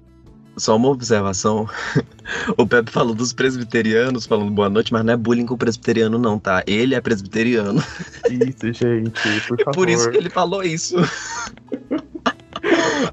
Só 0.59 0.75
uma 0.75 0.89
observação. 0.89 1.67
O 2.57 2.67
Pepe 2.67 2.91
falou 2.91 3.15
dos 3.15 3.33
presbiterianos, 3.33 4.27
falando 4.27 4.51
boa 4.51 4.69
noite, 4.69 4.93
mas 4.93 5.03
não 5.03 5.13
é 5.13 5.17
bullying 5.17 5.47
com 5.47 5.55
o 5.55 5.57
presbiteriano, 5.57 6.19
não, 6.19 6.37
tá? 6.37 6.63
Ele 6.67 6.93
é 6.93 7.01
presbiteriano. 7.01 7.83
Isso, 8.29 8.71
gente, 8.71 9.19
por 9.47 9.57
favor. 9.57 9.73
Por 9.73 9.89
isso 9.89 10.11
que 10.11 10.17
ele 10.17 10.29
falou 10.29 10.63
isso. 10.63 10.95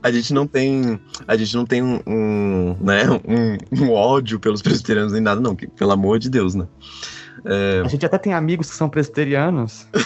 A 0.02 0.10
gente 0.10 0.32
não 0.32 0.46
tem, 0.46 1.00
a 1.26 1.36
gente 1.36 1.54
não 1.56 1.66
tem 1.66 1.82
um, 1.82 2.00
um 2.06 2.76
né, 2.80 3.04
um, 3.10 3.56
um, 3.82 3.92
ódio 3.92 4.38
pelos 4.38 4.62
presbiterianos 4.62 5.12
nem 5.12 5.20
nada, 5.20 5.40
não, 5.40 5.54
que, 5.54 5.66
pelo 5.66 5.92
amor 5.92 6.18
de 6.18 6.30
Deus, 6.30 6.54
né? 6.54 6.66
É... 7.44 7.82
A 7.84 7.88
gente 7.88 8.04
até 8.04 8.18
tem 8.18 8.34
amigos 8.34 8.70
que 8.70 8.76
são 8.76 8.88
presbiterianos. 8.88 9.86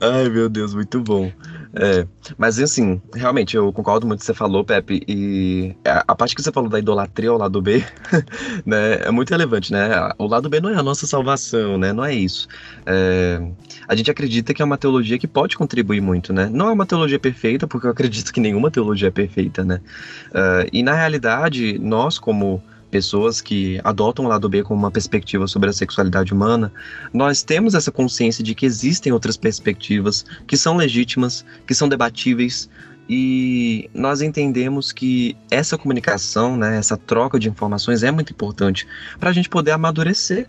Ai, 0.00 0.28
meu 0.28 0.48
Deus, 0.48 0.74
muito 0.74 1.00
bom. 1.00 1.30
É, 1.74 2.06
mas 2.36 2.58
assim, 2.58 3.00
realmente, 3.14 3.56
eu 3.56 3.72
concordo 3.72 4.06
muito 4.06 4.20
com 4.20 4.22
o 4.22 4.26
que 4.26 4.26
você 4.26 4.34
falou, 4.34 4.64
Pepe, 4.64 5.02
e 5.08 5.74
a, 5.84 6.14
parte 6.14 6.34
que 6.34 6.42
você 6.42 6.52
falou 6.52 6.68
da 6.68 6.78
idolatria 6.78 7.30
ao 7.30 7.38
lado 7.38 7.62
B, 7.62 7.82
né, 8.66 9.00
é 9.02 9.10
muito 9.10 9.30
relevante, 9.30 9.72
né? 9.72 9.88
O 10.18 10.26
lado 10.26 10.48
B 10.48 10.60
não 10.60 10.70
é 10.70 10.76
a 10.76 10.82
nossa 10.82 11.06
salvação, 11.06 11.78
né? 11.78 11.92
Não 11.92 12.04
é 12.04 12.14
isso. 12.14 12.46
É, 12.84 13.40
a 13.88 13.94
gente 13.94 14.10
acredita 14.10 14.52
que 14.52 14.60
é 14.60 14.64
uma 14.64 14.76
teologia 14.76 15.18
que 15.18 15.26
pode 15.26 15.56
contribuir 15.56 16.00
muito, 16.00 16.32
né? 16.32 16.48
Não 16.52 16.68
é 16.68 16.72
uma 16.72 16.86
teologia 16.86 17.18
perfeita, 17.18 17.66
porque 17.66 17.86
eu 17.86 17.90
acredito 17.90 18.32
que 18.32 18.40
nenhuma 18.40 18.70
teologia 18.70 19.08
é 19.08 19.10
perfeita, 19.10 19.64
né? 19.64 19.80
Uh, 20.28 20.68
e 20.72 20.82
na 20.82 20.94
realidade, 20.94 21.78
nós 21.78 22.18
como 22.18 22.62
pessoas 22.92 23.40
que 23.40 23.80
adotam 23.82 24.26
o 24.26 24.28
lado 24.28 24.48
B 24.50 24.62
como 24.62 24.78
uma 24.78 24.90
perspectiva 24.90 25.46
sobre 25.48 25.70
a 25.70 25.72
sexualidade 25.72 26.32
humana, 26.32 26.70
nós 27.12 27.42
temos 27.42 27.74
essa 27.74 27.90
consciência 27.90 28.44
de 28.44 28.54
que 28.54 28.66
existem 28.66 29.10
outras 29.12 29.36
perspectivas 29.36 30.24
que 30.46 30.58
são 30.58 30.76
legítimas, 30.76 31.44
que 31.66 31.74
são 31.74 31.88
debatíveis, 31.88 32.68
e 33.08 33.90
nós 33.92 34.22
entendemos 34.22 34.92
que 34.92 35.36
essa 35.50 35.76
comunicação, 35.76 36.56
né, 36.56 36.78
essa 36.78 36.96
troca 36.96 37.38
de 37.38 37.48
informações 37.48 38.02
é 38.02 38.10
muito 38.10 38.32
importante 38.32 38.86
para 39.18 39.30
a 39.30 39.32
gente 39.32 39.48
poder 39.48 39.72
amadurecer 39.72 40.46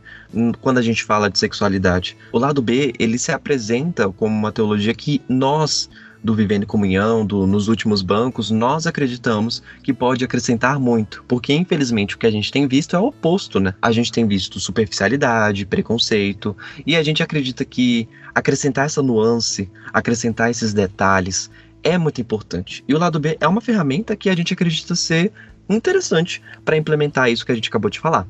quando 0.62 0.78
a 0.78 0.82
gente 0.82 1.04
fala 1.04 1.30
de 1.30 1.40
sexualidade. 1.40 2.16
O 2.32 2.38
lado 2.38 2.62
B 2.62 2.94
ele 3.00 3.18
se 3.18 3.32
apresenta 3.32 4.10
como 4.10 4.36
uma 4.36 4.52
teologia 4.52 4.94
que 4.94 5.22
nós 5.28 5.90
do 6.24 6.34
Vivendo 6.34 6.64
em 6.64 6.68
Comunhão, 6.68 7.26
do 7.26 7.46
Nos 7.46 7.68
Últimos 7.68 8.02
Bancos, 8.02 8.50
nós 8.50 8.88
acreditamos 8.88 9.62
que 9.84 9.94
pode 9.94 10.24
acrescentar 10.24 10.80
muito, 10.80 11.24
porque 11.28 11.54
infelizmente 11.54 12.16
o 12.16 12.18
que 12.18 12.26
a 12.26 12.32
gente 12.32 12.52
tem 12.52 12.68
visto 12.68 12.96
é 12.96 13.00
o 13.00 13.08
oposto, 13.08 13.60
né? 13.60 13.74
A 13.82 13.92
gente 13.92 14.12
tem 14.12 14.26
visto 14.26 14.60
superficialidade, 14.60 15.66
preconceito, 15.66 16.56
e 16.86 16.96
a 16.96 17.04
gente 17.04 17.22
acredita 17.22 17.66
que 17.66 18.08
acrescentar 18.34 18.86
essa 18.86 19.02
nuance, 19.02 19.70
acrescentar 19.92 20.50
esses 20.50 20.74
detalhes 20.74 21.52
é 21.84 21.98
muito 21.98 22.22
importante. 22.22 22.84
E 22.88 22.96
o 22.96 22.98
lado 23.00 23.20
B 23.20 23.38
é 23.40 23.48
uma 23.48 23.60
ferramenta 23.62 24.16
que 24.16 24.30
a 24.30 24.36
gente 24.36 24.54
acredita 24.54 24.96
ser 24.96 25.32
interessante 25.70 26.42
para 26.64 26.78
implementar 26.78 27.30
isso 27.30 27.46
que 27.46 27.52
a 27.52 27.56
gente 27.56 27.68
acabou 27.68 27.90
de 27.90 28.00
falar. 28.00 28.26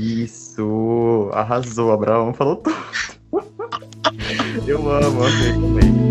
Isso, 0.00 1.30
arrasou, 1.32 1.92
Abraão, 1.92 2.32
falou 2.32 2.56
tudo. 2.56 2.76
Eu 4.66 4.90
amo, 4.90 5.24
amei 5.24 5.52
também. 5.52 6.03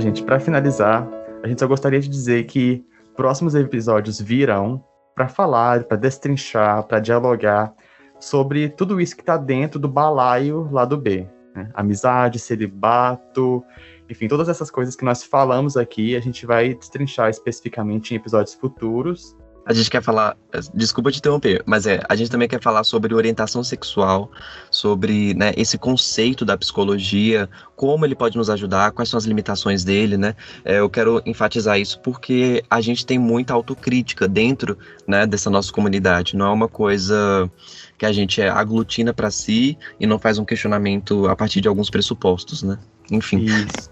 Gente, 0.00 0.22
para 0.22 0.40
finalizar, 0.40 1.08
a 1.42 1.48
gente 1.48 1.60
só 1.60 1.66
gostaria 1.66 2.00
de 2.00 2.08
dizer 2.08 2.44
que 2.44 2.84
próximos 3.16 3.54
episódios 3.54 4.20
virão 4.20 4.82
para 5.14 5.28
falar, 5.28 5.84
para 5.84 5.96
destrinchar, 5.96 6.82
para 6.84 6.98
dialogar 6.98 7.72
sobre 8.18 8.68
tudo 8.68 9.00
isso 9.00 9.14
que 9.14 9.22
está 9.22 9.36
dentro 9.36 9.78
do 9.78 9.88
balaio 9.88 10.68
lá 10.72 10.84
do 10.84 10.96
B. 10.96 11.26
Né? 11.54 11.68
Amizade, 11.74 12.38
celibato, 12.38 13.62
enfim, 14.08 14.26
todas 14.26 14.48
essas 14.48 14.70
coisas 14.70 14.96
que 14.96 15.04
nós 15.04 15.22
falamos 15.22 15.76
aqui, 15.76 16.16
a 16.16 16.20
gente 16.20 16.46
vai 16.46 16.74
destrinchar 16.74 17.30
especificamente 17.30 18.12
em 18.12 18.16
episódios 18.16 18.54
futuros 18.54 19.36
a 19.66 19.72
gente 19.72 19.90
quer 19.90 20.02
falar, 20.02 20.36
desculpa 20.74 21.12
te 21.12 21.18
interromper, 21.18 21.62
mas 21.66 21.86
é, 21.86 22.02
a 22.08 22.16
gente 22.16 22.30
também 22.30 22.48
quer 22.48 22.60
falar 22.60 22.82
sobre 22.84 23.14
orientação 23.14 23.62
sexual, 23.62 24.30
sobre 24.70 25.34
né, 25.34 25.52
esse 25.56 25.78
conceito 25.78 26.44
da 26.44 26.56
psicologia, 26.56 27.48
como 27.76 28.04
ele 28.04 28.14
pode 28.14 28.36
nos 28.36 28.50
ajudar, 28.50 28.92
quais 28.92 29.08
são 29.08 29.18
as 29.18 29.24
limitações 29.24 29.84
dele, 29.84 30.16
né? 30.16 30.34
É, 30.64 30.80
eu 30.80 30.88
quero 30.88 31.22
enfatizar 31.26 31.78
isso 31.78 32.00
porque 32.00 32.64
a 32.70 32.80
gente 32.80 33.04
tem 33.04 33.18
muita 33.18 33.54
autocrítica 33.54 34.26
dentro 34.26 34.78
né, 35.06 35.26
dessa 35.26 35.50
nossa 35.50 35.72
comunidade, 35.72 36.36
não 36.36 36.46
é 36.46 36.50
uma 36.50 36.68
coisa 36.68 37.50
que 37.96 38.06
a 38.06 38.12
gente 38.12 38.40
aglutina 38.42 39.12
para 39.12 39.30
si 39.30 39.76
e 39.98 40.06
não 40.06 40.18
faz 40.18 40.38
um 40.38 40.44
questionamento 40.44 41.28
a 41.28 41.36
partir 41.36 41.60
de 41.60 41.68
alguns 41.68 41.90
pressupostos, 41.90 42.62
né? 42.62 42.78
Enfim. 43.10 43.44
Isso. 43.44 43.90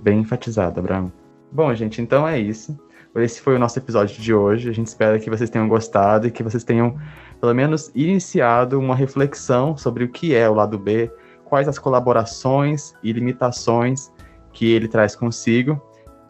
Bem 0.00 0.20
enfatizado, 0.20 0.78
Abraão. 0.78 1.12
Bom, 1.50 1.74
gente, 1.74 2.00
então 2.00 2.26
é 2.26 2.38
isso. 2.38 2.78
Esse 3.14 3.42
foi 3.42 3.56
o 3.56 3.58
nosso 3.58 3.78
episódio 3.78 4.20
de 4.20 4.32
hoje. 4.32 4.70
A 4.70 4.72
gente 4.72 4.86
espera 4.86 5.18
que 5.18 5.28
vocês 5.28 5.50
tenham 5.50 5.68
gostado 5.68 6.26
e 6.26 6.30
que 6.30 6.42
vocês 6.42 6.64
tenham, 6.64 6.98
pelo 7.40 7.54
menos, 7.54 7.90
iniciado 7.94 8.78
uma 8.78 8.96
reflexão 8.96 9.76
sobre 9.76 10.04
o 10.04 10.08
que 10.08 10.34
é 10.34 10.48
o 10.48 10.54
lado 10.54 10.78
B, 10.78 11.12
quais 11.44 11.68
as 11.68 11.78
colaborações 11.78 12.94
e 13.02 13.12
limitações 13.12 14.10
que 14.52 14.72
ele 14.72 14.88
traz 14.88 15.14
consigo 15.14 15.80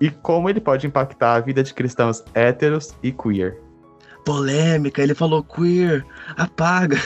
e 0.01 0.11
como 0.11 0.51
ele 0.51 0.61
pode 0.61 0.87
impactar 0.87 1.35
a 1.35 1.41
vida 1.41 1.63
de 1.63 1.73
cristãos 1.73 2.25
héteros 2.35 2.97
e 3.03 3.13
queer. 3.13 3.61
Polêmica, 4.25 5.03
ele 5.03 5.15
falou 5.15 5.45
queer, 5.45 6.05
apaga. 6.37 6.97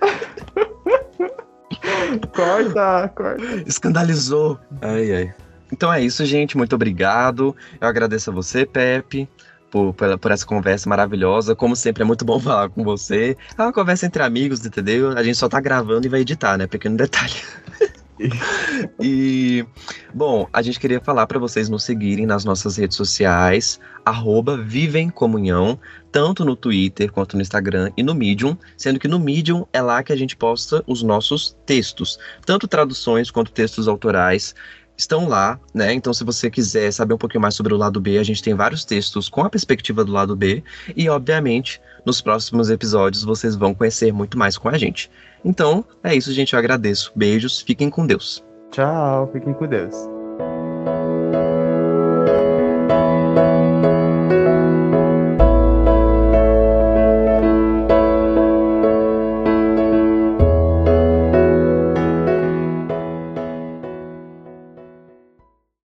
corta, 2.34 3.08
corta. 3.14 3.42
Escandalizou. 3.66 4.58
Ai, 4.82 5.14
ai. 5.14 5.34
Então 5.72 5.92
é 5.92 6.04
isso, 6.04 6.24
gente. 6.26 6.56
Muito 6.56 6.74
obrigado. 6.74 7.56
Eu 7.80 7.88
agradeço 7.88 8.30
a 8.30 8.32
você, 8.32 8.66
Pepe, 8.66 9.26
por, 9.70 9.94
por, 9.94 10.18
por, 10.18 10.30
essa 10.30 10.44
conversa 10.44 10.88
maravilhosa. 10.88 11.56
Como 11.56 11.74
sempre, 11.74 12.02
é 12.02 12.06
muito 12.06 12.24
bom 12.24 12.38
falar 12.40 12.68
com 12.68 12.84
você. 12.84 13.36
É 13.56 13.62
uma 13.62 13.72
conversa 13.72 14.04
entre 14.04 14.22
amigos, 14.22 14.64
entendeu? 14.64 15.16
A 15.16 15.22
gente 15.22 15.38
só 15.38 15.48
tá 15.48 15.60
gravando 15.60 16.06
e 16.06 16.10
vai 16.10 16.20
editar, 16.20 16.58
né? 16.58 16.66
Pequeno 16.66 16.96
detalhe. 16.96 17.34
e, 19.00 19.64
bom, 20.12 20.46
a 20.52 20.60
gente 20.60 20.78
queria 20.78 21.00
falar 21.00 21.26
para 21.26 21.38
vocês 21.38 21.68
nos 21.68 21.84
seguirem 21.84 22.26
nas 22.26 22.44
nossas 22.44 22.76
redes 22.76 22.96
sociais, 22.96 23.80
arroba 24.04 24.56
Vivem 24.56 25.08
Comunhão, 25.08 25.80
tanto 26.10 26.44
no 26.44 26.54
Twitter 26.54 27.10
quanto 27.10 27.36
no 27.36 27.42
Instagram 27.42 27.90
e 27.96 28.02
no 28.02 28.14
Medium, 28.14 28.56
sendo 28.76 29.00
que 29.00 29.08
no 29.08 29.18
Medium 29.18 29.66
é 29.72 29.80
lá 29.80 30.02
que 30.02 30.12
a 30.12 30.16
gente 30.16 30.36
posta 30.36 30.84
os 30.86 31.02
nossos 31.02 31.56
textos, 31.64 32.18
tanto 32.44 32.68
traduções 32.68 33.30
quanto 33.30 33.50
textos 33.50 33.88
autorais 33.88 34.54
estão 35.02 35.28
lá, 35.28 35.60
né? 35.74 35.92
Então, 35.92 36.12
se 36.14 36.24
você 36.24 36.50
quiser 36.50 36.90
saber 36.92 37.14
um 37.14 37.18
pouquinho 37.18 37.42
mais 37.42 37.54
sobre 37.54 37.74
o 37.74 37.76
lado 37.76 38.00
B, 38.00 38.18
a 38.18 38.22
gente 38.22 38.42
tem 38.42 38.54
vários 38.54 38.84
textos 38.84 39.28
com 39.28 39.42
a 39.42 39.50
perspectiva 39.50 40.04
do 40.04 40.12
lado 40.12 40.34
B, 40.34 40.62
e 40.96 41.08
obviamente, 41.08 41.80
nos 42.04 42.20
próximos 42.20 42.70
episódios 42.70 43.24
vocês 43.24 43.54
vão 43.54 43.74
conhecer 43.74 44.12
muito 44.12 44.38
mais 44.38 44.56
com 44.56 44.68
a 44.68 44.78
gente. 44.78 45.10
Então, 45.44 45.84
é 46.02 46.14
isso, 46.14 46.32
gente. 46.32 46.52
Eu 46.52 46.58
agradeço. 46.58 47.12
Beijos, 47.14 47.60
fiquem 47.60 47.90
com 47.90 48.06
Deus. 48.06 48.42
Tchau, 48.70 49.28
fiquem 49.32 49.52
com 49.52 49.66
Deus. 49.66 50.11